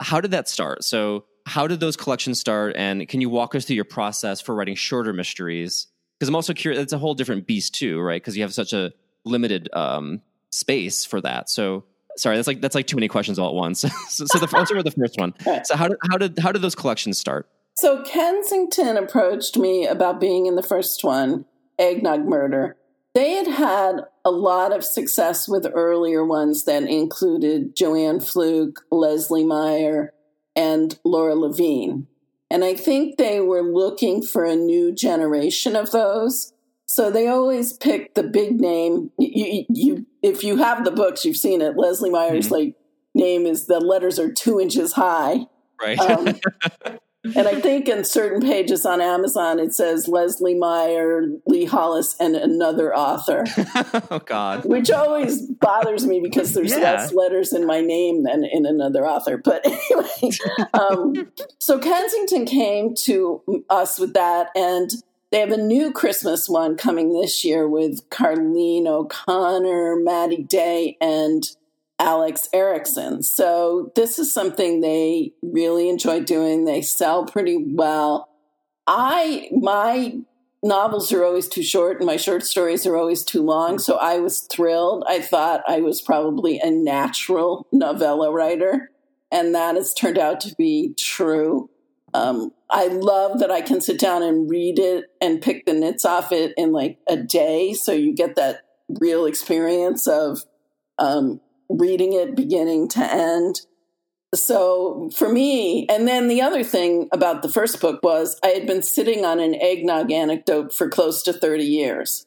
how 0.00 0.20
did 0.20 0.32
that 0.32 0.48
start? 0.48 0.84
So 0.84 1.24
how 1.46 1.66
did 1.66 1.80
those 1.80 1.96
collections 1.96 2.38
start? 2.38 2.76
And 2.76 3.08
can 3.08 3.20
you 3.20 3.30
walk 3.30 3.54
us 3.54 3.64
through 3.64 3.76
your 3.76 3.84
process 3.84 4.40
for 4.40 4.54
writing 4.54 4.74
shorter 4.74 5.12
mysteries? 5.12 5.86
Because 6.18 6.28
I'm 6.28 6.36
also 6.36 6.54
curious. 6.54 6.82
It's 6.82 6.92
a 6.92 6.98
whole 6.98 7.14
different 7.14 7.46
beast 7.46 7.74
too, 7.74 8.00
right? 8.00 8.20
Because 8.20 8.36
you 8.36 8.42
have 8.42 8.54
such 8.54 8.72
a 8.72 8.92
limited 9.24 9.68
um, 9.72 10.20
space 10.50 11.04
for 11.04 11.20
that. 11.22 11.48
So 11.48 11.84
sorry, 12.16 12.36
that's 12.36 12.48
like 12.48 12.60
that's 12.60 12.74
like 12.74 12.86
too 12.86 12.96
many 12.96 13.08
questions 13.08 13.38
all 13.38 13.48
at 13.48 13.54
once. 13.54 13.80
so, 14.08 14.26
so 14.26 14.38
the 14.38 14.48
I'll 14.54 14.66
start 14.66 14.84
with 14.84 14.94
the 14.94 15.00
first 15.00 15.18
one. 15.18 15.34
So 15.64 15.76
how 15.76 15.88
did 15.88 15.98
how 16.10 16.18
did 16.18 16.38
how 16.38 16.52
did 16.52 16.62
those 16.62 16.74
collections 16.74 17.18
start? 17.18 17.48
So 17.74 18.02
Kensington 18.02 18.96
approached 18.96 19.56
me 19.56 19.86
about 19.86 20.20
being 20.20 20.46
in 20.46 20.56
the 20.56 20.62
first 20.62 21.02
one, 21.04 21.46
Eggnog 21.78 22.24
Murder. 22.26 22.76
They 23.14 23.32
had 23.32 23.46
had 23.46 24.00
a 24.24 24.30
lot 24.30 24.72
of 24.72 24.84
success 24.84 25.46
with 25.46 25.66
earlier 25.74 26.24
ones 26.24 26.64
that 26.64 26.84
included 26.84 27.76
Joanne 27.76 28.20
Fluke, 28.20 28.80
Leslie 28.90 29.44
Meier, 29.44 30.14
and 30.56 30.98
Laura 31.04 31.34
Levine. 31.34 32.06
And 32.50 32.64
I 32.64 32.74
think 32.74 33.16
they 33.16 33.40
were 33.40 33.62
looking 33.62 34.22
for 34.22 34.44
a 34.44 34.56
new 34.56 34.92
generation 34.94 35.76
of 35.76 35.90
those. 35.90 36.52
So 36.86 37.10
they 37.10 37.26
always 37.28 37.72
picked 37.74 38.14
the 38.14 38.22
big 38.22 38.60
name. 38.60 39.10
You, 39.18 39.64
you, 39.68 40.06
if 40.22 40.44
you 40.44 40.56
have 40.58 40.84
the 40.84 40.90
books, 40.90 41.24
you've 41.24 41.36
seen 41.38 41.62
it. 41.62 41.76
Leslie 41.76 42.10
Meier's 42.10 42.48
Mhm. 42.48 42.50
like 42.50 42.74
name 43.14 43.46
is 43.46 43.66
the 43.66 43.80
letters 43.80 44.18
are 44.18 44.32
two 44.32 44.60
inches 44.60 44.92
high. 44.92 45.46
Right. 45.80 45.98
Um, 45.98 46.38
and 47.24 47.46
I 47.48 47.60
think 47.60 47.88
in 47.88 48.04
certain 48.04 48.40
pages 48.40 48.84
on 48.84 49.00
Amazon 49.00 49.58
it 49.58 49.74
says 49.74 50.08
Leslie 50.08 50.54
Meier, 50.54 51.28
Lee 51.46 51.64
Hollis, 51.64 52.16
and 52.18 52.34
another 52.34 52.94
author. 52.94 53.44
oh 54.10 54.20
God. 54.24 54.64
Which 54.64 54.90
always 54.90 55.42
bothers 55.46 56.06
me 56.06 56.20
because 56.20 56.52
there's 56.54 56.72
Yeah. 56.72 56.78
less 56.78 57.12
letters 57.14 57.52
in 57.52 57.66
my 57.66 57.80
name 57.80 58.24
than 58.24 58.44
in 58.44 58.66
another 58.66 59.06
author. 59.06 59.36
But 59.36 59.64
anyway, 59.66 60.36
um, 60.74 61.30
so 61.58 61.78
Kensington 61.78 62.44
came 62.44 62.94
to 63.04 63.64
us 63.70 63.98
with 63.98 64.14
that, 64.14 64.48
and 64.56 64.90
they 65.30 65.40
have 65.40 65.50
a 65.52 65.56
new 65.56 65.92
Christmas 65.92 66.48
one 66.48 66.76
coming 66.76 67.12
this 67.12 67.44
year 67.44 67.68
with 67.68 68.08
Carlene 68.10 68.86
O'Connor, 68.86 69.96
Maddie 69.96 70.42
Day, 70.42 70.96
and 71.00 71.44
Alex 72.02 72.48
Erickson. 72.52 73.22
So 73.22 73.92
this 73.94 74.18
is 74.18 74.34
something 74.34 74.80
they 74.80 75.32
really 75.40 75.88
enjoy 75.88 76.20
doing. 76.20 76.64
They 76.64 76.82
sell 76.82 77.24
pretty 77.24 77.56
well. 77.56 78.28
I 78.88 79.48
my 79.52 80.18
novels 80.64 81.12
are 81.12 81.24
always 81.24 81.48
too 81.48 81.62
short 81.62 81.98
and 81.98 82.06
my 82.06 82.16
short 82.16 82.42
stories 82.44 82.86
are 82.86 82.96
always 82.96 83.24
too 83.24 83.42
long, 83.42 83.78
so 83.78 83.96
I 83.98 84.18
was 84.18 84.40
thrilled. 84.40 85.04
I 85.08 85.20
thought 85.20 85.62
I 85.68 85.80
was 85.80 86.02
probably 86.02 86.58
a 86.58 86.70
natural 86.70 87.68
novella 87.72 88.32
writer, 88.32 88.90
and 89.30 89.54
that 89.54 89.76
has 89.76 89.94
turned 89.94 90.18
out 90.18 90.40
to 90.40 90.54
be 90.56 90.94
true. 90.98 91.70
Um, 92.14 92.52
I 92.68 92.88
love 92.88 93.38
that 93.38 93.52
I 93.52 93.60
can 93.60 93.80
sit 93.80 94.00
down 94.00 94.24
and 94.24 94.50
read 94.50 94.80
it 94.80 95.04
and 95.20 95.40
pick 95.40 95.66
the 95.66 95.72
nits 95.72 96.04
off 96.04 96.32
it 96.32 96.52
in 96.56 96.72
like 96.72 96.98
a 97.08 97.16
day, 97.16 97.74
so 97.74 97.92
you 97.92 98.12
get 98.12 98.34
that 98.34 98.62
real 98.88 99.24
experience 99.24 100.08
of 100.08 100.40
um, 100.98 101.40
reading 101.78 102.12
it 102.12 102.36
beginning 102.36 102.88
to 102.88 103.00
end. 103.00 103.60
So 104.34 105.10
for 105.14 105.28
me, 105.28 105.86
and 105.88 106.08
then 106.08 106.28
the 106.28 106.40
other 106.40 106.64
thing 106.64 107.08
about 107.12 107.42
the 107.42 107.50
first 107.50 107.80
book 107.80 108.00
was 108.02 108.38
I 108.42 108.48
had 108.48 108.66
been 108.66 108.82
sitting 108.82 109.24
on 109.26 109.38
an 109.40 109.54
eggnog 109.54 110.10
anecdote 110.10 110.72
for 110.72 110.88
close 110.88 111.22
to 111.24 111.32
30 111.34 111.64
years. 111.64 112.26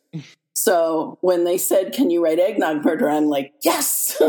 So 0.53 1.17
when 1.21 1.45
they 1.45 1.57
said, 1.57 1.93
Can 1.93 2.11
you 2.11 2.23
write 2.23 2.37
eggnog 2.39 2.85
murder? 2.85 3.09
I'm 3.09 3.25
like, 3.25 3.53
Yes! 3.63 4.15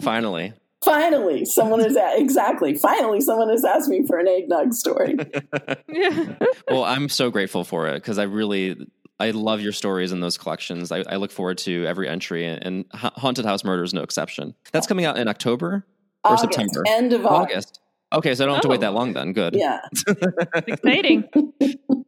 Finally. 0.00 0.52
finally, 0.84 1.44
someone 1.44 1.80
is 1.84 1.96
a- 1.96 2.18
exactly, 2.18 2.74
finally, 2.74 3.20
someone 3.20 3.48
has 3.48 3.64
asked 3.64 3.88
me 3.88 4.04
for 4.06 4.18
an 4.18 4.28
eggnog 4.28 4.72
story. 4.74 5.16
Well, 6.68 6.84
I'm 6.84 7.08
so 7.08 7.30
grateful 7.30 7.64
for 7.64 7.86
it 7.86 7.94
because 7.94 8.18
I 8.18 8.24
really 8.24 8.76
I 9.18 9.30
love 9.30 9.60
your 9.60 9.72
stories 9.72 10.12
in 10.12 10.20
those 10.20 10.36
collections. 10.36 10.92
I, 10.92 11.02
I 11.08 11.16
look 11.16 11.30
forward 11.32 11.58
to 11.58 11.86
every 11.86 12.08
entry, 12.08 12.46
and, 12.46 12.62
and 12.64 12.84
Haunted 12.92 13.44
House 13.46 13.64
Murder 13.64 13.82
is 13.82 13.94
no 13.94 14.02
exception. 14.02 14.54
That's 14.72 14.86
coming 14.86 15.04
out 15.04 15.16
in 15.18 15.26
October 15.28 15.86
or 16.24 16.32
August, 16.32 16.42
September. 16.42 16.84
End 16.86 17.12
of 17.12 17.24
August. 17.24 17.54
August. 17.54 17.80
Okay, 18.12 18.34
so 18.34 18.44
I 18.44 18.46
don't 18.46 18.54
have 18.56 18.62
to 18.62 18.68
wait 18.68 18.80
that 18.80 18.92
long 18.94 19.14
then. 19.14 19.32
Good. 19.32 19.54
Yeah. 19.54 19.80
Exciting. 20.66 21.24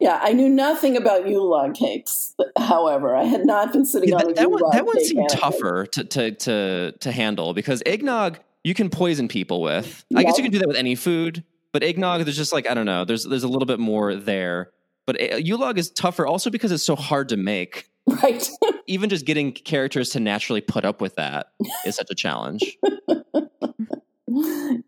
Yeah. 0.00 0.20
I 0.22 0.34
knew 0.34 0.50
nothing 0.50 0.98
about 0.98 1.26
Yule 1.26 1.48
log 1.48 1.74
cakes, 1.74 2.34
however. 2.58 3.16
I 3.16 3.24
had 3.24 3.46
not 3.46 3.72
been 3.72 3.86
sitting 3.86 4.10
Yeah, 4.10 4.16
on 4.16 4.22
a 4.22 4.26
that, 4.26 4.36
that 4.36 4.50
one, 4.50 4.62
that 4.72 4.84
one 4.84 4.96
cake 4.98 5.06
seemed 5.06 5.30
tougher 5.30 5.86
to, 5.92 6.04
to 6.04 6.30
to 6.32 6.92
to 6.92 7.10
handle 7.10 7.54
because 7.54 7.82
eggnog 7.86 8.38
you 8.64 8.74
can 8.74 8.90
poison 8.90 9.28
people 9.28 9.62
with. 9.62 10.04
I 10.14 10.24
guess 10.24 10.36
you 10.36 10.42
can 10.44 10.52
do 10.52 10.58
that 10.58 10.68
with 10.68 10.76
any 10.76 10.94
food, 10.94 11.42
but 11.72 11.82
eggnog 11.82 12.24
there's 12.26 12.36
just 12.36 12.52
like 12.52 12.68
I 12.68 12.74
don't 12.74 12.84
know. 12.84 13.06
There's 13.06 13.24
there's 13.24 13.44
a 13.44 13.48
little 13.48 13.64
bit 13.64 13.80
more 13.80 14.14
there. 14.14 14.72
But 15.06 15.20
uh, 15.20 15.36
Yule 15.36 15.60
log 15.60 15.78
is 15.78 15.90
tougher 15.90 16.26
also 16.26 16.50
because 16.50 16.72
it's 16.72 16.82
so 16.82 16.96
hard 16.96 17.28
to 17.30 17.36
make. 17.36 17.88
Right. 18.06 18.48
Even 18.86 19.08
just 19.08 19.24
getting 19.24 19.52
characters 19.52 20.10
to 20.10 20.20
naturally 20.20 20.60
put 20.60 20.84
up 20.84 21.00
with 21.00 21.14
that 21.16 21.48
is 21.84 21.96
such 21.96 22.10
a 22.10 22.14
challenge. 22.14 22.76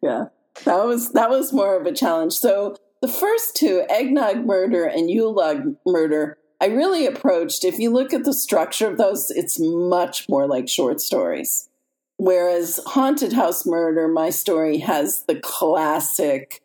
yeah. 0.02 0.26
That 0.64 0.84
was 0.84 1.12
that 1.12 1.30
was 1.30 1.52
more 1.52 1.76
of 1.80 1.86
a 1.86 1.92
challenge. 1.92 2.32
So 2.34 2.76
the 3.00 3.08
first 3.08 3.56
two, 3.56 3.84
eggnog 3.88 4.44
murder 4.44 4.84
and 4.84 5.10
Yule 5.10 5.32
log 5.32 5.76
murder, 5.86 6.36
I 6.60 6.66
really 6.66 7.06
approached. 7.06 7.64
If 7.64 7.78
you 7.78 7.90
look 7.90 8.12
at 8.12 8.24
the 8.24 8.34
structure 8.34 8.88
of 8.88 8.98
those, 8.98 9.30
it's 9.30 9.58
much 9.60 10.28
more 10.28 10.48
like 10.48 10.68
short 10.68 11.00
stories. 11.00 11.68
Whereas 12.16 12.80
haunted 12.84 13.32
house 13.32 13.64
murder, 13.64 14.08
my 14.08 14.30
story 14.30 14.78
has 14.78 15.24
the 15.28 15.36
classic 15.36 16.60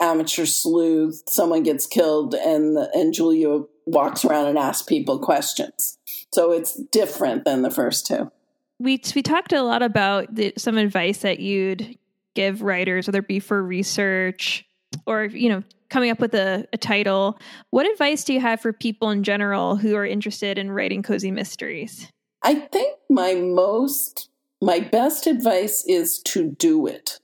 amateur 0.00 0.46
sleuth. 0.46 1.22
Someone 1.28 1.62
gets 1.62 1.86
killed, 1.86 2.34
and 2.34 2.76
and 2.94 3.12
Julia 3.14 3.62
walks 3.86 4.24
around 4.24 4.46
and 4.46 4.58
asks 4.58 4.82
people 4.82 5.18
questions. 5.18 5.98
So 6.32 6.52
it's 6.52 6.74
different 6.74 7.44
than 7.44 7.62
the 7.62 7.70
first 7.70 8.06
two. 8.06 8.30
we 8.78 9.00
we 9.14 9.22
talked 9.22 9.52
a 9.52 9.62
lot 9.62 9.82
about 9.82 10.34
the, 10.34 10.52
some 10.56 10.78
advice 10.78 11.18
that 11.18 11.40
you'd 11.40 11.98
give 12.34 12.62
writers, 12.62 13.06
whether 13.06 13.18
it 13.18 13.28
be 13.28 13.40
for 13.40 13.62
research 13.62 14.64
or 15.06 15.24
you 15.24 15.48
know 15.48 15.62
coming 15.90 16.10
up 16.10 16.20
with 16.20 16.34
a, 16.34 16.66
a 16.72 16.78
title. 16.78 17.38
What 17.70 17.90
advice 17.90 18.24
do 18.24 18.32
you 18.32 18.40
have 18.40 18.60
for 18.60 18.72
people 18.72 19.10
in 19.10 19.22
general 19.22 19.76
who 19.76 19.96
are 19.96 20.06
interested 20.06 20.56
in 20.56 20.70
writing 20.70 21.02
cozy 21.02 21.30
mysteries? 21.30 22.10
I 22.42 22.54
think 22.54 22.96
my 23.10 23.34
most, 23.34 24.30
my 24.62 24.80
best 24.80 25.26
advice 25.26 25.84
is 25.86 26.20
to 26.20 26.50
do 26.52 26.86
it. 26.86 27.18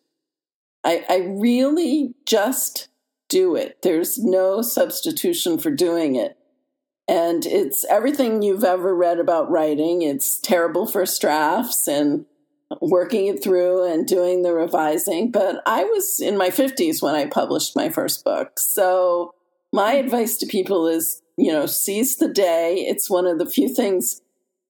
I, 0.86 1.04
I 1.08 1.16
really 1.28 2.14
just 2.26 2.88
do 3.28 3.56
it. 3.56 3.82
There's 3.82 4.18
no 4.18 4.62
substitution 4.62 5.58
for 5.58 5.70
doing 5.72 6.14
it. 6.14 6.38
And 7.08 7.44
it's 7.44 7.84
everything 7.86 8.40
you've 8.42 8.64
ever 8.64 8.94
read 8.94 9.18
about 9.18 9.50
writing. 9.50 10.02
It's 10.02 10.40
terrible 10.40 10.86
first 10.86 11.20
drafts 11.20 11.88
and 11.88 12.24
working 12.80 13.26
it 13.26 13.42
through 13.42 13.84
and 13.84 14.06
doing 14.06 14.42
the 14.42 14.52
revising. 14.52 15.32
But 15.32 15.60
I 15.66 15.84
was 15.84 16.20
in 16.20 16.36
my 16.36 16.50
50s 16.50 17.02
when 17.02 17.16
I 17.16 17.26
published 17.26 17.76
my 17.76 17.88
first 17.88 18.24
book. 18.24 18.58
So 18.60 19.34
my 19.72 19.94
advice 19.94 20.36
to 20.38 20.46
people 20.46 20.86
is, 20.86 21.20
you 21.36 21.52
know, 21.52 21.66
seize 21.66 22.16
the 22.16 22.28
day. 22.28 22.76
It's 22.88 23.10
one 23.10 23.26
of 23.26 23.38
the 23.38 23.46
few 23.46 23.68
things 23.68 24.20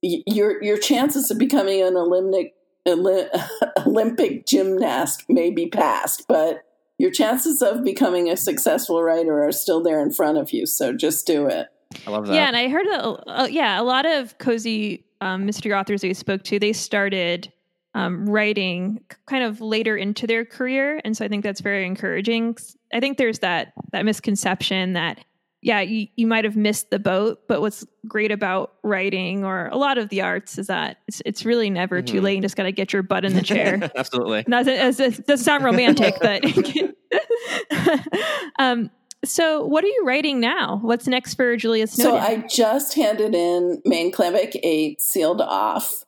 your 0.03 0.63
your 0.63 0.77
chances 0.77 1.31
of 1.31 1.39
becoming 1.39 1.83
an 1.83 1.97
Olympic 1.97 2.55
Olympic 3.87 4.47
gymnast 4.47 5.25
may 5.29 5.51
be 5.51 5.69
past, 5.69 6.25
but 6.29 6.63
your 6.99 7.11
chances 7.11 7.63
of 7.63 7.85
becoming 7.85 8.31
a 8.31 8.37
successful 8.37 9.03
writer 9.03 9.45
are 9.45 9.53
still 9.53 9.83
there 9.83 10.01
in 10.01 10.11
front 10.11 10.39
of 10.39 10.53
you. 10.53 10.67
So 10.67 10.93
just 10.93 11.27
do 11.27 11.47
it. 11.47 11.69
I 12.07 12.11
love 12.11 12.27
that. 12.27 12.35
Yeah, 12.35 12.49
and 12.49 12.57
I 12.57 12.69
heard, 12.69 12.87
a, 12.87 13.03
uh, 13.03 13.49
yeah, 13.51 13.81
a 13.81 13.85
lot 13.85 14.07
of 14.07 14.39
cozy 14.39 15.05
um, 15.21 15.47
mystery 15.47 15.73
authors 15.73 16.01
that 16.01 16.09
we 16.09 16.15
spoke 16.15 16.43
to, 16.45 16.59
they 16.59 16.73
started 16.73 17.53
um, 17.95 18.29
writing 18.29 19.01
kind 19.27 19.43
of 19.43 19.61
later 19.61 19.97
into 19.97 20.27
their 20.27 20.45
career, 20.45 21.01
and 21.05 21.17
so 21.17 21.25
I 21.25 21.29
think 21.29 21.43
that's 21.43 21.61
very 21.61 21.87
encouraging. 21.87 22.57
I 22.93 23.01
think 23.01 23.17
there's 23.17 23.39
that 23.39 23.73
that 23.93 24.05
misconception 24.05 24.93
that 24.93 25.25
yeah, 25.67 25.81
you, 25.81 26.07
you 26.15 26.29
might 26.29 26.45
have 26.45 26.55
missed 26.55 26.91
the 26.91 26.99
boat, 27.01 27.41
but 27.49 27.61
what's 27.61 27.85
great 28.07 28.31
about 28.31 28.75
writing 28.85 29.45
or 29.45 29.67
a 29.67 29.77
lot 29.77 29.99
of 29.99 30.09
the 30.11 30.21
arts 30.23 30.59
is 30.59 30.69
that 30.69 30.99
it's, 31.09 31.21
it's 31.27 31.45
really 31.45 31.71
never 31.71 32.03
too 32.03 32.21
Mhm. 32.21 32.23
late. 32.23 32.37
You 32.37 32.43
just 32.43 32.55
got 32.55 32.63
to 32.63 32.73
get 32.73 32.93
your 32.93 33.03
butt 33.03 33.25
in 33.25 33.35
the 33.35 33.43
chair. 33.53 33.91
Absolutely. 33.97 34.45
Not 34.47 34.65
that- 34.67 35.01
it 35.01 35.27
doesn't 35.27 35.45
sound 35.45 35.65
romantic, 35.65 36.15
but 36.21 36.45
um. 38.59 38.91
So, 39.25 39.65
what 39.67 39.83
are 39.83 39.89
you 39.89 40.05
writing 40.07 40.39
now? 40.39 40.79
What's 40.83 41.09
next 41.09 41.35
for 41.35 41.57
Julia 41.57 41.89
Snowden? 41.89 42.21
So 42.21 42.25
I 42.25 42.47
just 42.49 42.95
handed 42.95 43.35
in 43.35 43.83
Maine 43.85 44.13
Clambake 44.13 44.55
8 44.63 45.01
sealed 45.01 45.41
off, 45.41 46.05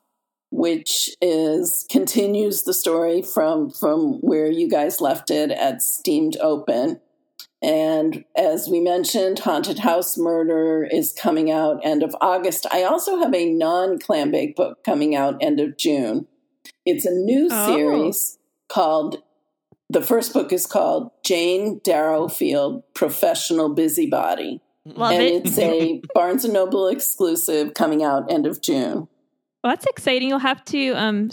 which 0.53 1.11
is 1.21 1.85
continues 1.91 2.63
the 2.63 2.75
story 2.75 3.23
from 3.23 3.71
from 3.71 4.19
where 4.21 4.49
you 4.49 4.71
guys 4.71 5.01
left 5.01 5.33
it 5.33 5.51
at 5.51 5.83
Steamed 5.83 6.37
Open. 6.41 7.01
And 7.61 8.25
as 8.37 8.69
we 8.69 8.79
mentioned, 8.81 9.41
Haunted 9.41 9.81
House 9.81 10.17
Murder 10.17 10.89
is 10.91 11.13
coming 11.13 11.51
out 11.51 11.81
end 11.85 12.03
of 12.05 12.15
August. 12.21 12.67
I 12.71 12.85
also 12.85 13.19
have 13.19 13.35
a 13.35 13.53
non 13.53 13.99
Clambake 13.99 14.55
book 14.55 14.85
coming 14.85 15.15
out 15.17 15.37
end 15.41 15.59
of 15.59 15.77
June. 15.77 16.27
It's 16.87 17.05
a 17.05 17.11
new 17.11 17.49
Oh. 17.51 17.67
series 17.75 18.39
called 18.69 19.23
the 19.91 20.03
first 20.03 20.33
book 20.35 20.53
is 20.53 20.67
called 20.67 21.11
Jane 21.25 21.81
Darrowfield 21.83 22.83
Professional 22.95 23.71
Busybody 23.71 24.61
Love 24.85 25.13
and 25.13 25.23
it. 25.23 25.47
it's 25.47 25.59
a 25.59 26.03
Barnes 26.15 26.45
and 26.45 26.53
Noble 26.53 26.87
exclusive 26.89 27.73
coming 27.75 28.03
out 28.05 28.31
end 28.31 28.47
of 28.47 28.61
June. 28.61 29.09
Well, 29.65 29.73
that's 29.73 29.87
exciting. 29.87 30.29
You'll 30.29 30.39
have 30.41 30.65
to. 30.67 30.91
Um, 30.93 31.31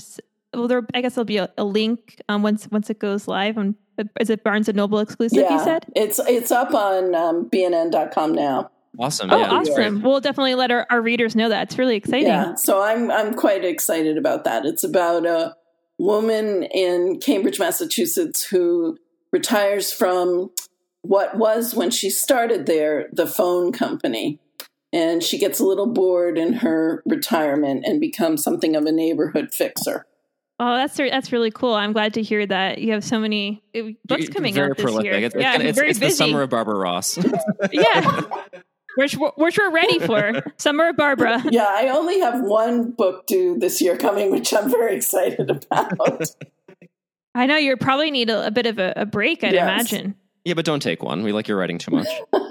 well, 0.54 0.68
there. 0.70 0.88
I 0.94 1.02
guess 1.02 1.16
there'll 1.16 1.26
be 1.26 1.38
a, 1.38 1.50
a 1.58 1.66
link 1.66 2.22
um, 2.30 2.42
once 2.44 2.68
once 2.72 2.90
it 2.90 2.98
goes 2.98 3.28
live. 3.28 3.58
On 3.58 3.76
is 4.20 4.30
it 4.30 4.43
Barnes 4.43 4.68
and 4.68 4.76
Noble 4.76 5.00
exclusive? 5.00 5.38
You 5.38 5.60
said. 5.60 5.86
it's 5.96 6.20
it's 6.20 6.52
up 6.52 6.74
on 6.74 7.16
um, 7.16 7.50
bnn.com 7.50 8.34
now. 8.34 8.72
Awesome. 8.98 9.30
Oh, 9.32 9.38
yeah, 9.38 9.52
awesome! 9.52 10.02
We'll 10.02 10.22
definitely 10.22 10.56
let 10.56 10.72
our, 10.72 10.88
our 10.89 11.02
readers 11.02 11.36
know 11.36 11.50
that. 11.50 11.64
It's 11.64 11.78
really 11.78 11.98
exciting. 11.98 12.28
Yeah, 12.28 12.56
so 12.56 12.82
I'm 12.82 13.12
I'm 13.12 13.34
quite 13.34 13.66
excited 13.66 14.18
about 14.18 14.46
that. 14.46 14.66
It's 14.66 14.84
about 14.84 15.26
a 15.26 15.56
woman 15.98 16.64
in 16.64 17.20
Cambridge, 17.20 17.60
Massachusetts, 17.60 18.43
who 18.43 18.98
retires 19.32 19.91
from 19.91 20.52
what 21.02 21.38
was 21.38 21.76
when 21.76 21.91
she 21.91 22.10
started 22.10 22.66
there 22.66 23.08
the 23.12 23.28
phone 23.28 23.72
company. 23.72 24.39
And 24.93 25.22
she 25.22 25.38
gets 25.38 25.60
a 25.60 25.66
little 25.66 25.88
bored 25.88 26.38
in 26.38 26.54
her 26.54 27.04
retirement 27.06 27.84
and 27.86 28.00
becomes 28.00 28.41
something 28.41 28.78
of 28.78 28.86
a 28.86 28.93
neighborhood 28.93 29.54
fixer. 29.54 30.06
Oh, 30.58 30.76
that's 30.78 30.95
that's 30.95 31.32
really 31.34 31.51
cool. 31.51 31.74
I'm 31.74 31.91
glad 31.91 32.14
to 32.14 32.22
hear 32.22 32.45
that 32.45 32.78
you 32.80 32.93
have 32.93 33.03
so 33.03 33.20
many 33.20 33.62
uh, 33.76 33.82
books 34.06 34.24
You're 34.24 34.32
coming 34.34 34.53
very 34.53 34.70
out 34.72 34.78
this 34.78 34.84
prolific. 34.84 35.06
year. 35.06 35.14
It's, 35.16 35.36
yeah, 35.36 35.56
it's, 35.56 35.64
it's, 35.66 35.78
very 35.78 35.89
it's 35.89 35.99
the 35.99 36.10
summer 36.12 36.41
of 36.43 36.49
Barbara 36.49 36.76
Ross. 36.78 37.18
yeah, 37.74 38.22
which 38.95 39.16
which 39.36 39.58
we're 39.58 39.72
ready 39.72 39.99
for. 39.99 40.41
Summer 40.58 40.89
of 40.89 40.95
Barbara. 40.95 41.43
Yeah, 41.51 41.68
I 41.68 41.89
only 41.89 42.22
have 42.22 42.41
one 42.41 42.91
book 42.91 43.28
due 43.28 43.60
this 43.60 43.82
year 43.82 43.97
coming, 43.97 44.32
which 44.32 44.53
I'm 44.53 44.70
very 44.72 44.95
excited 44.95 45.49
about. 45.49 46.22
I 47.36 47.47
know 47.47 47.58
you 47.58 47.76
probably 47.76 48.12
need 48.12 48.30
a, 48.30 48.47
a 48.47 48.51
bit 48.51 48.66
of 48.66 48.80
a, 48.80 48.93
a 48.95 49.06
break. 49.06 49.43
I'd 49.43 49.53
Yes. 49.53 49.91
imagine. 49.91 50.16
Yeah, 50.46 50.54
but 50.54 50.66
don't 50.66 50.82
take 50.82 51.04
one. 51.04 51.24
We 51.24 51.32
like 51.34 51.48
your 51.48 51.58
writing 51.58 51.78
too 51.78 51.91
much. 51.91 52.08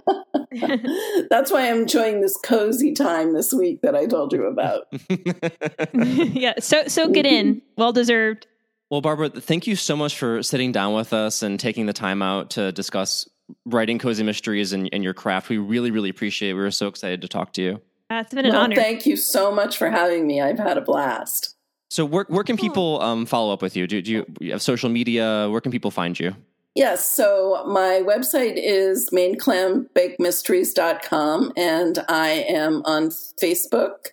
That's 1.31 1.51
why 1.51 1.69
I'm 1.71 1.83
enjoying 1.83 2.21
this 2.21 2.37
cozy 2.37 2.93
time 2.93 3.33
this 3.33 3.53
week 3.53 3.83
that 3.83 3.95
I 3.95 4.07
told 4.07 4.33
you 4.33 4.45
about. 4.45 4.87
yeah, 5.95 6.55
so 6.59 6.87
soak 6.87 7.17
it 7.17 7.27
in. 7.27 7.63
Well 7.77 7.93
deserved. 7.93 8.47
Well, 8.91 9.01
Barbara, 9.01 9.31
thank 9.31 9.67
you 9.67 9.77
so 9.77 9.97
much 9.97 10.17
for 10.17 10.43
sitting 10.43 10.71
down 10.71 10.95
with 10.95 11.13
us 11.13 11.43
and 11.43 11.59
taking 11.59 11.87
the 11.87 11.93
time 11.93 12.23
out 12.23 12.51
to 12.51 12.71
discuss 12.73 13.29
writing 13.65 13.99
cozy 13.99 14.23
mysteries 14.23 14.73
and, 14.73 14.89
and 14.93 15.03
your 15.03 15.15
craft. 15.15 15.49
We 15.49 15.59
really, 15.59 15.91
really 15.91 16.11
appreciate 16.11 16.51
it. 16.51 16.55
We 16.55 16.61
were 16.61 16.71
so 16.71 16.87
excited 16.87 17.23
to 17.23 17.29
talk 17.29 17.53
to 17.55 17.63
you. 17.63 17.81
Uh, 18.11 18.17
it's 18.17 18.35
been 18.35 18.45
an 18.45 18.53
Well, 18.53 18.63
honor. 18.63 18.77
thank 18.77 19.07
you 19.07 19.17
so 19.17 19.51
much 19.51 19.77
for 19.77 19.91
having 19.91 20.27
me. 20.27 20.41
I've 20.41 20.59
had 20.59 20.79
a 20.79 20.83
blast. 20.83 21.57
So, 21.91 22.05
where, 22.05 22.27
where 22.29 22.45
can 22.45 22.57
people 22.57 23.01
um, 23.03 23.25
follow 23.27 23.53
up 23.53 23.63
with 23.63 23.77
you? 23.77 23.87
Do, 23.87 24.03
do 24.03 24.13
you, 24.13 24.27
you 24.41 24.53
have 24.53 24.63
social 24.63 24.91
media? 24.91 25.49
Where 25.51 25.61
can 25.61 25.73
people 25.73 25.91
find 25.91 26.19
you? 26.19 26.35
Yes, 26.75 27.09
so 27.09 27.63
my 27.69 28.03
website 28.05 28.55
is 28.57 29.11
maineclambakemysteries.com 29.11 31.53
and 31.57 32.05
I 32.09 32.31
am 32.49 32.83
on 32.85 33.11
Facebook 33.11 34.07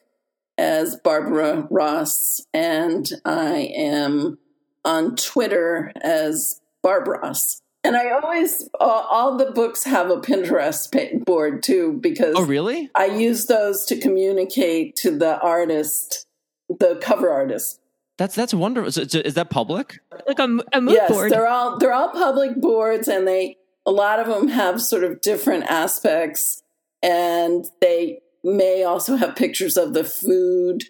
as 0.59 0.95
Barbara 0.97 1.67
Ross 1.71 2.45
and 2.53 3.09
I 3.25 3.71
am 3.75 4.37
on 4.85 5.15
Twitter 5.15 5.91
as 6.03 6.61
Barb 6.83 7.07
Ross. 7.07 7.61
And 7.83 7.95
I 7.95 8.11
always, 8.11 8.69
all, 8.79 9.07
all 9.09 9.37
the 9.37 9.49
books 9.51 9.83
have 9.85 10.11
a 10.11 10.17
Pinterest 10.17 11.25
board 11.25 11.63
too 11.63 11.93
because 11.99 12.35
Oh, 12.37 12.45
really? 12.45 12.91
I 12.95 13.05
use 13.05 13.47
those 13.47 13.85
to 13.85 13.97
communicate 13.99 14.95
to 14.97 15.17
the 15.17 15.39
artist, 15.39 16.27
the 16.69 16.99
cover 17.01 17.31
artist. 17.31 17.79
That's 18.21 18.35
that's 18.35 18.53
wonderful. 18.53 18.87
Is, 18.87 18.99
is 18.99 19.15
is 19.15 19.33
that 19.33 19.49
public? 19.49 19.99
like 20.27 20.37
a, 20.37 20.43
m- 20.43 20.61
a 20.71 20.79
mood 20.79 20.93
yes, 20.93 21.11
board. 21.11 21.31
they're 21.31 21.47
all 21.47 21.79
they're 21.79 21.91
all 21.91 22.09
public 22.09 22.55
boards, 22.55 23.07
and 23.07 23.27
they 23.27 23.57
a 23.87 23.91
lot 23.91 24.19
of 24.19 24.27
them 24.27 24.47
have 24.49 24.79
sort 24.79 25.03
of 25.03 25.21
different 25.21 25.63
aspects, 25.63 26.61
and 27.01 27.65
they 27.81 28.19
may 28.43 28.83
also 28.83 29.15
have 29.15 29.35
pictures 29.35 29.75
of 29.75 29.95
the 29.95 30.03
food. 30.03 30.83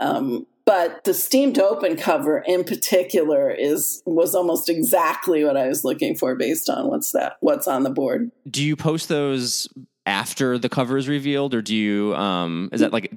Um, 0.00 0.46
but 0.64 1.04
the 1.04 1.12
steamed 1.12 1.58
open 1.58 1.98
cover 1.98 2.38
in 2.46 2.64
particular 2.64 3.50
is 3.50 4.02
was 4.06 4.34
almost 4.34 4.70
exactly 4.70 5.44
what 5.44 5.58
I 5.58 5.68
was 5.68 5.84
looking 5.84 6.16
for 6.16 6.34
based 6.34 6.70
on 6.70 6.88
what's 6.88 7.12
that 7.12 7.34
what's 7.40 7.68
on 7.68 7.82
the 7.82 7.90
board. 7.90 8.30
Do 8.48 8.64
you 8.64 8.74
post 8.74 9.10
those 9.10 9.68
after 10.06 10.56
the 10.56 10.70
cover 10.70 10.96
is 10.96 11.08
revealed, 11.08 11.52
or 11.52 11.60
do 11.60 11.76
you? 11.76 12.14
Um, 12.14 12.70
is 12.72 12.80
that 12.80 12.90
like? 12.90 13.12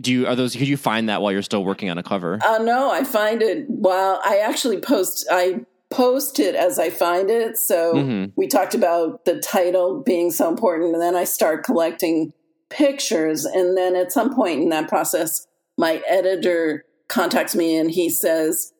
Do 0.00 0.12
you 0.12 0.26
are 0.26 0.34
those? 0.34 0.54
Could 0.54 0.68
you 0.68 0.76
find 0.76 1.08
that 1.08 1.22
while 1.22 1.32
you're 1.32 1.42
still 1.42 1.64
working 1.64 1.90
on 1.90 1.98
a 1.98 2.02
cover? 2.02 2.38
Uh, 2.44 2.58
no, 2.58 2.90
I 2.90 3.04
find 3.04 3.42
it 3.42 3.68
while 3.68 4.20
I 4.24 4.38
actually 4.38 4.80
post 4.80 5.26
I 5.30 5.64
post 5.90 6.40
it 6.40 6.54
as 6.54 6.78
I 6.78 6.90
find 6.90 7.30
it. 7.30 7.58
So 7.58 7.94
Mhm. 7.94 8.32
we 8.36 8.46
talked 8.46 8.74
about 8.74 9.24
the 9.24 9.38
title 9.38 10.00
being 10.00 10.30
so 10.30 10.48
important, 10.48 10.94
and 10.94 11.02
then 11.02 11.14
I 11.14 11.24
start 11.24 11.64
collecting 11.64 12.32
pictures, 12.70 13.44
and 13.44 13.76
then 13.76 13.94
at 13.94 14.12
some 14.12 14.34
point 14.34 14.62
in 14.62 14.70
that 14.70 14.88
process, 14.88 15.46
my 15.76 16.02
editor 16.08 16.84
contacts 17.08 17.54
me 17.54 17.76
and 17.76 17.90
he 17.90 18.08
says, 18.08 18.72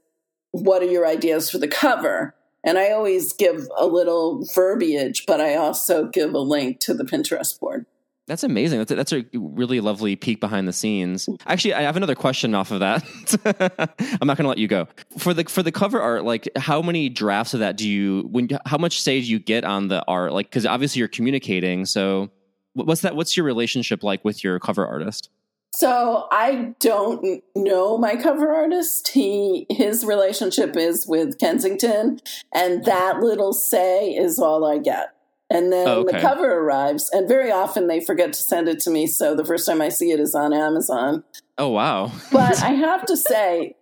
"What 0.52 0.82
are 0.82 0.86
your 0.86 1.06
ideas 1.06 1.50
for 1.50 1.58
the 1.58 1.68
cover?" 1.68 2.34
And 2.64 2.78
I 2.78 2.90
always 2.92 3.32
give 3.32 3.68
a 3.76 3.86
little 3.86 4.46
verbiage, 4.54 5.26
but 5.26 5.40
I 5.40 5.56
also 5.56 6.06
give 6.06 6.32
a 6.32 6.38
link 6.38 6.78
to 6.80 6.94
the 6.94 7.04
Pinterest 7.04 7.58
board. 7.58 7.86
That's 8.32 8.44
amazing. 8.44 8.78
That's 8.78 8.90
a, 8.90 8.94
that's 8.94 9.12
a 9.12 9.26
really 9.34 9.80
lovely 9.80 10.16
peek 10.16 10.40
behind 10.40 10.66
the 10.66 10.72
scenes. 10.72 11.28
Actually, 11.46 11.74
I 11.74 11.82
have 11.82 11.98
another 11.98 12.14
question 12.14 12.54
off 12.54 12.70
of 12.70 12.80
that. 12.80 13.04
I'm 14.22 14.26
not 14.26 14.38
going 14.38 14.44
to 14.44 14.48
let 14.48 14.56
you 14.56 14.68
go 14.68 14.88
for 15.18 15.34
the 15.34 15.44
for 15.44 15.62
the 15.62 15.70
cover 15.70 16.00
art. 16.00 16.24
Like, 16.24 16.48
how 16.56 16.80
many 16.80 17.10
drafts 17.10 17.52
of 17.52 17.60
that 17.60 17.76
do 17.76 17.86
you? 17.86 18.26
When 18.30 18.48
how 18.64 18.78
much 18.78 19.02
say 19.02 19.20
do 19.20 19.26
you 19.26 19.38
get 19.38 19.64
on 19.64 19.88
the 19.88 20.02
art? 20.08 20.32
Like, 20.32 20.46
because 20.46 20.64
obviously 20.64 21.00
you're 21.00 21.08
communicating. 21.08 21.84
So, 21.84 22.30
what's 22.72 23.02
that? 23.02 23.16
What's 23.16 23.36
your 23.36 23.44
relationship 23.44 24.02
like 24.02 24.24
with 24.24 24.42
your 24.42 24.58
cover 24.58 24.86
artist? 24.86 25.28
So 25.74 26.26
I 26.30 26.74
don't 26.80 27.42
know 27.54 27.98
my 27.98 28.16
cover 28.16 28.50
artist. 28.50 29.08
He 29.08 29.66
his 29.68 30.06
relationship 30.06 30.74
is 30.74 31.06
with 31.06 31.38
Kensington, 31.38 32.20
and 32.54 32.82
that 32.86 33.20
little 33.20 33.52
say 33.52 34.08
is 34.08 34.38
all 34.38 34.64
I 34.64 34.78
get. 34.78 35.12
And 35.52 35.70
then 35.70 35.86
Oh, 35.86 36.00
okay. 36.00 36.16
the 36.16 36.20
cover 36.22 36.50
arrives, 36.60 37.10
and 37.12 37.28
very 37.28 37.52
often 37.52 37.86
they 37.86 38.00
forget 38.00 38.32
to 38.32 38.42
send 38.42 38.70
it 38.70 38.80
to 38.80 38.90
me. 38.90 39.06
So 39.06 39.36
the 39.36 39.44
first 39.44 39.66
time 39.66 39.82
I 39.82 39.90
see 39.90 40.10
it 40.10 40.18
is 40.18 40.34
on 40.34 40.54
Amazon. 40.54 41.24
Oh 41.58 41.68
wow! 41.68 42.10
But 42.32 42.62
I 42.62 42.70
have 42.86 43.04
to 43.04 43.16
say, 43.18 43.76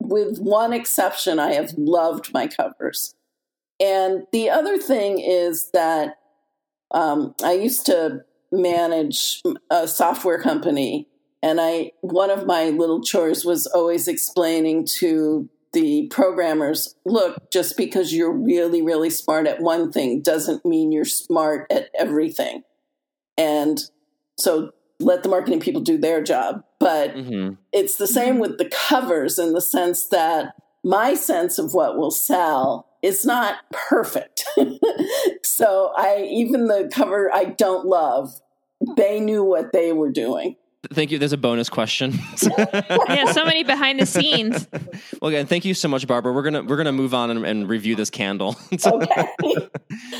with 0.00 0.38
one 0.38 0.74
exception, 0.74 1.38
I 1.38 1.54
have 1.54 1.72
loved 1.78 2.34
my 2.34 2.46
covers. 2.46 3.14
And 3.80 4.24
the 4.32 4.50
other 4.50 4.76
thing 4.76 5.18
is 5.18 5.70
that 5.72 6.18
um, 6.90 7.34
I 7.42 7.52
used 7.54 7.86
to 7.86 8.20
manage 8.52 9.40
a 9.70 9.88
software 9.88 10.40
company, 10.42 11.08
and 11.42 11.58
I 11.58 11.92
one 12.02 12.28
of 12.28 12.44
my 12.44 12.68
little 12.68 13.02
chores 13.02 13.46
was 13.46 13.66
always 13.66 14.08
explaining 14.08 14.86
to 14.98 15.48
the 15.74 16.06
programmers, 16.10 16.94
look, 17.04 17.50
just 17.52 17.76
because 17.76 18.14
you're 18.14 18.32
really, 18.32 18.80
really 18.80 19.10
smart 19.10 19.46
at 19.46 19.60
one 19.60 19.92
thing 19.92 20.22
doesn't 20.22 20.64
mean 20.64 20.92
you're 20.92 21.04
smart 21.04 21.66
at 21.70 21.90
everything. 21.98 22.62
And 23.36 23.78
so 24.38 24.70
let 25.00 25.22
the 25.22 25.28
marketing 25.28 25.60
people 25.60 25.82
do 25.82 25.98
their 25.98 26.22
job. 26.22 26.64
But 26.80 27.12
hmm 27.12 27.54
it's 27.72 27.96
the 27.96 28.06
same 28.06 28.38
with 28.38 28.58
the 28.58 28.70
covers 28.88 29.38
in 29.38 29.52
the 29.52 29.60
sense 29.60 30.08
that 30.10 30.54
my 30.84 31.14
sense 31.14 31.58
of 31.58 31.74
what 31.74 31.96
will 31.96 32.12
sell 32.12 32.86
is 33.02 33.24
not 33.24 33.56
perfect. 33.72 34.44
so 35.42 35.92
I 35.96 36.28
even 36.30 36.68
the 36.68 36.88
cover 36.92 37.34
I 37.34 37.46
don't 37.46 37.84
love, 37.84 38.30
they 38.96 39.18
knew 39.18 39.42
what 39.42 39.72
they 39.72 39.92
were 39.92 40.10
doing. 40.10 40.56
Thank 40.92 41.10
you. 41.10 41.18
There's 41.18 41.32
a 41.32 41.38
bonus 41.38 41.68
question. 41.68 42.12
yeah, 42.58 43.32
so 43.32 43.44
many 43.44 43.64
behind 43.64 44.00
the 44.00 44.06
scenes. 44.06 44.66
well, 45.20 45.28
again, 45.30 45.46
thank 45.46 45.64
you 45.64 45.74
so 45.74 45.88
much, 45.88 46.06
Barbara. 46.06 46.32
We're 46.32 46.42
gonna 46.42 46.62
we're 46.62 46.76
gonna 46.76 46.92
move 46.92 47.14
on 47.14 47.30
and, 47.30 47.44
and 47.44 47.68
review 47.68 47.96
this 47.96 48.10
candle. 48.10 48.56
Okay. 48.84 49.28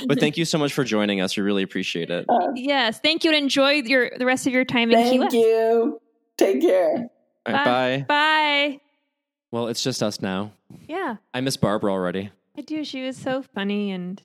but 0.06 0.18
thank 0.20 0.36
you 0.38 0.44
so 0.44 0.56
much 0.58 0.72
for 0.72 0.84
joining 0.84 1.20
us. 1.20 1.36
We 1.36 1.42
really 1.42 1.62
appreciate 1.62 2.08
it. 2.10 2.24
Uh, 2.28 2.52
yes, 2.54 2.98
thank 3.00 3.24
you, 3.24 3.30
and 3.30 3.36
enjoy 3.36 3.72
your 3.72 4.10
the 4.16 4.24
rest 4.24 4.46
of 4.46 4.52
your 4.52 4.64
time 4.64 4.90
in 4.90 5.02
Key 5.10 5.18
Thank 5.18 5.32
you. 5.32 6.00
Take 6.38 6.62
care. 6.62 7.10
All 7.46 7.52
right, 7.52 7.64
bye. 7.64 8.04
Bye. 8.08 8.80
Well, 9.50 9.68
it's 9.68 9.82
just 9.82 10.02
us 10.02 10.22
now. 10.22 10.52
Yeah, 10.88 11.16
I 11.34 11.40
miss 11.40 11.56
Barbara 11.56 11.92
already. 11.92 12.30
I 12.56 12.62
do. 12.62 12.84
She 12.84 13.04
was 13.04 13.16
so 13.16 13.42
funny 13.42 13.90
and 13.90 14.22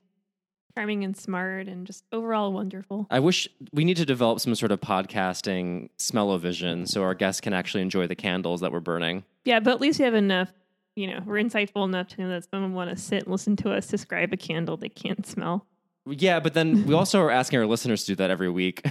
charming 0.76 1.04
and 1.04 1.16
smart 1.16 1.66
and 1.68 1.86
just 1.86 2.04
overall 2.12 2.52
wonderful. 2.52 3.06
I 3.10 3.20
wish 3.20 3.48
we 3.72 3.84
need 3.84 3.96
to 3.98 4.06
develop 4.06 4.40
some 4.40 4.54
sort 4.54 4.72
of 4.72 4.80
podcasting 4.80 5.90
smell-o-vision 5.98 6.86
so 6.86 7.02
our 7.02 7.14
guests 7.14 7.40
can 7.40 7.52
actually 7.52 7.82
enjoy 7.82 8.06
the 8.06 8.14
candles 8.14 8.60
that 8.60 8.72
we're 8.72 8.80
burning. 8.80 9.24
Yeah, 9.44 9.60
but 9.60 9.72
at 9.74 9.80
least 9.80 9.98
we 9.98 10.04
have 10.04 10.14
enough. 10.14 10.52
You 10.96 11.06
know, 11.08 11.20
we're 11.24 11.36
insightful 11.42 11.84
enough 11.84 12.08
to 12.08 12.20
know 12.20 12.28
that 12.30 12.48
someone 12.50 12.74
want 12.74 12.90
to 12.90 12.96
sit 12.96 13.22
and 13.22 13.32
listen 13.32 13.56
to 13.56 13.72
us 13.72 13.86
describe 13.86 14.32
a 14.32 14.36
candle 14.36 14.76
they 14.76 14.88
can't 14.88 15.24
smell. 15.26 15.66
Yeah, 16.06 16.40
but 16.40 16.54
then 16.54 16.86
we 16.86 16.94
also 17.00 17.20
are 17.20 17.30
asking 17.30 17.58
our 17.60 17.66
listeners 17.66 18.02
to 18.04 18.12
do 18.12 18.16
that 18.16 18.30
every 18.30 18.50
week. 18.50 18.84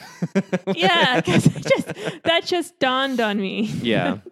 Yeah, 0.75 1.21
'cause 1.21 1.45
it 1.55 1.63
just 1.65 2.23
that 2.23 2.45
just 2.45 2.79
dawned 2.79 3.19
on 3.19 3.39
me. 3.39 3.63
yeah. 3.81 4.17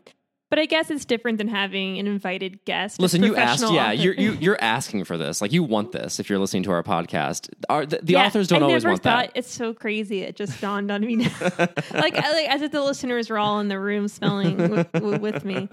But 0.49 0.59
I 0.59 0.65
guess 0.65 0.89
it's 0.89 1.03
different 1.03 1.39
than 1.39 1.49
having 1.49 1.99
an 1.99 2.07
invited 2.07 2.63
guest. 2.63 3.01
Listen, 3.01 3.21
you 3.21 3.35
asked. 3.35 3.69
Yeah, 3.69 3.91
you're 3.91 4.13
you, 4.13 4.31
you're 4.33 4.61
asking 4.61 5.03
for 5.03 5.17
this. 5.17 5.41
Like 5.41 5.51
you 5.51 5.61
want 5.61 5.91
this 5.91 6.21
if 6.21 6.29
you're 6.29 6.39
listening 6.39 6.63
to 6.63 6.71
our 6.71 6.83
podcast. 6.83 7.49
Our, 7.69 7.85
the 7.85 7.99
the 8.01 8.13
Yeah, 8.13 8.25
authors 8.27 8.47
don't 8.47 8.63
I 8.63 8.65
always 8.67 8.83
never 8.83 8.93
want 8.93 9.03
thought 9.03 9.25
that. 9.27 9.37
It's 9.37 9.51
so 9.51 9.73
crazy. 9.73 10.21
It 10.21 10.37
just 10.37 10.61
dawned 10.61 10.89
on 10.89 11.01
me 11.01 11.17
now. 11.17 11.31
like, 11.59 12.15
like 12.15 12.15
as 12.49 12.61
if 12.61 12.71
the 12.71 12.81
listeners 12.81 13.29
were 13.29 13.37
all 13.37 13.59
in 13.59 13.67
the 13.67 13.77
room 13.79 14.07
smelling 14.07 14.57
with, 14.69 14.93
with, 14.93 15.21
with 15.21 15.45
me. 15.45 15.67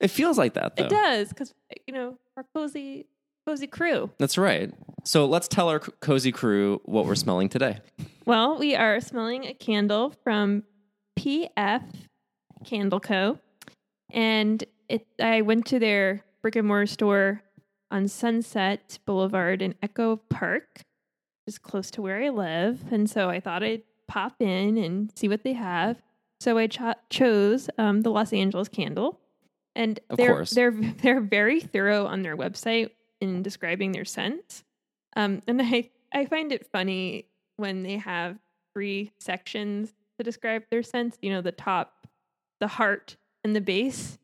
It 0.00 0.08
feels 0.08 0.38
like 0.38 0.54
that 0.54 0.76
though. 0.76 0.84
It 0.84 0.88
does 0.88 1.28
because 1.28 1.52
you 1.86 1.92
know 1.92 2.16
our 2.38 2.44
cozy, 2.54 3.06
cozy 3.46 3.66
crew. 3.66 4.10
That's 4.18 4.38
right. 4.38 4.72
So 5.04 5.26
let's 5.26 5.46
tell 5.46 5.68
our 5.68 5.80
cozy 5.80 6.32
crew 6.32 6.80
what 6.86 7.04
we're 7.04 7.14
smelling 7.16 7.50
today. 7.50 7.80
Well, 8.24 8.58
we 8.58 8.74
are 8.74 9.00
smelling 9.02 9.44
a 9.44 9.52
candle 9.52 10.14
from 10.24 10.62
PF 11.18 11.82
Candle 12.64 13.00
Co. 13.00 13.38
And 14.14 14.64
it 14.88 15.06
I 15.20 15.42
went 15.42 15.66
to 15.66 15.78
their 15.78 16.24
brick 16.40 16.56
and 16.56 16.66
mortar 16.66 16.86
store 16.86 17.42
on 17.90 18.08
Sunset 18.08 18.98
Boulevard 19.06 19.60
in 19.60 19.74
Echo 19.82 20.16
Park, 20.16 20.80
just 21.48 21.62
close 21.62 21.90
to 21.92 22.02
where 22.02 22.22
I 22.22 22.30
live. 22.30 22.80
And 22.90 23.08
so 23.10 23.28
I 23.28 23.40
thought 23.40 23.62
I'd 23.62 23.82
pop 24.08 24.34
in 24.40 24.78
and 24.78 25.10
see 25.16 25.28
what 25.28 25.42
they 25.44 25.52
have. 25.54 26.00
So 26.40 26.56
I 26.58 26.66
cho- 26.66 26.94
chose 27.10 27.68
um, 27.78 28.00
the 28.02 28.10
Los 28.10 28.32
Angeles 28.32 28.68
candle. 28.68 29.20
and 29.74 29.98
Of 30.10 30.16
they're 30.16 30.32
course. 30.34 30.50
they're 30.50 30.70
they're 31.02 31.20
very 31.20 31.60
thorough 31.60 32.06
on 32.06 32.22
their 32.22 32.36
website 32.36 32.90
in 33.20 33.42
describing 33.42 33.92
their 33.92 34.04
scents. 34.04 34.62
Um, 35.16 35.42
and 35.48 35.60
I 35.62 35.90
I 36.14 36.26
find 36.26 36.52
it 36.52 36.66
funny 36.72 37.26
when 37.56 37.82
they 37.82 37.96
have 37.96 38.36
three 38.74 39.10
sections 39.18 39.92
to 40.18 40.24
describe 40.24 40.62
their 40.70 40.82
scents. 40.84 41.18
You 41.22 41.30
know, 41.30 41.40
the 41.40 41.52
top, 41.52 42.06
the 42.60 42.68
heart, 42.68 43.16
and 43.44 43.54
the 43.54 43.60
base. 43.60 44.18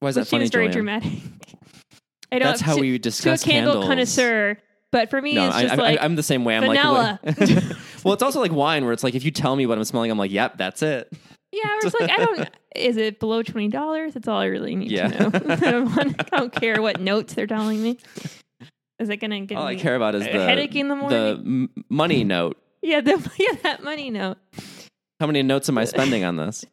Why 0.00 0.10
is 0.10 0.14
that 0.14 0.22
which 0.22 0.28
funny, 0.30 0.44
seems 0.44 0.52
very 0.52 0.68
dramatic. 0.68 1.12
I 2.32 2.38
know 2.38 2.44
That's 2.46 2.60
how 2.60 2.74
to, 2.74 2.80
we 2.80 2.90
to 2.90 2.94
a 2.96 2.98
discuss 2.98 3.42
candle 3.42 3.72
candles. 3.72 3.88
connoisseur, 3.88 4.58
but 4.92 5.08
for 5.10 5.20
me, 5.22 5.34
No, 5.34 5.46
it's 5.46 5.56
I, 5.56 5.62
just 5.62 5.74
I, 5.74 5.76
like 5.76 5.98
I'm 6.00 6.14
the 6.14 6.22
same 6.22 6.44
way. 6.44 6.56
I'm 6.56 6.62
vanilla. 6.64 7.18
like, 7.24 7.38
well, 8.04 8.14
it's 8.14 8.22
also 8.22 8.40
like 8.40 8.52
wine, 8.52 8.84
where 8.84 8.92
it's 8.92 9.02
like 9.02 9.14
if 9.14 9.24
you 9.24 9.30
tell 9.30 9.56
me 9.56 9.66
what 9.66 9.78
I'm 9.78 9.84
smelling, 9.84 10.10
I'm 10.10 10.18
like, 10.18 10.30
yep, 10.30 10.58
that's 10.58 10.82
it. 10.82 11.10
Yeah, 11.50 11.62
I 11.64 11.80
was 11.82 11.94
like, 11.98 12.10
I 12.10 12.16
don't. 12.18 12.50
Is 12.76 12.98
it 12.98 13.18
below 13.18 13.42
twenty 13.42 13.68
dollars? 13.68 14.12
That's 14.12 14.28
all 14.28 14.38
I 14.38 14.44
really 14.46 14.76
need 14.76 14.90
Yeah. 14.90 15.08
to 15.08 15.30
know. 15.30 15.30
I 15.54 15.56
don't 15.70 15.96
want. 15.96 16.20
I 16.32 16.36
don't 16.36 16.52
care 16.52 16.82
what 16.82 17.00
notes 17.00 17.32
they're 17.32 17.46
telling 17.46 17.82
me. 17.82 17.96
Is 18.98 19.08
it 19.08 19.16
going 19.16 19.30
to 19.30 19.40
get 19.40 19.56
All 19.56 19.66
I 19.66 19.76
care 19.76 19.94
about 19.96 20.14
is 20.16 20.24
the 20.24 20.30
headache 20.32 20.74
in 20.76 20.88
the 20.88 20.94
the 20.96 21.00
morning? 21.00 21.68
m- 21.74 21.84
money 21.88 22.24
note. 22.24 22.58
yeah, 22.82 23.00
the, 23.00 23.12
yeah, 23.38 23.56
that 23.62 23.82
money 23.82 24.10
note. 24.10 24.36
How 25.20 25.26
many 25.26 25.42
notes 25.42 25.68
am 25.70 25.78
I 25.78 25.84
spending 25.86 26.24
on 26.24 26.36
this? 26.36 26.64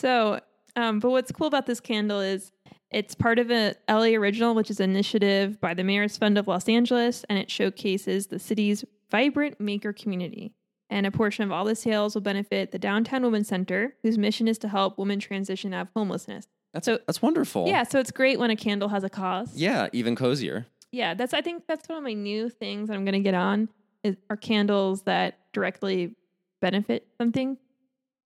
So, 0.00 0.40
um, 0.76 1.00
but 1.00 1.10
what's 1.10 1.32
cool 1.32 1.46
about 1.46 1.66
this 1.66 1.80
candle 1.80 2.20
is 2.20 2.52
it's 2.90 3.14
part 3.14 3.38
of 3.38 3.50
a 3.50 3.74
LA 3.88 4.14
Original, 4.16 4.54
which 4.54 4.70
is 4.70 4.78
an 4.80 4.90
initiative 4.90 5.60
by 5.60 5.74
the 5.74 5.82
Mayor's 5.82 6.16
Fund 6.16 6.38
of 6.38 6.46
Los 6.46 6.68
Angeles, 6.68 7.24
and 7.28 7.38
it 7.38 7.50
showcases 7.50 8.28
the 8.28 8.38
city's 8.38 8.84
vibrant 9.10 9.60
maker 9.60 9.92
community. 9.92 10.52
And 10.88 11.04
a 11.04 11.10
portion 11.10 11.42
of 11.42 11.50
all 11.50 11.64
the 11.64 11.74
sales 11.74 12.14
will 12.14 12.22
benefit 12.22 12.70
the 12.70 12.78
Downtown 12.78 13.22
Women's 13.24 13.48
Center, 13.48 13.94
whose 14.04 14.16
mission 14.18 14.46
is 14.46 14.56
to 14.58 14.68
help 14.68 14.98
women 14.98 15.18
transition 15.18 15.74
out 15.74 15.82
of 15.82 15.88
homelessness. 15.96 16.46
That's 16.72 16.84
So- 16.86 17.00
that's 17.06 17.20
wonderful. 17.20 17.66
Yeah, 17.66 17.82
so 17.82 17.98
it's 17.98 18.12
great 18.12 18.38
when 18.38 18.50
a 18.50 18.56
candle 18.56 18.88
has 18.90 19.02
a 19.02 19.10
cause. 19.10 19.56
yeah, 19.56 19.88
even 19.92 20.14
cozier. 20.14 20.66
Yeah, 20.92 21.14
that's 21.14 21.34
I 21.34 21.40
think 21.40 21.64
that's 21.66 21.88
one 21.88 21.98
of 21.98 22.04
my 22.04 22.12
new 22.12 22.48
things 22.48 22.88
that 22.88 22.94
I'm 22.94 23.04
going 23.04 23.14
to 23.14 23.20
get 23.20 23.34
on 23.34 23.68
is 24.04 24.16
are 24.30 24.36
candles 24.36 25.02
that 25.02 25.38
directly 25.52 26.14
benefit 26.60 27.08
something. 27.18 27.56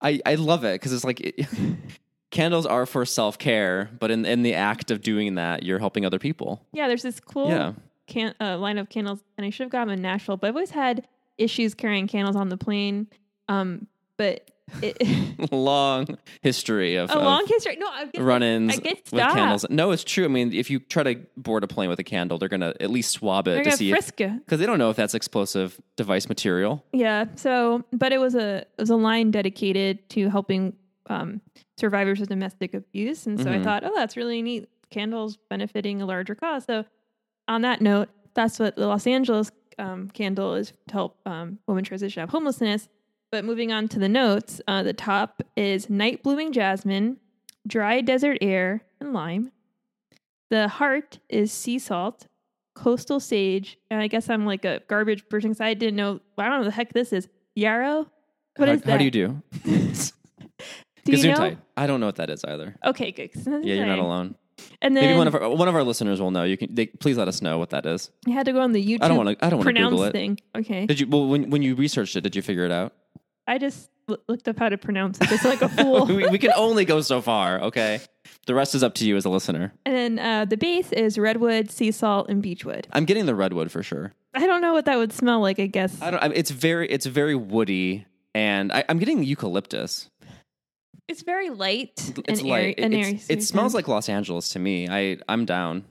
I 0.03 0.21
I 0.27 0.35
love 0.35 0.65
it 0.65 0.75
because 0.75 0.93
it's 0.93 1.05
like 1.05 1.21
it, 1.21 1.47
candles 2.31 2.67
are 2.67 2.87
for 2.87 3.05
self 3.05 3.39
care, 3.39 3.91
but 3.99 4.11
in 4.11 4.25
in 4.25 4.43
the 4.43 4.55
act 4.55 4.91
of 4.91 5.03
doing 5.03 5.35
that, 5.37 5.63
you're 5.63 5.79
helping 5.79 6.05
other 6.07 6.19
people. 6.19 6.65
Yeah, 6.73 6.89
there's 6.89 7.03
this 7.03 7.21
cool 7.21 7.49
Yeah. 7.49 7.73
can 8.07 8.35
uh, 8.41 8.59
line 8.59 8.79
of 8.79 8.89
candles, 8.89 9.21
and 9.37 9.45
I 9.47 9.51
should 9.51 9.65
have 9.65 9.71
gotten 9.73 9.89
them 9.89 9.99
in 9.99 10.03
Nashville, 10.03 10.37
but 10.37 10.49
I've 10.49 10.57
always 10.57 10.71
had 10.71 11.07
issues 11.39 11.75
carrying 11.75 12.07
candles 12.07 12.37
on 12.37 12.49
the 12.49 12.57
plane. 12.57 13.07
Um, 13.49 13.87
but 14.17 14.51
it, 14.83 15.51
long 15.53 16.07
history 16.43 16.95
of, 16.97 17.11
a 17.11 17.15
of 17.17 17.25
long 17.25 17.45
history. 17.47 17.77
No, 17.77 17.89
I 17.89 18.05
get 18.07 18.23
run-ins 18.23 18.75
I 18.75 18.77
get 18.81 19.11
with 19.11 19.23
candles. 19.23 19.67
No, 19.71 19.91
it's 19.91 20.05
true. 20.05 20.25
I 20.25 20.29
mean, 20.29 20.53
if 20.53 20.71
you 20.71 20.79
try 20.79 21.03
to 21.03 21.17
board 21.37 21.65
a 21.65 21.67
plane 21.67 21.89
with 21.89 21.99
a 21.99 22.05
candle, 22.05 22.39
they're 22.39 22.49
gonna 22.49 22.75
at 22.79 22.91
least 22.91 23.11
swab 23.13 23.49
it 23.49 23.53
They're 23.53 23.65
to 23.65 23.73
see 23.73 23.91
if 23.91 23.95
frisk 23.97 24.21
you. 24.21 24.29
because 24.45 24.61
they 24.61 24.67
don't 24.67 24.79
know 24.79 24.91
if 24.91 24.97
that's 24.97 25.15
explosive 25.15 25.81
device 25.97 26.29
material. 26.29 26.85
Yeah. 26.93 27.25
So, 27.35 27.85
but 27.93 28.13
it 28.13 28.19
was 28.19 28.35
a 28.37 28.59
it 28.59 28.69
was 28.79 28.91
a 28.91 28.97
line 28.97 29.31
dedicated 29.33 30.09
to 30.11 30.29
helping 30.29 30.75
um, 31.09 31.41
survivors 31.81 32.21
of 32.21 32.29
domestic 32.29 32.75
abuse, 32.75 33.27
and 33.27 33.41
so 33.41 33.51
I 33.51 33.57
Mhm. 33.59 33.65
thought, 33.65 33.85
oh, 33.85 33.93
that's 33.95 34.17
really 34.17 34.43
neat. 34.43 34.69
Candles 34.91 35.37
benefiting 35.49 36.03
a 36.03 36.07
larger 36.07 36.35
cause. 36.35 36.65
So, 36.65 36.85
on 37.49 37.63
that 37.63 37.81
note, 37.81 38.09
that's 38.35 38.59
what 38.59 38.77
the 38.77 38.87
Los 38.87 39.07
Angeles 39.07 39.51
um, 39.79 40.09
candle 40.11 40.55
is 40.55 40.73
to 40.89 40.93
help 40.93 41.19
um, 41.27 41.59
women 41.67 41.85
transition 41.85 42.21
out 42.21 42.25
of 42.25 42.31
homelessness. 42.31 42.89
But 43.33 43.45
moving 43.45 43.73
on 43.73 43.89
to 43.89 43.99
the 43.99 44.09
notes, 44.09 44.61
uh, 44.69 44.83
the 44.83 44.93
top 44.93 45.43
is 45.57 45.89
night 45.89 46.23
blooming 46.23 46.53
jasmine, 46.53 47.19
dry 47.67 48.01
desert 48.01 48.39
air, 48.41 48.83
and 49.01 49.13
lime. 49.13 49.53
The 50.51 50.67
heart 50.69 51.21
is 51.29 51.53
sea 51.53 51.79
salt, 51.79 52.27
coastal 52.75 53.21
sage, 53.21 53.79
and 53.91 54.03
I 54.03 54.09
guess 54.09 54.29
I'm 54.29 54.45
like 54.45 54.65
a 54.65 54.81
garbage 54.89 55.29
person 55.29 55.51
because 55.51 55.61
I 55.61 55.75
didn't 55.75 55.97
know. 55.97 56.21
I 56.37 56.43
don't 56.45 56.53
know 56.53 56.59
what 56.59 56.65
the 56.65 56.71
heck 56.73 56.93
this 56.93 57.13
is. 57.13 57.29
Yarrow. 57.55 58.11
What 58.57 58.69
how, 58.69 58.75
is 58.75 58.83
how 58.85 58.97
do 58.97 59.05
you 59.05 59.11
that? 59.65 60.13
do? 61.17 61.29
You 61.29 61.35
know? 61.35 61.57
I 61.77 61.87
don't 61.87 62.01
know 62.01 62.07
what 62.07 62.17
that 62.17 62.31
is 62.31 62.45
either. 62.45 62.77
Okay, 62.85 63.13
good. 63.13 63.31
Yeah, 63.35 63.75
you're 63.75 63.87
not 63.87 63.99
alone. 63.99 64.35
And 64.83 64.95
then 64.97 65.05
Maybe 65.05 65.17
one 65.17 65.27
of 65.27 65.35
our 65.35 65.49
one 65.49 65.69
of 65.69 65.75
our 65.75 65.83
listeners 65.83 66.21
will 66.21 66.31
know. 66.31 66.45
You 66.45 66.57
can 66.59 66.75
they, 66.75 66.87
please 66.87 67.17
let 67.17 67.29
us 67.29 67.41
know 67.41 67.59
what 67.59 67.71
that 67.71 67.87
is. 67.87 68.11
I 68.27 68.31
had 68.33 68.45
to 68.47 68.53
go 68.53 68.61
on 68.61 68.73
the 68.73 68.85
YouTube 68.85 69.03
I 69.03 69.09
don't 69.09 69.17
want 69.17 69.39
to. 69.39 69.45
I 69.45 69.49
don't 69.51 69.59
want 69.65 69.75
to 69.75 69.83
Google 69.83 70.05
it. 70.05 70.13
thing. 70.13 70.39
Okay, 70.55 70.85
Did 70.87 71.01
you? 71.01 71.07
Well, 71.07 71.27
when 71.29 71.49
when 71.51 71.63
you 71.63 71.75
researched 71.75 72.15
it, 72.17 72.21
did 72.21 72.37
you 72.37 72.43
figure 72.43 72.65
it 72.67 72.73
out? 72.73 72.93
I 73.47 73.57
just 73.59 73.91
looked 74.29 74.49
up 74.49 74.59
how 74.59 74.69
to 74.69 74.77
pronounce 74.77 75.21
it, 75.21 75.31
It's 75.33 75.45
like 75.45 75.63
a 75.63 75.69
fool. 75.69 76.05
we, 76.07 76.29
we 76.29 76.39
can 76.39 76.53
only 76.57 76.85
go 76.85 77.01
so 77.01 77.21
far. 77.23 77.61
Okay, 77.63 78.01
the 78.47 78.55
rest 78.55 78.75
is 78.75 78.83
up 78.83 78.95
to 78.97 79.07
you 79.07 79.17
as 79.17 79.25
a 79.25 79.31
listener. 79.31 79.73
and 79.87 79.97
then 79.97 80.19
uh, 80.19 80.45
the 80.45 80.57
base 80.59 80.93
is 80.93 81.17
redwood, 81.19 81.71
sea 81.71 81.91
salt, 81.91 82.29
and 82.29 82.43
beechwood. 82.43 82.87
I'm 82.93 83.07
getting 83.07 83.25
the 83.27 83.35
redwood 83.35 83.71
for 83.71 83.83
sure. 83.83 84.13
I 84.35 84.47
don't 84.47 84.61
know 84.61 84.75
what 84.75 84.85
that 84.85 84.99
would 84.99 85.13
smell 85.13 85.41
like. 85.41 85.59
I 85.59 85.67
guess 85.67 86.01
I 86.03 86.11
don't. 86.11 86.23
I, 86.23 86.27
it's 86.35 86.51
very. 86.51 86.87
It's 86.91 87.07
very 87.07 87.35
woody, 87.35 88.05
and 88.35 88.71
I, 88.73 88.85
I'm 88.91 88.99
getting 88.99 89.23
eucalyptus. 89.23 90.10
It's 91.11 91.23
very 91.23 91.51
light 91.51 91.93
It's 92.27 92.41
and 92.41 92.49
light. 92.49 92.61
airy. 92.63 92.75
and 92.79 92.95
It's- 92.95 93.07
airy 93.31 93.39
it 93.39 93.43
smells 93.43 93.75
like 93.75 93.89
Los 93.89 94.09
Angeles 94.09 94.49
to 94.51 94.59
me. 94.59 94.89
I 94.89 95.19
I'm 95.29 95.45
down. 95.45 95.85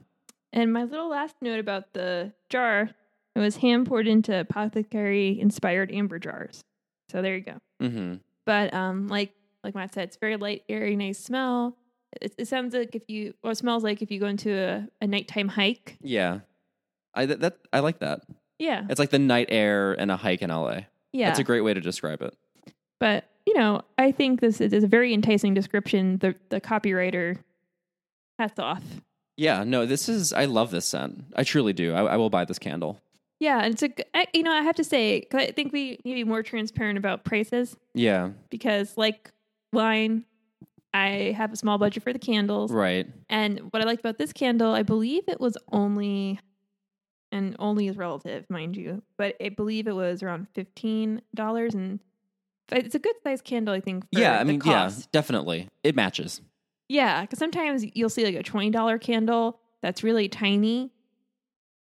And 0.52 0.72
my 0.72 0.82
little 0.84 1.08
last 1.08 1.36
note 1.40 1.60
about 1.60 1.92
the 1.92 2.32
jar, 2.48 2.90
it 3.36 3.38
was 3.38 3.56
hand 3.58 3.86
poured 3.86 4.08
into 4.08 4.36
apothecary 4.40 5.38
inspired 5.40 5.92
amber 5.92 6.18
jars. 6.18 6.60
So 7.10 7.22
there 7.22 7.36
you 7.36 7.42
go. 7.42 7.58
hmm 7.80 8.14
But 8.46 8.74
um, 8.74 9.06
like 9.08 9.32
like 9.62 9.74
Matt 9.74 9.94
said, 9.94 10.04
it's 10.08 10.16
very 10.16 10.36
light, 10.36 10.62
airy, 10.68 10.96
nice 10.96 11.18
smell. 11.18 11.76
It, 12.20 12.34
it 12.38 12.48
sounds 12.48 12.74
like 12.74 12.96
if 12.96 13.02
you, 13.08 13.34
or 13.44 13.54
smells 13.54 13.84
like 13.84 14.02
if 14.02 14.10
you 14.10 14.18
go 14.18 14.26
into 14.26 14.50
a, 14.52 14.88
a 15.00 15.06
nighttime 15.06 15.46
hike. 15.48 15.96
Yeah, 16.00 16.40
I 17.14 17.26
that, 17.26 17.40
that 17.40 17.58
I 17.72 17.80
like 17.80 18.00
that. 18.00 18.22
Yeah, 18.58 18.86
It's 18.90 18.98
like 18.98 19.10
the 19.10 19.18
night 19.18 19.46
air 19.50 19.92
and 19.92 20.10
a 20.10 20.16
hike 20.16 20.42
in 20.42 20.50
LA. 20.50 20.80
yeah. 21.12 21.28
That's 21.28 21.38
a 21.38 21.44
great 21.44 21.60
way 21.60 21.72
to 21.74 21.80
describe 21.80 22.20
it. 22.22 22.34
but 22.98 23.24
you 23.50 23.58
know, 23.58 23.82
I 23.98 24.12
think 24.12 24.40
this 24.40 24.60
is, 24.60 24.84
a 24.84 24.86
very 24.86 25.12
enticing 25.12 25.54
description. 25.54 26.18
The 26.18 26.34
the 26.50 26.60
copywriter 26.60 27.38
hats 28.38 28.58
off. 28.58 28.82
Yeah, 29.36 29.64
no, 29.64 29.86
this 29.86 30.08
is. 30.08 30.32
I 30.32 30.44
love 30.44 30.70
this 30.70 30.86
scent. 30.86 31.24
I 31.34 31.42
truly 31.42 31.72
do. 31.72 31.92
I, 31.94 32.02
I 32.14 32.16
will 32.16 32.30
buy 32.30 32.44
this 32.44 32.58
candle. 32.58 33.00
Yeah, 33.40 33.60
and 33.64 33.72
it's 33.74 33.82
a 33.82 33.90
I- 34.16 34.26
you 34.34 34.42
know 34.44 34.52
I 34.52 34.62
have 34.62 34.76
to 34.76 34.84
say 34.84 35.22
'cause 35.22 35.40
I 35.40 35.50
think 35.50 35.72
we 35.72 35.98
need 36.04 36.12
to 36.12 36.14
be 36.14 36.24
more 36.24 36.42
transparent 36.42 36.96
about 36.98 37.24
prices 37.24 37.76
Yeah, 37.94 38.30
because 38.50 38.96
like 38.96 39.32
wine, 39.72 40.24
I 40.94 41.34
have 41.36 41.52
a 41.52 41.56
small 41.56 41.78
budget 41.78 42.02
for 42.04 42.12
the 42.12 42.18
candles. 42.18 42.70
right. 42.70 43.06
And 43.28 43.58
what 43.72 43.80
I 43.82 43.84
liked 43.86 44.00
about 44.00 44.18
this 44.18 44.32
candle, 44.32 44.72
I 44.74 44.82
believe 44.82 45.22
it 45.28 45.40
was 45.40 45.56
only, 45.72 46.38
and 47.32 47.56
only 47.58 47.88
is 47.88 47.96
relative, 47.96 48.44
mind 48.50 48.76
you, 48.76 49.02
but 49.16 49.36
I 49.42 49.48
believe 49.48 49.86
it 49.88 49.94
was 49.94 50.22
around 50.22 50.46
fifteen 50.54 51.22
dollars, 51.34 51.74
and 51.74 51.98
it's 52.72 52.94
a 52.94 52.98
good 52.98 53.16
sized 53.22 53.44
candle, 53.44 53.74
I 53.74 53.80
think. 53.80 54.04
For 54.04 54.20
Yeah, 54.20 54.38
I 54.38 54.44
mean, 54.44 54.60
yeah, 54.64 54.90
definitely. 55.12 55.68
It 55.82 55.94
matches. 55.96 56.40
yeah, 56.88 57.22
because 57.22 57.38
sometimes 57.38 57.84
you'll 57.94 58.10
see 58.10 58.24
like 58.24 58.34
a 58.34 58.42
twenty 58.42 58.70
dollar 58.70 58.98
candle 58.98 59.60
that's 59.82 60.02
really 60.02 60.28
tiny, 60.28 60.92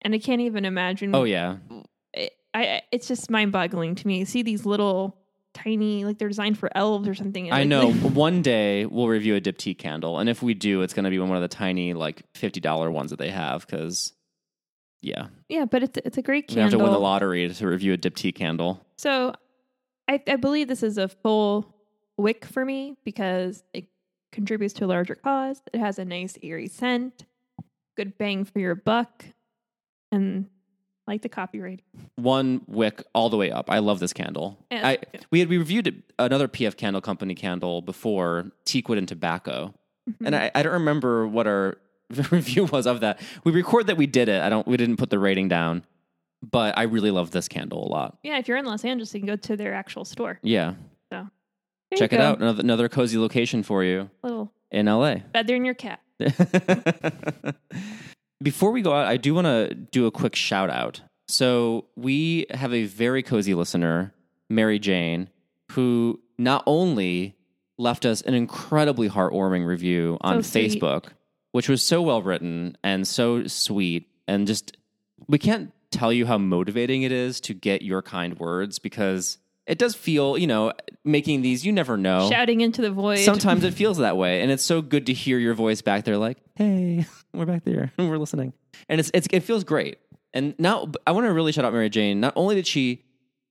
and 0.02 0.14
I 0.14 0.20
can't 0.20 0.42
even 0.42 0.66
imagine. 0.66 1.16
Oh 1.16 1.24
yeah, 1.24 1.58
it, 2.14 2.34
I, 2.54 2.82
it's 2.92 3.08
just 3.08 3.30
mind 3.30 3.52
boggling 3.52 3.96
to 3.96 4.08
me. 4.08 4.26
See 4.26 4.44
these 4.44 4.66
little 4.66 5.18
tiny, 5.54 6.06
like 6.06 6.20
they're 6.20 6.28
designed 6.28 6.60
for 6.60 6.70
elves 6.76 7.08
or 7.08 7.16
something. 7.16 7.52
I 7.52 7.60
like, 7.60 7.68
know. 7.68 7.92
One 7.94 8.42
day 8.42 8.86
we'll 8.86 9.08
review 9.08 9.36
a 9.36 9.42
diptyque 9.42 9.78
candle, 9.78 10.20
and 10.20 10.30
if 10.30 10.44
we 10.44 10.54
do, 10.54 10.82
it's 10.82 10.94
going 10.94 11.06
to 11.06 11.10
be 11.10 11.18
one 11.20 11.36
of 11.36 11.42
the 11.42 11.48
tiny, 11.48 11.94
like 11.94 12.24
fifty 12.36 12.60
dollar 12.60 12.92
ones 12.92 13.10
that 13.10 13.20
they 13.20 13.32
have. 13.32 13.66
Because, 13.66 14.14
yeah, 15.02 15.28
yeah, 15.50 15.66
but 15.66 15.84
it's 15.84 15.98
it's 16.06 16.18
a 16.18 16.22
great 16.22 16.48
candle. 16.48 16.64
we 16.64 16.64
have 16.64 16.72
to 16.72 16.78
win 16.78 16.92
the 16.92 17.00
lottery 17.00 17.52
to 17.52 17.68
review 17.68 17.94
a 17.94 17.98
diptyque 17.98 18.36
candle. 18.36 18.86
So 18.98 19.34
I, 20.08 20.22
I 20.28 20.36
believe 20.36 20.68
this 20.68 20.84
is 20.84 20.98
a 20.98 21.08
full 21.08 21.74
wick 22.18 22.46
for 22.46 22.64
me 22.66 22.96
because 23.04 23.64
it 23.74 23.86
contributes 24.32 24.74
to 24.76 24.86
a 24.86 24.88
larger 24.88 25.16
cause. 25.16 25.62
It 25.74 25.80
has 25.80 25.98
a 26.00 26.06
nice 26.06 26.38
eerie 26.42 26.68
scent, 26.68 27.26
good 27.98 28.18
bang 28.18 28.46
for 28.46 28.60
your 28.60 28.76
buck, 28.76 29.26
and 30.12 30.48
like 31.08 31.22
the 31.22 31.30
copyright. 31.30 31.82
One 32.16 32.62
wick 32.68 33.04
all 33.14 33.30
the 33.30 33.38
way 33.38 33.52
up. 33.52 33.70
I 33.70 33.80
love 33.80 34.00
this 34.00 34.14
candle. 34.14 34.58
Yeah, 34.72 34.88
I 34.88 34.98
we 35.32 35.40
had 35.40 35.50
we 35.50 35.58
reviewed 35.58 36.04
another 36.20 36.48
PF 36.48 36.78
Candle 36.78 37.02
Company 37.02 37.36
candle 37.36 37.82
before, 37.82 38.52
teakwood 38.66 38.98
and 38.98 39.08
tobacco, 39.08 39.74
Mm-hmm. 40.08 40.26
and 40.28 40.36
I, 40.36 40.52
I 40.54 40.62
don't 40.62 40.74
remember 40.74 41.28
what 41.28 41.48
our 41.48 41.80
review 42.30 42.66
was 42.66 42.86
of 42.86 43.00
that. 43.00 43.20
We 43.44 43.52
record 43.52 43.88
that 43.88 43.98
we 43.98 44.06
did 44.06 44.30
it. 44.30 44.40
I 44.40 44.50
don't. 44.50 44.68
We 44.68 44.78
didn't 44.78 44.98
put 44.98 45.10
the 45.10 45.18
rating 45.18 45.48
down, 45.48 45.84
but 46.52 46.78
I 46.78 46.84
really 46.84 47.12
love 47.12 47.32
this 47.32 47.48
candle 47.48 47.86
a 47.88 47.90
lot. 47.90 48.18
yeah, 48.24 48.38
if 48.38 48.48
you're 48.48 48.58
in 48.58 48.66
Los 48.66 48.84
Angeles, 48.86 49.14
you 49.14 49.20
can 49.20 49.28
go 49.28 49.36
to 49.36 49.56
their 49.58 49.74
actual 49.74 50.06
store. 50.06 50.40
Yeah, 50.44 50.74
So 51.12 51.28
check 51.96 52.14
it 52.14 52.18
go. 52.18 52.24
out. 52.24 52.40
Another, 52.42 52.62
another 52.62 52.90
cozy 52.90 53.18
location 53.18 53.64
for 53.64 53.84
you 53.84 54.10
Little 54.24 54.52
in 54.72 54.86
LA. 54.88 55.16
feather 55.34 55.56
in 55.56 55.66
your 55.66 55.74
cap. 55.76 56.02
Before 58.44 58.72
we 58.72 58.82
go 58.82 58.94
out, 58.94 59.08
I 59.08 59.18
do 59.18 59.34
want 59.34 59.46
to 59.46 59.74
do 59.74 60.06
a 60.06 60.12
quick 60.12 60.36
shout 60.36 60.70
out. 60.70 61.02
So, 61.28 61.86
we 61.96 62.46
have 62.52 62.74
a 62.74 62.84
very 62.86 63.24
cozy 63.24 63.54
listener, 63.56 64.14
Mary 64.50 64.78
Jane, 64.78 65.30
who 65.72 66.20
not 66.38 66.62
only 66.68 67.36
left 67.78 68.06
us 68.06 68.22
an 68.22 68.34
incredibly 68.36 69.10
heartwarming 69.10 69.66
review 69.66 70.18
on 70.22 70.44
So 70.44 70.50
sweet. 70.52 70.80
Facebook, 70.82 71.06
which 71.54 71.68
was 71.68 71.82
so 71.82 72.02
well 72.02 72.22
written 72.22 72.78
and 72.84 73.08
so 73.08 73.48
sweet. 73.48 74.08
And 74.28 74.46
just, 74.46 74.78
we 75.28 75.40
can't 75.40 75.72
tell 75.96 76.14
you 76.14 76.26
how 76.26 76.38
motivating 76.38 77.04
it 77.04 77.12
is 77.12 77.40
to 77.42 77.54
get 77.54 77.82
your 77.82 78.02
kind 78.02 78.38
words 78.40 78.80
because 78.80 79.38
it 79.66 79.78
does 79.80 79.96
feel, 79.96 80.38
you 80.38 80.46
know, 80.48 80.74
making 81.04 81.42
these, 81.42 81.66
you 81.66 81.72
never 81.72 81.98
know. 81.98 82.30
Shouting 82.30 82.62
into 82.62 82.82
the 82.82 82.92
void. 82.92 83.20
Sometimes 83.20 83.64
it 83.64 83.74
feels 83.82 83.98
that 83.98 84.16
way, 84.18 84.42
and 84.42 84.52
it's 84.52 84.64
so 84.64 84.82
good 84.82 85.08
to 85.08 85.14
hear 85.14 85.40
your 85.40 85.54
voice 85.56 85.82
back 85.82 86.04
there, 86.06 86.18
like, 86.18 86.38
"Hey, 86.56 87.06
we're 87.34 87.46
back 87.46 87.64
there, 87.64 87.92
we're 87.98 88.18
listening," 88.18 88.54
and 88.90 89.00
it's, 89.00 89.10
it's 89.14 89.28
it 89.32 89.40
feels 89.42 89.64
great. 89.64 89.98
And 90.34 90.54
now 90.60 90.92
I 91.08 91.14
want 91.14 91.26
to 91.26 91.34
really 91.34 91.52
shout 91.52 91.66
out 91.66 91.74
Mary 91.74 91.90
Jane. 91.90 92.20
Not 92.20 92.34
only 92.36 92.56
did 92.56 92.68
she 92.68 93.04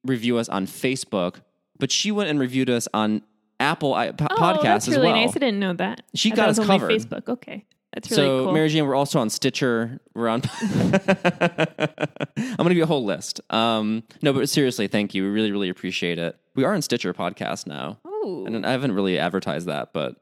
review 0.04 0.36
us 0.38 0.48
on 0.48 0.66
Facebook, 0.66 1.36
but 1.78 1.90
she 1.90 2.12
went 2.12 2.28
and 2.30 2.38
reviewed 2.38 2.68
us 2.70 2.86
on 2.94 3.22
Apple 3.58 3.94
I- 3.94 4.10
po- 4.12 4.26
oh, 4.30 4.36
podcast 4.36 4.62
that's 4.62 4.88
as 4.88 4.96
really 4.96 5.08
well. 5.12 5.16
nice. 5.24 5.30
I 5.30 5.38
didn't 5.38 5.60
know 5.60 5.72
that. 5.74 6.02
She 6.14 6.30
I 6.32 6.34
got 6.36 6.48
us 6.50 6.58
covered. 6.58 6.90
Facebook. 6.90 7.28
Okay, 7.28 7.64
that's 7.94 8.10
really 8.10 8.22
so 8.22 8.44
cool. 8.44 8.52
Mary 8.52 8.68
Jane, 8.68 8.86
we're 8.86 8.94
also 8.94 9.18
on 9.20 9.30
Stitcher. 9.30 10.00
We're 10.14 10.28
on. 10.28 10.42
I'm 10.60 12.56
going 12.56 12.58
to 12.58 12.64
give 12.68 12.76
you 12.76 12.82
a 12.82 12.86
whole 12.86 13.04
list. 13.04 13.40
Um, 13.50 14.02
no, 14.22 14.32
but 14.32 14.48
seriously, 14.48 14.86
thank 14.88 15.14
you. 15.14 15.22
We 15.24 15.28
really, 15.30 15.52
really 15.52 15.68
appreciate 15.68 16.18
it. 16.18 16.36
We 16.54 16.64
are 16.64 16.74
on 16.74 16.82
Stitcher 16.82 17.12
podcast 17.14 17.66
now. 17.66 17.98
oh, 18.04 18.44
And 18.46 18.64
I 18.66 18.72
haven't 18.72 18.92
really 18.92 19.18
advertised 19.18 19.66
that, 19.66 19.92
but 19.92 20.16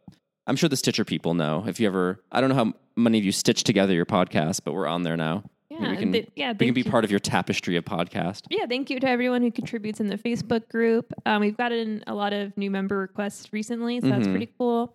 I'm 0.47 0.57
sure 0.57 0.69
the 0.69 0.77
Stitcher 0.77 1.05
people 1.05 1.35
know. 1.35 1.65
If 1.67 1.81
you 1.81 1.87
ever, 1.87 2.23
I 2.31 2.41
don't 2.41 2.51
know 2.51 2.57
how 2.57 2.73
many 2.97 3.19
of 3.19 3.25
you 3.25 3.33
stitch 3.33 3.65
together 3.65 3.93
your 3.95 4.07
podcast, 4.07 4.61
but 4.65 4.75
we're 4.75 4.87
on 4.87 5.03
there 5.03 5.17
now. 5.17 5.45
yeah, 5.71 5.91
we 5.91 5.97
can, 5.97 6.13
th- 6.13 6.29
yeah. 6.37 6.53
we 6.59 6.67
can 6.67 6.75
be 6.75 6.83
you. 6.83 6.91
part 6.91 7.05
of 7.05 7.11
your 7.11 7.21
tapestry 7.21 7.77
of 7.77 7.85
podcast. 7.85 8.43
Yeah, 8.51 8.67
thank 8.67 8.91
you 8.91 9.01
to 9.01 9.09
everyone 9.09 9.43
who 9.43 9.51
contributes 9.51 10.01
in 10.01 10.09
the 10.09 10.19
Facebook 10.19 10.69
group. 10.69 11.13
Um, 11.27 11.41
we've 11.41 11.57
gotten 11.57 12.03
a 12.07 12.15
lot 12.15 12.33
of 12.33 12.57
new 12.57 12.71
member 12.71 12.99
requests 12.99 13.53
recently, 13.53 14.01
so 14.01 14.09
that's 14.09 14.27
Mhm. 14.27 14.31
pretty 14.33 14.49
cool. 14.59 14.95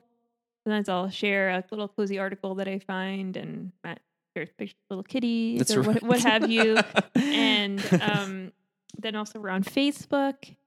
Sometimes 0.68 0.90
I'll 0.90 1.10
share 1.10 1.50
a 1.52 1.64
little 1.72 1.88
cozy 1.88 2.20
article 2.20 2.56
that 2.56 2.68
I 2.68 2.80
find, 2.80 3.38
and 3.38 3.72
shares 4.36 4.50
pictures 4.58 4.76
of 4.90 4.98
little 4.98 5.04
kitties 5.04 5.60
That's 5.60 5.74
or 5.78 5.82
what, 5.82 6.04
what 6.04 6.20
have 6.20 6.52
you. 6.52 6.78
and 7.16 7.82
um, 8.02 8.52
then 9.00 9.16
also 9.16 9.40
we're 9.40 9.50
on 9.50 9.64
Facebook. 9.64 10.58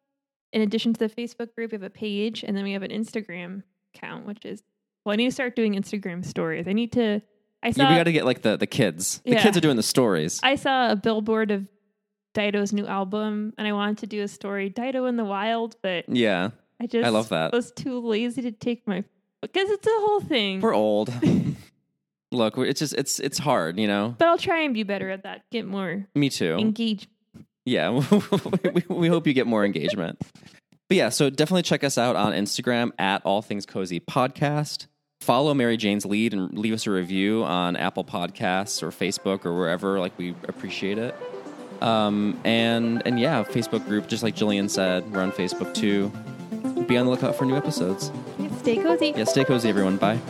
In 0.54 0.62
addition 0.62 0.94
to 0.94 1.06
the 1.06 1.10
Facebook 1.14 1.54
group, 1.54 1.72
we 1.72 1.74
have 1.74 1.82
a 1.82 1.90
page, 1.90 2.44
and 2.44 2.56
then 2.56 2.64
we 2.64 2.72
have 2.72 2.82
an 2.82 2.90
Instagram 2.90 3.62
account, 3.94 4.24
which 4.24 4.46
is 4.46 4.62
well, 5.04 5.12
I 5.12 5.16
need 5.16 5.26
to 5.26 5.32
start 5.32 5.54
doing 5.54 5.74
Instagram 5.74 6.24
stories. 6.24 6.66
I 6.66 6.72
need 6.72 6.92
to. 6.92 7.20
I 7.62 7.72
saw 7.72 7.82
Yeah, 7.82 7.90
we 7.90 7.96
got 7.96 8.04
to 8.04 8.12
get 8.12 8.24
like 8.24 8.40
the, 8.40 8.56
the 8.56 8.66
kids. 8.66 9.20
The 9.26 9.32
Yeah. 9.32 9.42
kids 9.42 9.58
are 9.58 9.60
doing 9.60 9.76
the 9.76 9.82
stories. 9.82 10.40
I 10.42 10.54
saw 10.54 10.90
a 10.90 10.96
billboard 10.96 11.50
of 11.50 11.68
Dido's 12.32 12.72
new 12.72 12.86
album, 12.86 13.52
and 13.58 13.68
I 13.68 13.72
wanted 13.74 13.98
to 13.98 14.06
do 14.06 14.22
a 14.22 14.28
story, 14.28 14.70
Dido 14.70 15.04
in 15.04 15.16
the 15.16 15.26
Wild, 15.26 15.76
but 15.82 16.08
yeah, 16.08 16.52
I 16.80 16.86
just 16.86 17.04
I 17.04 17.10
love 17.10 17.28
that. 17.28 17.52
was 17.52 17.70
too 17.70 18.00
lazy 18.00 18.40
to 18.40 18.50
take 18.52 18.88
my 18.88 19.04
because 19.42 19.70
it's 19.70 19.86
a 19.86 19.90
whole 19.90 20.20
thing. 20.20 20.60
we're 20.60 20.74
old. 20.74 21.12
Look, 22.32 22.56
it's 22.58 22.78
just 22.78 22.94
it's 22.94 23.18
it's 23.18 23.38
hard, 23.38 23.78
you 23.78 23.88
know. 23.88 24.14
but 24.18 24.28
I'll 24.28 24.38
try 24.38 24.60
and 24.60 24.72
be 24.72 24.84
better 24.84 25.10
at 25.10 25.24
that. 25.24 25.42
Get 25.50 25.66
more 25.66 26.06
Me 26.14 26.30
too. 26.30 26.56
Engage. 26.58 27.08
Yeah, 27.64 27.90
we, 28.74 28.82
we 28.88 29.08
hope 29.08 29.26
you 29.26 29.32
get 29.32 29.46
more 29.46 29.64
engagement. 29.64 30.20
But 30.88 30.96
yeah, 30.96 31.08
so 31.08 31.28
definitely 31.30 31.62
check 31.62 31.84
us 31.84 31.98
out 31.98 32.16
on 32.16 32.32
Instagram 32.32 32.90
at 32.98 33.24
All 33.24 33.42
Things 33.42 33.66
Cozy 33.66 34.00
Podcast. 34.00 34.86
Follow 35.20 35.52
Mary 35.54 35.76
Jane's 35.76 36.06
lead 36.06 36.32
and 36.32 36.56
leave 36.58 36.72
us 36.72 36.86
a 36.86 36.90
review 36.90 37.44
on 37.44 37.76
Apple 37.76 38.04
Podcasts 38.04 38.82
or 38.82 38.88
Facebook 38.90 39.44
or 39.44 39.54
wherever. 39.56 39.98
Like 40.00 40.16
we 40.16 40.30
appreciate 40.48 40.98
it. 40.98 41.14
Um, 41.82 42.40
and 42.44 43.02
and 43.06 43.18
yeah, 43.20 43.42
Facebook 43.44 43.84
group. 43.86 44.06
Just 44.08 44.22
like 44.22 44.34
Jillian 44.36 44.70
said, 44.70 45.10
we're 45.12 45.20
on 45.22 45.32
Facebook 45.32 45.74
too. 45.74 46.10
Be 46.86 46.96
on 46.96 47.06
the 47.06 47.10
lookout 47.10 47.34
for 47.36 47.44
new 47.44 47.56
episodes. 47.56 48.10
Stay 48.60 48.76
cozy. 48.76 49.14
Yeah, 49.16 49.24
stay 49.24 49.44
cozy, 49.44 49.70
everyone. 49.70 49.96
Bye. 49.96 50.20